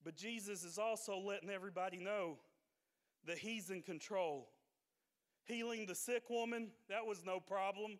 But 0.05 0.17
Jesus 0.17 0.65
is 0.65 0.79
also 0.79 1.19
letting 1.19 1.51
everybody 1.51 1.99
know 1.99 2.37
that 3.27 3.39
He's 3.39 3.71
in 3.71 3.83
control. 3.83 4.51
Healing 5.45 5.87
the 5.87 5.95
sick 5.95 6.29
woman, 6.29 6.69
that 6.89 7.07
was 7.07 7.25
no 7.25 7.41
problem. 7.41 7.99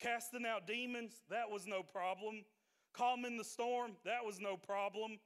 Casting 0.00 0.44
out 0.46 0.66
demons, 0.66 1.22
that 1.30 1.50
was 1.50 1.66
no 1.66 1.82
problem. 1.82 2.44
Calming 2.92 3.36
the 3.36 3.44
storm, 3.44 3.92
that 4.04 4.24
was 4.24 4.40
no 4.40 4.56
problem. 4.56 5.18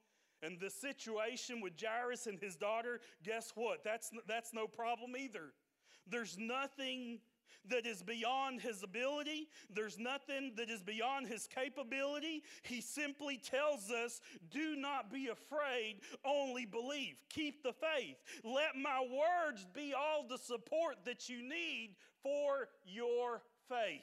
And 0.42 0.58
the 0.60 0.70
situation 0.70 1.60
with 1.60 1.72
Jairus 1.80 2.26
and 2.26 2.38
his 2.38 2.56
daughter, 2.56 3.00
guess 3.24 3.52
what? 3.54 3.82
That's, 3.82 4.10
that's 4.26 4.54
no 4.54 4.66
problem 4.66 5.16
either. 5.18 5.52
There's 6.06 6.38
nothing 6.38 7.18
that 7.68 7.86
is 7.86 8.02
beyond 8.02 8.60
his 8.60 8.82
ability. 8.82 9.48
There's 9.70 9.98
nothing 9.98 10.52
that 10.56 10.70
is 10.70 10.82
beyond 10.82 11.26
his 11.26 11.46
capability. 11.46 12.42
He 12.62 12.80
simply 12.80 13.38
tells 13.38 13.90
us, 13.90 14.20
Do 14.50 14.76
not 14.76 15.12
be 15.12 15.28
afraid, 15.28 16.00
only 16.24 16.66
believe. 16.66 17.16
Keep 17.30 17.62
the 17.62 17.72
faith. 17.72 18.16
Let 18.44 18.76
my 18.76 19.00
words 19.00 19.66
be 19.74 19.94
all 19.94 20.26
the 20.28 20.38
support 20.38 20.96
that 21.04 21.28
you 21.28 21.42
need 21.42 21.96
for 22.22 22.68
your 22.84 23.42
faith. 23.68 24.02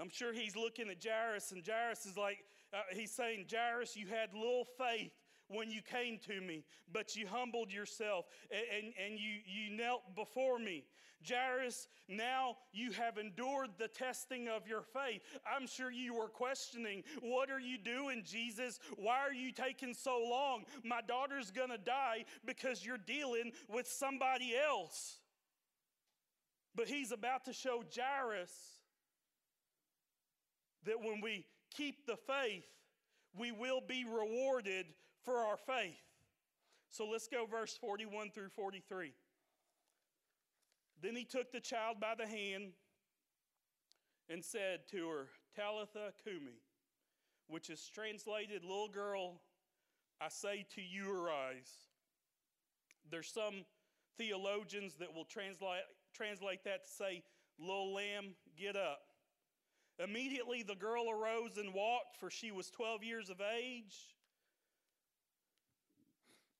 I'm 0.00 0.10
sure 0.10 0.32
he's 0.32 0.56
looking 0.56 0.88
at 0.88 1.04
Jairus, 1.04 1.52
and 1.52 1.62
Jairus 1.66 2.06
is 2.06 2.16
like, 2.16 2.38
uh, 2.72 2.78
he's 2.92 3.12
saying, 3.12 3.46
Jairus, 3.50 3.94
you 3.94 4.06
had 4.06 4.32
little 4.32 4.66
faith 4.78 5.12
when 5.52 5.70
you 5.70 5.80
came 5.82 6.18
to 6.26 6.40
me, 6.40 6.64
but 6.92 7.14
you 7.16 7.26
humbled 7.26 7.72
yourself 7.72 8.26
and, 8.50 8.84
and, 8.84 8.94
and 9.04 9.18
you, 9.18 9.40
you 9.46 9.76
knelt 9.76 10.02
before 10.14 10.58
me. 10.58 10.84
Jairus, 11.28 11.88
now 12.08 12.56
you 12.72 12.90
have 12.92 13.16
endured 13.16 13.70
the 13.78 13.88
testing 13.88 14.48
of 14.48 14.66
your 14.66 14.82
faith. 14.82 15.22
I'm 15.46 15.66
sure 15.66 15.90
you 15.90 16.14
were 16.14 16.28
questioning, 16.28 17.04
What 17.20 17.50
are 17.50 17.60
you 17.60 17.78
doing, 17.78 18.22
Jesus? 18.24 18.80
Why 18.96 19.18
are 19.18 19.32
you 19.32 19.52
taking 19.52 19.94
so 19.94 20.20
long? 20.28 20.64
My 20.84 21.00
daughter's 21.00 21.50
gonna 21.50 21.78
die 21.78 22.24
because 22.44 22.84
you're 22.84 22.98
dealing 22.98 23.52
with 23.68 23.86
somebody 23.86 24.54
else. 24.56 25.18
But 26.74 26.88
he's 26.88 27.12
about 27.12 27.44
to 27.44 27.52
show 27.52 27.84
Jairus 27.94 28.52
that 30.84 31.00
when 31.00 31.20
we 31.20 31.44
keep 31.74 32.06
the 32.06 32.16
faith, 32.16 32.64
we 33.38 33.52
will 33.52 33.80
be 33.86 34.04
rewarded 34.04 34.86
for 35.24 35.38
our 35.38 35.56
faith. 35.56 36.02
So 36.90 37.06
let's 37.06 37.28
go 37.28 37.46
verse 37.46 37.76
41 37.80 38.30
through 38.30 38.50
43. 38.50 39.12
Then 41.02 41.16
he 41.16 41.24
took 41.24 41.50
the 41.50 41.60
child 41.60 41.96
by 42.00 42.14
the 42.16 42.26
hand 42.26 42.72
and 44.28 44.44
said 44.44 44.80
to 44.90 45.08
her, 45.08 45.28
Talitha 45.56 46.12
Kumi, 46.22 46.60
which 47.48 47.70
is 47.70 47.90
translated, 47.92 48.62
little 48.62 48.88
girl, 48.88 49.40
I 50.20 50.28
say 50.28 50.64
to 50.74 50.82
you, 50.82 51.10
arise. 51.12 51.72
There's 53.10 53.28
some 53.28 53.64
theologians 54.16 54.94
that 55.00 55.12
will 55.12 55.24
translate, 55.24 55.82
translate 56.14 56.64
that 56.64 56.84
to 56.84 56.90
say, 56.90 57.22
little 57.58 57.92
lamb, 57.92 58.34
get 58.56 58.76
up. 58.76 59.00
Immediately 59.98 60.62
the 60.62 60.74
girl 60.74 61.10
arose 61.10 61.58
and 61.58 61.74
walked, 61.74 62.16
for 62.18 62.30
she 62.30 62.50
was 62.50 62.70
12 62.70 63.04
years 63.04 63.28
of 63.28 63.40
age. 63.40 63.96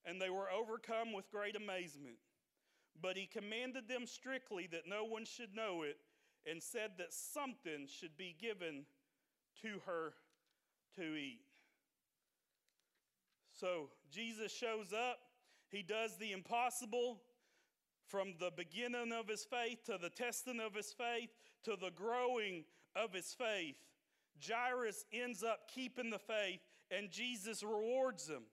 And 0.05 0.21
they 0.21 0.29
were 0.29 0.49
overcome 0.51 1.13
with 1.13 1.31
great 1.31 1.55
amazement. 1.55 2.15
But 3.01 3.17
he 3.17 3.25
commanded 3.25 3.87
them 3.87 4.05
strictly 4.05 4.67
that 4.71 4.87
no 4.87 5.03
one 5.05 5.25
should 5.25 5.55
know 5.55 5.83
it, 5.83 5.97
and 6.49 6.61
said 6.61 6.91
that 6.97 7.13
something 7.13 7.87
should 7.87 8.17
be 8.17 8.35
given 8.39 8.85
to 9.61 9.79
her 9.85 10.13
to 10.97 11.15
eat. 11.15 11.45
So 13.53 13.89
Jesus 14.11 14.51
shows 14.51 14.91
up, 14.91 15.19
he 15.69 15.83
does 15.83 16.17
the 16.17 16.33
impossible 16.33 17.21
from 18.07 18.33
the 18.39 18.51
beginning 18.55 19.13
of 19.13 19.27
his 19.27 19.45
faith 19.45 19.85
to 19.85 19.97
the 19.97 20.09
testing 20.09 20.59
of 20.59 20.75
his 20.75 20.91
faith 20.91 21.29
to 21.63 21.77
the 21.79 21.91
growing 21.91 22.65
of 22.95 23.13
his 23.13 23.33
faith. 23.33 23.75
Jairus 24.45 25.05
ends 25.13 25.43
up 25.43 25.69
keeping 25.73 26.09
the 26.09 26.19
faith, 26.19 26.59
and 26.91 27.09
Jesus 27.09 27.63
rewards 27.63 28.27
him. 28.27 28.43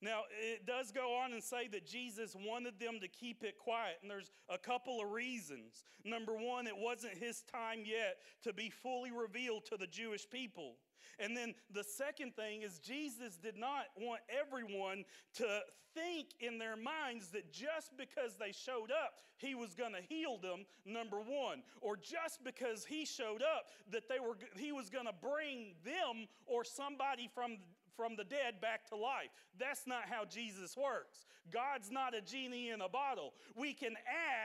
Now, 0.00 0.22
it 0.30 0.64
does 0.66 0.92
go 0.92 1.16
on 1.16 1.32
and 1.32 1.42
say 1.42 1.66
that 1.68 1.86
Jesus 1.86 2.36
wanted 2.36 2.78
them 2.78 2.98
to 3.00 3.08
keep 3.08 3.42
it 3.42 3.58
quiet, 3.58 3.96
and 4.00 4.10
there's 4.10 4.30
a 4.48 4.58
couple 4.58 5.00
of 5.00 5.10
reasons. 5.10 5.82
Number 6.04 6.34
one, 6.34 6.66
it 6.66 6.76
wasn't 6.76 7.18
his 7.18 7.42
time 7.42 7.80
yet 7.84 8.18
to 8.44 8.52
be 8.52 8.70
fully 8.70 9.10
revealed 9.10 9.64
to 9.66 9.76
the 9.76 9.86
Jewish 9.88 10.28
people. 10.30 10.76
And 11.18 11.36
then 11.36 11.54
the 11.72 11.82
second 11.82 12.36
thing 12.36 12.62
is, 12.62 12.78
Jesus 12.78 13.36
did 13.36 13.56
not 13.56 13.86
want 13.96 14.20
everyone 14.28 15.04
to 15.34 15.60
think 15.94 16.28
in 16.40 16.58
their 16.58 16.76
minds 16.76 17.28
that 17.28 17.52
just 17.52 17.96
because 17.96 18.36
they 18.38 18.52
showed 18.52 18.90
up, 18.90 19.18
he 19.38 19.54
was 19.54 19.74
going 19.74 19.92
to 19.92 20.02
heal 20.08 20.38
them, 20.38 20.64
number 20.84 21.18
one. 21.18 21.62
Or 21.80 21.96
just 21.96 22.44
because 22.44 22.84
he 22.84 23.04
showed 23.04 23.42
up, 23.42 23.66
that 23.90 24.08
they 24.08 24.20
were, 24.20 24.36
he 24.56 24.72
was 24.72 24.90
going 24.90 25.06
to 25.06 25.12
bring 25.12 25.74
them 25.84 26.28
or 26.46 26.64
somebody 26.64 27.28
from, 27.34 27.58
from 27.98 28.14
the 28.14 28.22
dead 28.22 28.60
back 28.62 28.86
to 28.90 28.96
life. 28.96 29.30
That's 29.58 29.84
not 29.84 30.02
how 30.08 30.24
Jesus 30.24 30.76
works. 30.76 31.26
God's 31.52 31.90
not 31.90 32.14
a 32.14 32.20
genie 32.20 32.70
in 32.70 32.80
a 32.80 32.88
bottle. 32.88 33.34
We 33.56 33.74
can 33.74 33.94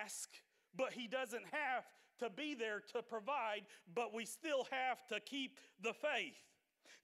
ask, 0.01 0.27
but 0.75 0.91
he 0.91 1.07
doesn't 1.07 1.45
have 1.51 1.85
to 2.17 2.31
be 2.31 2.55
there 2.55 2.81
to 2.93 3.03
provide, 3.03 3.61
but 3.93 4.11
we 4.11 4.25
still 4.25 4.67
have 4.71 5.05
to 5.07 5.19
keep 5.19 5.59
the 5.83 5.93
faith. 5.93 6.41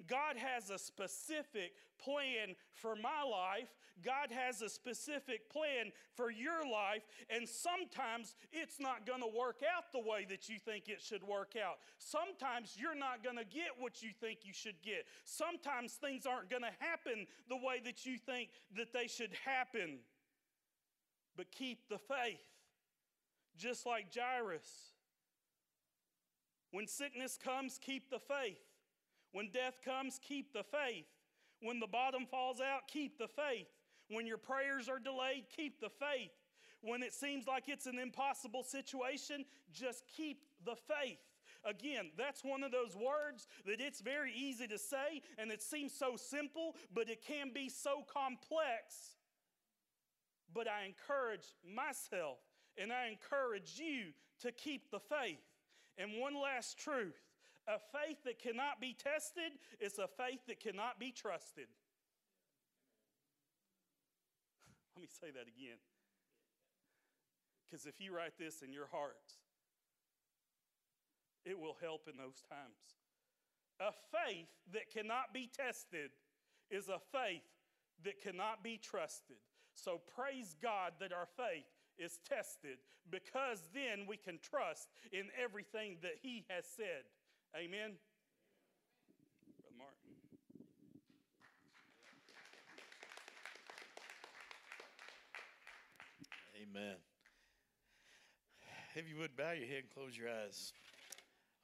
God 0.08 0.38
has 0.38 0.70
a 0.70 0.78
specific 0.80 1.74
plan 2.04 2.56
for 2.74 2.96
my 2.96 3.24
life. 3.30 3.70
God 4.04 4.32
has 4.32 4.62
a 4.62 4.70
specific 4.70 5.50
plan 5.50 5.92
for 6.16 6.32
your 6.32 6.64
life. 6.64 7.04
And 7.30 7.48
sometimes 7.48 8.36
it's 8.52 8.80
not 8.80 9.06
going 9.06 9.22
to 9.22 9.28
work 9.28 9.62
out 9.76 9.92
the 9.92 10.00
way 10.00 10.26
that 10.30 10.48
you 10.48 10.58
think 10.58 10.88
it 10.88 11.02
should 11.02 11.24
work 11.24 11.54
out. 11.62 11.80
Sometimes 11.98 12.78
you're 12.80 12.96
not 12.96 13.24
going 13.24 13.36
to 13.38 13.44
get 13.44 13.72
what 13.78 14.02
you 14.02 14.10
think 14.20 14.40
you 14.44 14.54
should 14.54 14.82
get. 14.82 15.06
Sometimes 15.26 15.94
things 15.94 16.26
aren't 16.26 16.50
going 16.50 16.64
to 16.64 16.74
happen 16.80 17.28
the 17.50 17.58
way 17.58 17.82
that 17.84 18.06
you 18.06 18.18
think 18.18 18.50
that 18.78 18.94
they 18.94 19.08
should 19.08 19.32
happen. 19.46 20.00
But 21.36 21.52
keep 21.52 21.90
the 21.90 21.98
faith, 21.98 22.40
just 23.58 23.86
like 23.86 24.08
Jairus. 24.16 24.94
When 26.72 26.88
sickness 26.88 27.38
comes, 27.42 27.80
keep 27.82 28.10
the 28.10 28.20
faith. 28.20 28.60
When 29.32 29.50
death 29.52 29.80
comes, 29.84 30.20
keep 30.22 30.54
the 30.54 30.64
faith. 30.64 31.06
When 31.62 31.80
the 31.80 31.88
bottom 31.88 32.26
falls 32.26 32.60
out, 32.62 32.88
keep 32.88 33.18
the 33.18 33.28
faith. 33.28 33.68
When 34.10 34.26
your 34.26 34.38
prayers 34.38 34.90
are 34.90 35.00
delayed, 35.00 35.46
keep 35.56 35.80
the 35.80 35.90
faith. 35.90 36.32
When 36.82 37.04
it 37.04 37.14
seems 37.14 37.46
like 37.46 37.66
it's 37.68 37.86
an 37.86 38.00
impossible 38.00 38.64
situation, 38.64 39.46
just 39.72 40.04
keep 40.16 40.46
the 40.66 40.76
faith. 40.76 41.20
Again, 41.66 42.12
that's 42.18 42.44
one 42.44 42.64
of 42.64 42.72
those 42.72 42.96
words 42.96 43.48
that 43.66 43.82
it's 43.82 44.00
very 44.00 44.34
easy 44.34 44.66
to 44.68 44.78
say 44.78 45.22
and 45.38 45.52
it 45.52 45.62
seems 45.62 45.94
so 45.94 46.16
simple, 46.16 46.76
but 46.94 47.10
it 47.10 47.22
can 47.22 47.52
be 47.54 47.70
so 47.70 48.04
complex. 48.12 49.18
But 50.54 50.68
I 50.68 50.86
encourage 50.86 51.46
myself 51.64 52.38
and 52.82 52.94
I 52.94 53.10
encourage 53.10 53.78
you 53.78 54.14
to 54.42 54.52
keep 54.54 54.90
the 54.90 55.00
faith. 55.00 55.44
And 55.98 56.12
one 56.20 56.34
last 56.34 56.80
truth 56.80 57.20
a 57.70 57.78
faith 57.78 58.18
that 58.26 58.42
cannot 58.42 58.82
be 58.82 58.98
tested 58.98 59.54
is 59.80 60.00
a 60.00 60.08
faith 60.08 60.40
that 60.48 60.60
cannot 60.60 61.00
be 61.00 61.12
trusted. 61.12 61.68
Let 64.96 65.02
me 65.02 65.08
say 65.08 65.30
that 65.32 65.48
again. 65.48 65.78
Because 67.70 67.86
if 67.86 68.02
you 68.02 68.16
write 68.16 68.34
this 68.40 68.64
in 68.66 68.74
your 68.74 68.88
hearts, 68.92 69.36
it 71.46 71.60
will 71.60 71.78
help 71.80 72.08
in 72.10 72.18
those 72.18 72.42
times. 72.50 72.98
A 73.80 73.94
faith 73.94 74.50
that 74.74 74.90
cannot 74.92 75.32
be 75.34 75.48
tested 75.56 76.10
is 76.72 76.90
a 76.90 77.00
faith 77.12 77.46
that 78.04 78.22
cannot 78.22 78.64
be 78.64 78.78
trusted. 78.78 79.38
So 79.76 80.02
praise 80.16 80.56
God 80.62 80.94
that 81.00 81.14
our 81.14 81.28
faith 81.38 81.66
is 81.98 82.20
tested 82.28 82.80
because 83.12 83.70
then 83.74 84.06
we 84.08 84.18
can 84.18 84.40
trust 84.42 84.90
in 85.12 85.26
everything 85.42 85.98
that 86.02 86.18
He 86.22 86.46
has 86.50 86.66
said. 86.66 87.06
Amen. 87.56 87.98
Brother 89.58 89.76
Mark. 89.78 89.96
Amen. 96.62 96.96
If 98.96 99.10
you 99.10 99.18
would 99.18 99.36
bow 99.36 99.52
your 99.52 99.66
head 99.66 99.84
and 99.84 99.90
close 99.90 100.16
your 100.16 100.30
eyes. 100.30 100.74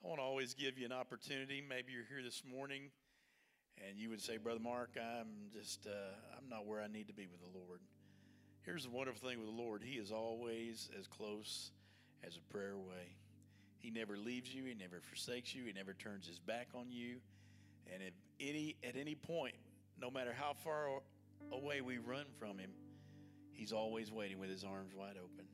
I 0.04 0.08
want 0.08 0.20
to 0.20 0.24
always 0.24 0.56
give 0.56 0.80
you 0.80 0.86
an 0.86 0.92
opportunity. 0.92 1.64
Maybe 1.68 1.92
you're 1.94 2.06
here 2.10 2.24
this 2.24 2.42
morning 2.50 2.90
and 3.88 4.00
you 4.00 4.10
would 4.10 4.22
say, 4.22 4.38
Brother 4.38 4.60
Mark, 4.60 4.92
I'm 4.98 5.52
just, 5.54 5.86
uh, 5.86 6.16
I'm 6.38 6.50
not 6.50 6.66
where 6.66 6.82
I 6.82 6.88
need 6.88 7.08
to 7.08 7.14
be 7.14 7.28
with 7.28 7.42
the 7.42 7.60
Lord. 7.60 7.82
Here's 8.64 8.86
the 8.86 8.90
wonderful 8.90 9.30
thing 9.30 9.38
with 9.38 9.48
the 9.48 9.62
Lord 9.62 9.84
He 9.84 10.00
is 10.00 10.12
always 10.12 10.90
as 11.00 11.06
close 11.08 11.72
as 12.24 12.38
a 12.38 12.54
prayer 12.54 12.72
away. 12.72 13.18
He 13.86 13.92
never 13.92 14.18
leaves 14.18 14.52
you. 14.52 14.66
He 14.66 14.74
never 14.74 15.00
forsakes 15.00 15.54
you. 15.54 15.66
He 15.66 15.72
never 15.72 15.94
turns 15.94 16.26
his 16.26 16.40
back 16.40 16.70
on 16.74 16.88
you. 16.90 17.18
And 17.94 18.02
if 18.02 18.16
any 18.40 18.76
at 18.84 18.96
any 18.96 19.14
point, 19.14 19.54
no 20.02 20.10
matter 20.10 20.34
how 20.36 20.54
far 20.54 20.88
away 21.52 21.82
we 21.82 22.00
run 22.00 22.26
from 22.40 22.58
him, 22.58 22.72
he's 23.54 23.72
always 23.72 24.12
waiting 24.12 24.40
with 24.40 24.50
his 24.50 24.64
arms 24.64 24.96
wide 24.96 25.18
open. 25.24 25.46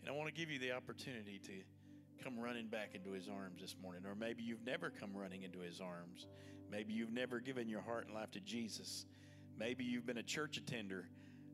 And 0.00 0.08
I 0.08 0.12
want 0.12 0.28
to 0.28 0.32
give 0.32 0.52
you 0.52 0.60
the 0.60 0.70
opportunity 0.70 1.40
to 1.46 2.22
come 2.22 2.38
running 2.38 2.68
back 2.68 2.94
into 2.94 3.10
his 3.10 3.28
arms 3.28 3.60
this 3.60 3.74
morning. 3.82 4.02
Or 4.06 4.14
maybe 4.14 4.44
you've 4.44 4.64
never 4.64 4.88
come 4.88 5.10
running 5.12 5.42
into 5.42 5.58
his 5.58 5.80
arms. 5.80 6.28
Maybe 6.70 6.92
you've 6.92 7.12
never 7.12 7.40
given 7.40 7.68
your 7.68 7.80
heart 7.80 8.06
and 8.06 8.14
life 8.14 8.30
to 8.32 8.40
Jesus. 8.40 9.04
Maybe 9.58 9.82
you've 9.82 10.06
been 10.06 10.18
a 10.18 10.22
church 10.22 10.58
attender. 10.58 11.08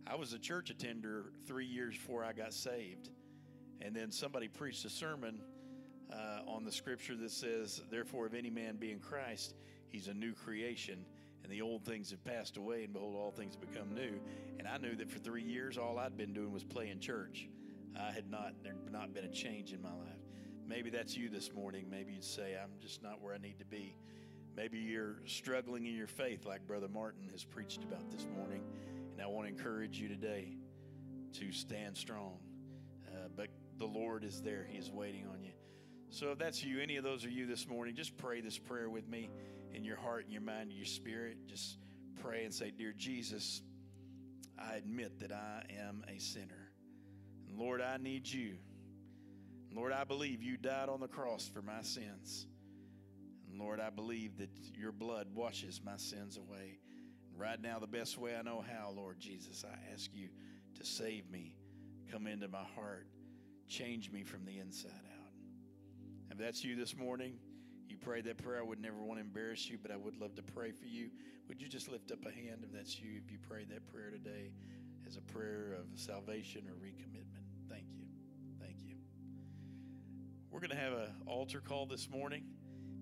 I 0.07 0.17
was 0.17 0.35
a 0.35 0.39
church 0.39 0.69
attender 0.69 1.33
three 1.47 1.65
years 1.65 1.95
before 1.95 2.25
I 2.25 2.35
got 2.35 2.53
saved. 2.53 3.09
And 3.81 3.97
then 3.97 4.11
somebody 4.11 4.49
preached 4.49 4.85
a 4.85 4.91
sermon 4.91 5.41
uh, 6.13 6.41
on 6.47 6.65
the 6.65 6.73
scripture 6.73 7.17
that 7.17 7.31
says, 7.31 7.83
Therefore, 7.91 8.27
if 8.27 8.35
any 8.35 8.51
man 8.51 8.77
be 8.77 8.91
in 8.91 8.99
Christ, 8.99 9.55
he's 9.89 10.09
a 10.09 10.15
new 10.15 10.33
creation. 10.33 11.05
And 11.43 11.53
the 11.53 11.61
old 11.61 11.85
things 11.85 12.11
have 12.11 12.25
passed 12.25 12.57
away, 12.57 12.85
and 12.85 12.93
behold, 12.93 13.17
all 13.17 13.31
things 13.31 13.55
have 13.55 13.71
become 13.71 13.95
new. 13.95 14.19
And 14.59 14.67
I 14.67 14.79
knew 14.79 14.97
that 14.97 15.11
for 15.11 15.19
three 15.19 15.43
years, 15.43 15.77
all 15.77 15.99
I'd 15.99 16.17
been 16.17 16.33
doing 16.33 16.53
was 16.53 16.65
playing 16.65 17.01
church. 17.01 17.49
I 18.01 18.11
had 18.11 18.31
not, 18.31 18.55
there'd 18.63 18.91
not 18.91 19.13
been 19.13 19.25
a 19.25 19.31
change 19.31 19.73
in 19.73 19.83
my 19.83 19.91
life. 19.91 20.25
Maybe 20.67 20.89
that's 20.89 21.17
you 21.17 21.29
this 21.29 21.53
morning. 21.53 21.87
Maybe 21.91 22.15
you'd 22.15 22.25
say, 22.25 22.57
I'm 22.61 22.71
just 22.81 23.03
not 23.03 23.21
where 23.21 23.35
I 23.35 23.39
need 23.39 23.59
to 23.59 23.67
be. 23.67 23.95
Maybe 24.57 24.79
you're 24.79 25.17
struggling 25.27 25.87
in 25.87 25.95
your 25.95 26.07
faith, 26.07 26.47
like 26.47 26.67
Brother 26.67 26.89
Martin 26.89 27.29
has 27.33 27.45
preached 27.45 27.83
about 27.83 28.11
this 28.11 28.27
morning. 28.37 28.63
And 29.13 29.21
I 29.21 29.27
want 29.27 29.47
to 29.47 29.53
encourage 29.53 29.99
you 29.99 30.09
today 30.09 30.57
to 31.35 31.53
stand 31.53 31.97
strong. 31.97 32.39
Uh, 33.07 33.29
but 33.37 33.49
the 33.79 33.87
Lord 33.87 34.25
is 34.25 34.41
there, 34.41 34.67
He 34.69 34.79
is 34.79 34.91
waiting 34.91 35.27
on 35.27 35.43
you. 35.43 35.54
So 36.15 36.31
if 36.31 36.39
that's 36.39 36.63
you, 36.63 36.79
any 36.79 36.95
of 36.95 37.03
those 37.03 37.25
are 37.25 37.29
you 37.29 37.45
this 37.45 37.67
morning, 37.67 37.97
just 37.97 38.17
pray 38.17 38.41
this 38.41 38.57
prayer 38.57 38.89
with 38.89 39.09
me 39.09 39.31
in 39.73 39.83
your 39.83 39.97
heart 39.97 40.23
and 40.23 40.33
your 40.33 40.43
mind 40.43 40.69
and 40.69 40.73
your 40.73 40.87
spirit. 40.87 41.39
Just 41.49 41.77
pray 42.23 42.45
and 42.45 42.55
say, 42.55 42.71
Dear 42.71 42.95
Jesus, 42.97 43.63
I 44.57 44.77
admit 44.77 45.19
that 45.19 45.33
I 45.33 45.65
am 45.77 46.05
a 46.07 46.21
sinner. 46.21 46.71
And 47.49 47.59
Lord, 47.59 47.81
I 47.81 47.97
need 47.97 48.29
you. 48.29 48.59
Lord, 49.75 49.93
I 49.93 50.05
believe 50.05 50.41
you 50.41 50.57
died 50.57 50.89
on 50.89 51.01
the 51.01 51.09
cross 51.09 51.51
for 51.53 51.63
my 51.63 51.83
sins. 51.83 52.47
And 53.51 53.59
Lord, 53.59 53.81
I 53.81 53.91
believe 53.91 54.39
that 54.39 54.51
your 54.73 54.93
blood 54.93 55.27
washes 55.35 55.81
my 55.85 55.97
sins 55.97 56.37
away. 56.37 56.79
And 57.33 57.41
right 57.41 57.61
now, 57.61 57.81
the 57.81 57.89
best 57.89 58.19
way 58.19 58.37
I 58.37 58.43
know 58.43 58.63
how, 58.65 58.93
Lord 58.95 59.19
Jesus, 59.19 59.65
I 59.69 59.93
ask 59.93 60.11
you 60.15 60.29
to 60.77 60.85
save 60.85 61.29
me, 61.29 61.57
come 62.13 62.29
into 62.29 62.47
my 62.47 62.63
heart, 62.77 63.09
change 63.67 64.13
me 64.13 64.23
from 64.23 64.45
the 64.45 64.59
inside 64.59 64.93
out. 64.93 65.14
If 66.31 66.39
that's 66.39 66.65
you 66.65 66.77
this 66.77 66.97
morning, 66.97 67.35
you 67.89 67.97
prayed 67.97 68.25
that 68.25 68.39
prayer, 68.39 68.59
I 68.59 68.63
would 68.63 68.81
never 68.81 68.97
want 68.97 69.19
to 69.19 69.25
embarrass 69.25 69.69
you, 69.69 69.79
but 69.81 69.91
I 69.91 69.97
would 69.97 70.21
love 70.21 70.35
to 70.37 70.43
pray 70.43 70.73
for 70.73 70.87
you. 70.87 71.11
Would 71.49 71.61
you 71.61 71.69
just 71.69 71.91
lift 71.91 72.11
up 72.11 72.25
a 72.27 72.31
hand 72.31 72.65
if 72.65 72.73
that's 72.73 72.99
you, 73.01 73.21
if 73.25 73.31
you 73.31 73.39
prayed 73.39 73.69
that 73.71 73.87
prayer 73.93 74.11
today 74.11 74.51
as 75.07 75.17
a 75.17 75.21
prayer 75.21 75.77
of 75.79 75.99
salvation 75.99 76.63
or 76.69 76.75
recommitment? 76.75 77.45
Thank 77.69 77.87
you. 77.97 78.07
Thank 78.61 78.83
you. 78.83 78.97
We're 80.51 80.61
going 80.61 80.71
to 80.71 80.77
have 80.77 80.93
an 80.93 81.11
altar 81.27 81.61
call 81.61 81.87
this 81.87 82.09
morning. 82.11 82.45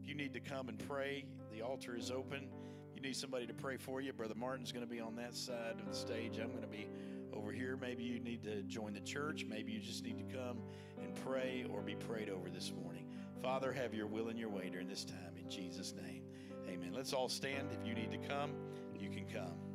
If 0.03 0.09
you 0.09 0.15
need 0.15 0.33
to 0.35 0.41
come 0.41 0.69
and 0.69 0.79
pray, 0.89 1.25
the 1.53 1.63
altar 1.63 1.97
is 1.97 2.11
open. 2.11 2.49
If 2.91 2.97
you 2.97 3.03
need 3.03 3.17
somebody 3.17 3.47
to 3.47 3.55
pray 3.55 3.77
for 3.77 4.01
you, 4.01 4.13
Brother 4.13 4.35
Martin's 4.35 4.73
going 4.73 4.85
to 4.85 4.91
be 4.91 5.01
on 5.01 5.15
that 5.17 5.35
side 5.37 5.77
of 5.79 5.89
the 5.89 5.95
stage. 5.95 6.39
I'm 6.39 6.51
going 6.51 6.63
to 6.63 6.67
be 6.67 6.89
over 7.33 7.53
here. 7.53 7.79
Maybe 7.81 8.03
you 8.03 8.19
need 8.19 8.43
to 8.43 8.63
join 8.63 8.93
the 8.93 9.01
church. 9.01 9.47
Maybe 9.49 9.73
you 9.73 9.81
just 9.81 10.05
need 10.05 10.19
to 10.19 10.37
come 10.37 10.59
and 11.01 11.15
pray 11.25 11.65
or 11.73 11.81
be 11.81 11.95
prayed 11.95 12.29
over 12.29 12.51
this 12.51 12.73
morning. 12.83 13.07
Father, 13.43 13.73
have 13.73 13.93
your 13.93 14.07
will 14.07 14.29
and 14.29 14.39
your 14.39 14.49
way 14.49 14.71
during 14.71 14.87
this 14.87 15.05
time. 15.05 15.37
In 15.37 15.51
Jesus' 15.51 15.95
name, 16.01 16.23
amen. 16.69 16.93
Let's 16.95 17.13
all 17.13 17.29
stand. 17.29 17.71
If 17.73 17.85
you 17.85 17.93
need 17.93 18.13
to 18.13 18.29
come, 18.29 18.53
you 18.97 19.11
can 19.11 19.27
come. 19.27 19.72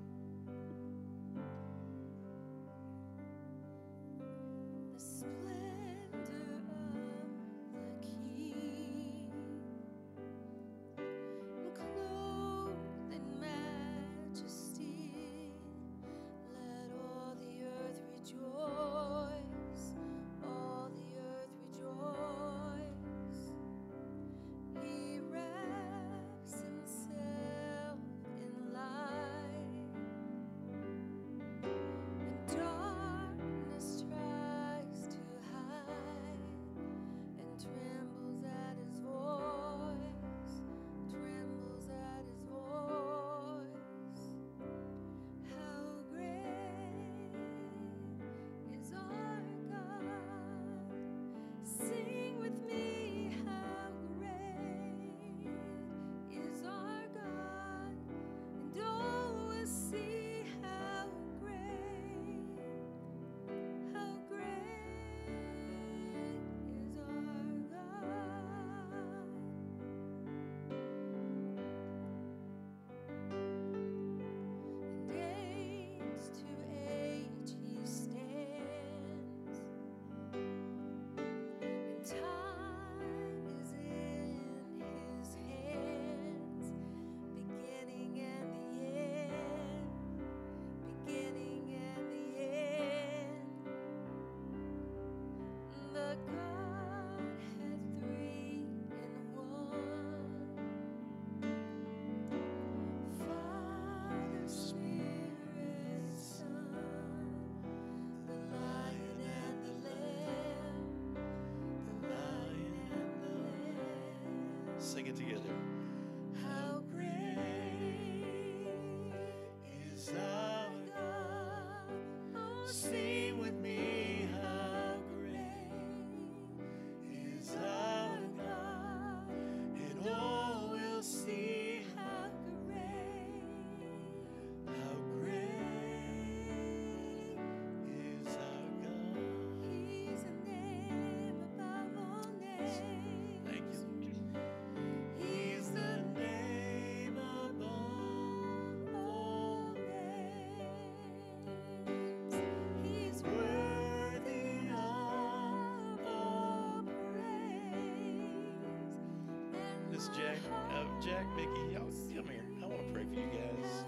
Jack, 161.07 161.25
Mickey, 161.37 161.71
y'all 161.71 161.89
come 162.13 162.27
here. 162.27 162.43
I 162.61 162.65
want 162.65 162.85
to 162.85 162.91
pray 162.91 163.05
for 163.05 163.17
you 163.17 163.27
guys. 163.27 163.85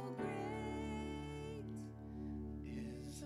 is 2.65 3.23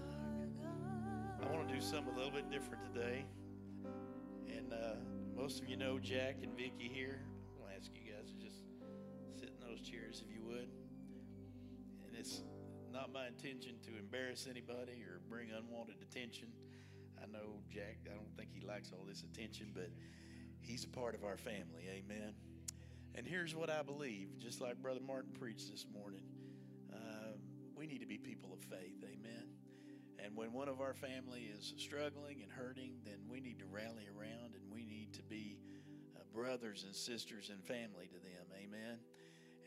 I 1.40 1.54
want 1.54 1.68
to 1.68 1.76
do 1.76 1.80
something 1.80 2.12
a 2.12 2.18
little 2.18 2.32
bit 2.32 2.50
different 2.50 2.92
today. 2.92 3.24
And 4.48 4.74
uh, 4.74 4.96
most 5.36 5.62
of 5.62 5.70
you 5.70 5.78
know 5.78 6.00
Jack 6.00 6.38
and 6.42 6.58
Vicky 6.58 6.90
here. 6.92 7.22
I'll 7.62 7.70
ask 7.70 7.92
you 7.94 8.12
guys 8.12 8.32
to 8.32 8.44
just 8.44 8.64
sit 9.40 9.50
in 9.50 9.70
those 9.70 9.80
chairs 9.80 10.24
if 10.28 10.34
you 10.34 10.42
would. 10.44 10.70
And 12.08 12.18
it's 12.18 12.42
not 12.92 13.14
my 13.14 13.28
intention 13.28 13.76
to 13.86 14.00
embarrass 14.00 14.48
anybody 14.50 15.04
or 15.04 15.22
bring 15.30 15.50
unwanted 15.52 15.98
attention. 16.02 16.48
I 17.22 17.28
know 17.28 17.62
Jack, 17.70 18.00
I 18.08 18.16
don't 18.16 18.36
think 18.36 18.50
he 18.52 18.66
likes 18.66 18.92
all 18.92 19.06
this 19.08 19.22
attention, 19.22 19.70
but 19.72 19.92
he's 20.62 20.84
a 20.84 20.90
part 20.90 21.14
of 21.14 21.24
our 21.24 21.38
family. 21.38 21.86
Amen. 21.92 22.34
And 23.16 23.28
here's 23.28 23.56
what 23.56 23.70
I 23.70 23.84
believe, 23.84 24.40
just 24.40 24.62
like 24.62 24.82
Brother 24.82 25.00
Martin 25.06 25.32
preached 25.40 25.70
this 25.72 25.86
morning. 25.94 26.24
Uh, 26.92 27.38
we 27.76 27.86
need 27.86 28.00
to 28.00 28.08
be 28.08 28.18
people 28.18 28.54
of 28.54 28.60
faith. 28.60 29.04
Amen. 29.04 29.50
And 30.24 30.36
when 30.36 30.54
one 30.54 30.68
of 30.68 30.82
our 30.82 30.94
family 30.94 31.52
is 31.56 31.74
struggling 31.78 32.42
and 32.42 32.52
hurting, 32.52 32.94
then 33.06 33.18
we 33.30 33.40
need 33.40 33.60
to 33.60 33.66
rally 33.66 34.08
around 34.18 34.56
and 34.56 34.64
we 34.72 34.86
need 34.86 35.14
to 35.14 35.24
be 35.24 35.60
uh, 36.16 36.22
brothers 36.34 36.84
and 36.86 36.96
sisters 36.96 37.50
and 37.50 37.64
family 37.64 38.08
to 38.08 38.20
them. 38.20 38.48
Amen. 38.56 38.98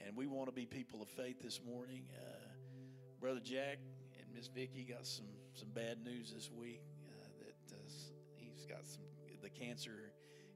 And 0.05 0.17
we 0.17 0.27
want 0.27 0.49
to 0.49 0.53
be 0.53 0.67
people 0.67 1.03
of 1.03 1.09
faith 1.09 1.41
this 1.41 1.61
morning. 1.65 2.09
Uh, 2.17 2.49
Brother 3.21 3.41
Jack 3.41 3.79
and 4.19 4.27
Miss 4.35 4.49
Vicky 4.49 4.85
got 4.85 5.07
some, 5.07 5.27
some 5.55 5.69
bad 5.75 6.03
news 6.03 6.33
this 6.35 6.51
week 6.51 6.83
uh, 7.05 7.29
that 7.39 7.77
uh, 7.77 7.79
he's 8.37 8.67
got 8.67 8.87
some 8.87 9.03
the 9.47 9.51
cancer 9.51 10.11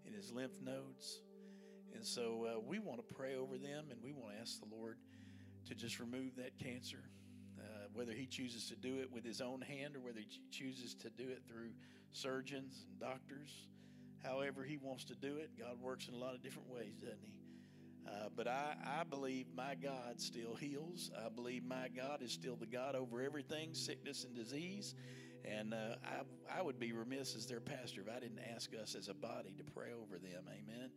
in 0.04 0.12
his 0.12 0.32
lymph 0.32 0.60
nodes. 0.60 1.20
And 1.94 2.04
so 2.04 2.46
uh, 2.46 2.60
we 2.60 2.78
want 2.78 3.06
to 3.06 3.14
pray 3.14 3.36
over 3.36 3.58
them 3.58 3.86
and 3.90 4.02
we 4.02 4.12
want 4.12 4.34
to 4.34 4.40
ask 4.40 4.60
the 4.60 4.74
Lord 4.74 4.98
to 5.68 5.74
just 5.74 6.00
remove 6.00 6.36
that 6.36 6.58
cancer 6.58 7.04
uh, 7.60 7.86
whether 7.92 8.12
he 8.12 8.26
chooses 8.26 8.68
to 8.68 8.76
do 8.76 8.98
it 9.00 9.12
with 9.12 9.24
his 9.24 9.40
own 9.40 9.60
hand 9.60 9.96
or 9.96 10.00
whether 10.00 10.20
he 10.20 10.28
chooses 10.50 10.94
to 10.94 11.10
do 11.10 11.28
it 11.28 11.42
through 11.46 11.70
surgeons 12.12 12.84
and 12.88 13.00
doctors. 13.00 13.66
However, 14.22 14.64
he 14.64 14.76
wants 14.76 15.04
to 15.04 15.14
do 15.14 15.36
it. 15.36 15.50
God 15.58 15.80
works 15.80 16.08
in 16.08 16.14
a 16.14 16.16
lot 16.16 16.34
of 16.34 16.42
different 16.42 16.68
ways, 16.70 16.94
doesn't 17.00 17.18
he? 17.22 17.36
Uh, 18.08 18.28
but 18.34 18.48
I, 18.48 18.74
I 18.84 19.04
believe 19.04 19.46
my 19.54 19.74
God 19.74 20.20
still 20.20 20.54
heals. 20.54 21.10
I 21.24 21.28
believe 21.28 21.64
my 21.64 21.88
God 21.94 22.22
is 22.22 22.32
still 22.32 22.56
the 22.56 22.66
God 22.66 22.94
over 22.94 23.20
everything, 23.22 23.74
sickness 23.74 24.24
and 24.24 24.34
disease. 24.34 24.94
And 25.44 25.74
uh, 25.74 25.96
I, 26.04 26.58
I 26.58 26.62
would 26.62 26.78
be 26.78 26.92
remiss 26.92 27.34
as 27.34 27.46
their 27.46 27.60
pastor 27.60 28.02
if 28.02 28.08
I 28.14 28.20
didn't 28.20 28.40
ask 28.54 28.70
us 28.74 28.94
as 28.94 29.08
a 29.08 29.14
body 29.14 29.54
to 29.56 29.64
pray 29.64 29.88
over 29.92 30.18
them. 30.18 30.44
Amen. 30.48 30.90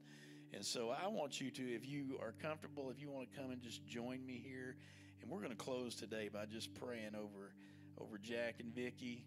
And 0.53 0.63
so 0.63 0.91
I 0.91 1.07
want 1.07 1.41
you 1.41 1.49
to, 1.51 1.63
if 1.63 1.87
you 1.87 2.19
are 2.21 2.33
comfortable, 2.41 2.91
if 2.91 3.01
you 3.01 3.09
want 3.09 3.31
to 3.31 3.37
come 3.39 3.51
and 3.51 3.61
just 3.61 3.85
join 3.87 4.23
me 4.25 4.41
here 4.45 4.75
and 5.21 5.31
we're 5.31 5.39
going 5.39 5.49
to 5.49 5.55
close 5.55 5.95
today 5.95 6.29
by 6.31 6.45
just 6.45 6.73
praying 6.75 7.15
over, 7.15 7.53
over 7.99 8.17
Jack 8.17 8.55
and 8.59 8.73
Vicky, 8.73 9.25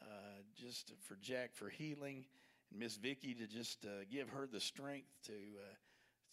uh, 0.00 0.40
just 0.54 0.92
for 1.00 1.16
Jack 1.20 1.54
for 1.54 1.68
healing, 1.68 2.24
and 2.70 2.78
Miss 2.78 2.96
Vicky 2.96 3.34
to 3.34 3.46
just 3.46 3.84
uh, 3.86 4.04
give 4.10 4.28
her 4.28 4.46
the 4.46 4.60
strength 4.60 5.08
to 5.26 5.32
uh, 5.32 5.74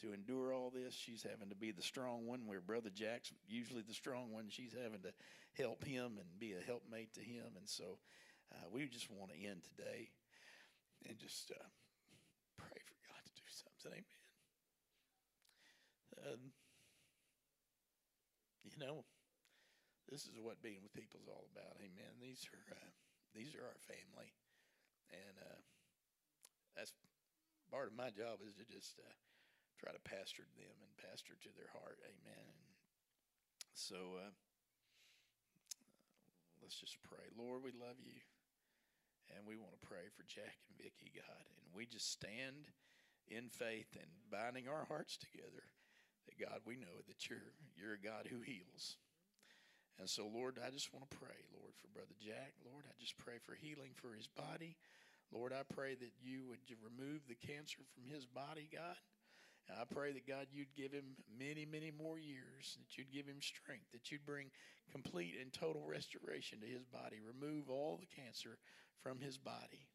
to 0.01 0.13
endure 0.13 0.53
all 0.53 0.69
this. 0.69 0.93
She's 0.93 1.23
having 1.23 1.47
to 1.49 1.55
be 1.55 1.72
the 1.72 1.81
strong 1.81 2.27
one, 2.27 2.45
where 2.45 2.59
Brother 2.59 2.89
Jack's 2.93 3.31
usually 3.47 3.81
the 3.81 3.93
strong 3.93 4.31
one. 4.31 4.47
She's 4.49 4.76
having 4.84 5.01
to 5.03 5.13
help 5.57 5.85
him 5.85 6.17
and 6.19 6.27
be 6.38 6.53
a 6.53 6.65
helpmate 6.65 7.13
to 7.13 7.22
him, 7.22 7.45
and 7.57 7.67
so 7.67 7.97
uh, 8.51 8.65
we 8.72 8.85
just 8.88 9.09
want 9.09 9.31
to 9.31 9.47
end 9.47 9.61
today 9.63 10.09
and 11.07 11.17
just 11.17 11.51
uh, 11.51 11.63
pray 12.57 12.77
for 12.85 12.95
God 13.07 13.23
to 13.23 13.31
do 13.31 13.47
something. 13.47 14.03
Amen. 14.03 14.24
Um, 16.23 16.55
you 18.63 18.77
know, 18.79 19.03
this 20.09 20.25
is 20.25 20.37
what 20.39 20.61
being 20.61 20.81
with 20.81 20.93
people 20.93 21.19
is 21.21 21.29
all 21.29 21.49
about. 21.51 21.81
Amen. 21.81 22.21
These 22.21 22.45
are 22.49 22.65
uh, 22.71 22.91
these 23.33 23.53
are 23.57 23.65
our 23.65 23.81
family, 23.83 24.31
and 25.11 25.35
uh, 25.41 25.61
that's 26.77 26.93
part 27.67 27.89
of 27.89 27.97
my 27.97 28.13
job 28.13 28.39
is 28.45 28.55
to 28.55 28.65
just 28.69 29.01
uh, 29.01 29.15
try 29.81 29.91
to 29.91 30.07
pastor 30.07 30.45
them 30.55 30.75
and 30.81 30.91
pastor 31.01 31.35
to 31.41 31.51
their 31.57 31.73
heart. 31.73 31.99
Amen. 32.05 32.45
And 32.47 32.69
so 33.73 34.21
uh, 34.21 34.33
let's 36.61 36.77
just 36.77 37.01
pray. 37.03 37.27
Lord, 37.33 37.65
we 37.65 37.73
love 37.73 37.97
you, 37.99 38.21
and 39.33 39.43
we 39.43 39.57
want 39.57 39.73
to 39.73 39.87
pray 39.87 40.07
for 40.13 40.23
Jack 40.29 40.61
and 40.69 40.77
Vicky, 40.77 41.11
God, 41.17 41.43
and 41.59 41.73
we 41.73 41.89
just 41.89 42.13
stand 42.13 42.69
in 43.27 43.49
faith 43.49 43.89
and 43.97 44.09
binding 44.29 44.69
our 44.69 44.85
hearts 44.85 45.17
together 45.17 45.65
that 46.26 46.39
God, 46.39 46.61
we 46.65 46.76
know 46.76 47.02
that 47.07 47.30
you're 47.30 47.53
you're 47.77 47.95
a 47.95 48.02
God 48.02 48.27
who 48.30 48.41
heals. 48.41 48.97
And 49.99 50.10
so, 50.10 50.27
Lord, 50.27 50.60
I 50.60 50.69
just 50.72 50.91
want 50.91 51.10
to 51.10 51.18
pray, 51.18 51.39
Lord, 51.56 51.72
for 51.80 51.88
Brother 51.88 52.15
Jack. 52.19 52.52
Lord, 52.68 52.84
I 52.84 52.93
just 52.99 53.15
pray 53.18 53.39
for 53.39 53.56
healing 53.56 53.95
for 53.95 54.11
his 54.11 54.27
body. 54.27 54.76
Lord, 55.31 55.53
I 55.53 55.64
pray 55.64 55.95
that 55.95 56.11
you 56.22 56.43
would 56.47 56.60
remove 56.84 57.23
the 57.27 57.39
cancer 57.39 57.80
from 57.95 58.03
his 58.11 58.26
body, 58.26 58.68
God. 58.72 58.99
And 59.68 59.80
I 59.80 59.85
pray 59.88 60.11
that, 60.11 60.27
God, 60.27 60.47
you'd 60.52 60.76
give 60.76 60.91
him 60.91 61.18
many, 61.39 61.65
many 61.65 61.89
more 61.89 62.19
years, 62.19 62.77
that 62.77 62.97
you'd 62.97 63.11
give 63.11 63.26
him 63.26 63.41
strength, 63.41 63.89
that 63.93 64.11
you'd 64.11 64.26
bring 64.26 64.52
complete 64.91 65.35
and 65.41 65.52
total 65.52 65.81
restoration 65.88 66.60
to 66.60 66.68
his 66.68 66.85
body, 66.85 67.18
remove 67.18 67.69
all 67.69 67.97
the 67.97 68.22
cancer 68.22 68.60
from 69.02 69.19
his 69.19 69.38
body. 69.38 69.88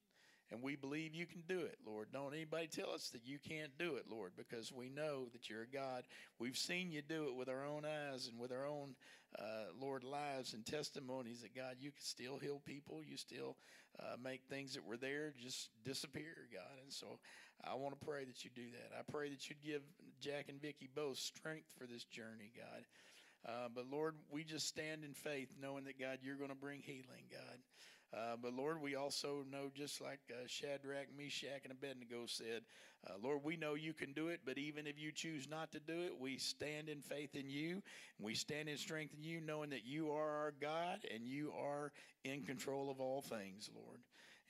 And 0.53 0.63
we 0.63 0.75
believe 0.75 1.15
you 1.15 1.27
can 1.27 1.43
do 1.49 1.61
it, 1.61 1.79
Lord. 1.87 2.09
Don't 2.13 2.35
anybody 2.35 2.67
tell 2.67 2.91
us 2.91 3.11
that 3.11 3.25
you 3.25 3.39
can't 3.39 3.71
do 3.79 3.95
it, 3.95 4.07
Lord, 4.11 4.33
because 4.37 4.73
we 4.73 4.89
know 4.89 5.27
that 5.33 5.49
you're 5.49 5.63
a 5.63 5.67
God. 5.67 6.03
We've 6.41 6.57
seen 6.57 6.91
you 6.91 7.03
do 7.03 7.29
it 7.29 7.37
with 7.37 7.49
our 7.49 7.65
own 7.65 7.85
eyes 7.85 8.27
and 8.27 8.39
with 8.39 8.51
our 8.51 8.67
own, 8.67 8.97
uh, 9.39 9.71
Lord, 9.81 10.03
lives 10.03 10.53
and 10.53 10.67
testimonies 10.67 11.43
that, 11.43 11.55
God, 11.55 11.77
you 11.79 11.91
can 11.91 12.03
still 12.03 12.39
heal 12.39 12.61
people. 12.65 13.01
You 13.09 13.17
still 13.17 13.57
uh, 14.01 14.17
make 14.23 14.43
things 14.49 14.75
that 14.75 14.85
were 14.85 14.97
there 14.97 15.35
just 15.41 15.71
disappear, 15.85 16.49
God. 16.53 16.83
And 16.83 16.93
so 16.93 17.21
I 17.63 17.75
want 17.75 17.99
to 17.99 18.05
pray 18.05 18.25
that 18.25 18.45
you 18.45 18.51
do 18.53 18.71
that. 18.73 18.99
I 18.99 19.03
pray 19.11 19.31
that 19.31 19.49
you'd 19.49 19.63
give 19.63 19.83
Jack 20.21 20.47
and 20.49 20.61
Vicky 20.61 20.89
both 20.93 21.19
strength 21.19 21.69
for 21.79 21.87
this 21.87 22.05
journey, 22.05 22.51
God. 22.57 22.85
Uh, 23.47 23.69
but 23.75 23.87
Lord, 23.91 24.17
we 24.31 24.45
just 24.45 24.67
stand 24.67 25.05
in 25.05 25.15
faith 25.15 25.55
knowing 25.61 25.85
that, 25.85 25.99
God, 25.99 26.19
you're 26.23 26.37
going 26.37 26.51
to 26.51 26.57
bring 26.57 26.81
healing, 26.83 27.25
God. 27.31 27.59
Uh, 28.13 28.37
but 28.41 28.53
Lord, 28.53 28.81
we 28.83 28.97
also 28.97 29.45
know, 29.51 29.71
just 29.73 30.01
like 30.01 30.19
uh, 30.31 30.47
Shadrach, 30.47 31.07
Meshach, 31.17 31.63
and 31.63 31.73
Abednego 31.73 32.27
said, 32.27 32.63
uh, 33.07 33.15
Lord, 33.23 33.41
we 33.45 33.57
know 33.57 33.75
you 33.75 33.95
can 33.95 34.13
do 34.13 34.29
it, 34.29 34.41
but 34.45 34.59
even 34.59 34.87
if 34.87 34.99
you 34.99 35.13
choose 35.13 35.49
not 35.49 35.71
to 35.73 35.81
do 35.81 36.03
it, 36.03 36.13
we 36.19 36.37
stand 36.37 36.89
in 36.89 37.01
faith 37.01 37.35
in 37.35 37.49
you. 37.49 37.83
We 38.19 38.35
stand 38.35 38.69
in 38.69 38.77
strength 38.77 39.15
in 39.17 39.23
you, 39.23 39.41
knowing 39.41 39.71
that 39.71 39.87
you 39.87 40.11
are 40.11 40.29
our 40.29 40.53
God 40.61 40.99
and 41.13 41.25
you 41.25 41.53
are 41.59 41.93
in 42.25 42.43
control 42.43 42.91
of 42.91 43.01
all 43.01 43.23
things, 43.23 43.71
Lord. 43.75 44.01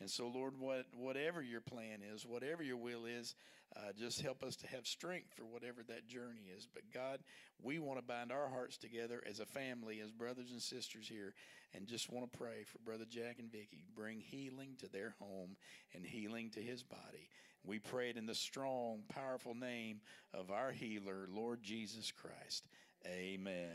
And 0.01 0.11
so, 0.11 0.29
Lord, 0.29 0.55
what, 0.59 0.87
whatever 0.97 1.43
your 1.43 1.61
plan 1.61 2.01
is, 2.15 2.25
whatever 2.25 2.63
your 2.63 2.79
will 2.79 3.05
is, 3.05 3.35
uh, 3.77 3.93
just 3.99 4.21
help 4.21 4.43
us 4.43 4.57
to 4.57 4.67
have 4.69 4.87
strength 4.87 5.33
for 5.37 5.45
whatever 5.45 5.83
that 5.89 6.09
journey 6.09 6.51
is. 6.57 6.67
But 6.73 6.91
God, 6.93 7.21
we 7.63 7.79
want 7.79 7.99
to 7.99 8.05
bind 8.05 8.33
our 8.33 8.49
hearts 8.49 8.79
together 8.79 9.23
as 9.29 9.41
a 9.41 9.47
family, 9.47 10.01
as 10.01 10.11
brothers 10.11 10.51
and 10.51 10.61
sisters 10.61 11.07
here, 11.07 11.35
and 11.75 11.87
just 11.87 12.11
want 12.11 12.31
to 12.31 12.39
pray 12.39 12.65
for 12.65 12.79
Brother 12.79 13.05
Jack 13.09 13.39
and 13.39 13.53
Vicky. 13.53 13.85
Bring 13.95 14.21
healing 14.21 14.71
to 14.79 14.89
their 14.89 15.15
home 15.21 15.57
and 15.95 16.05
healing 16.05 16.51
to 16.55 16.61
his 16.61 16.83
body. 16.83 17.29
We 17.65 17.79
pray 17.79 18.09
it 18.11 18.17
in 18.17 18.27
the 18.27 18.35
strong, 18.35 19.03
powerful 19.09 19.55
name 19.55 20.01
of 20.33 20.51
our 20.51 20.73
healer, 20.73 21.29
Lord 21.31 21.63
Jesus 21.63 22.11
Christ. 22.11 22.67
Amen. 23.07 23.69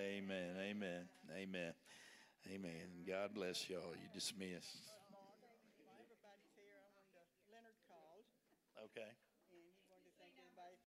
Amen. 0.00 0.56
Amen. 0.58 1.08
Amen. 1.36 1.72
Amen. 2.52 2.86
God 3.06 3.34
bless 3.34 3.68
y'all. 3.68 3.92
You 3.92 4.08
dismiss. 4.12 4.93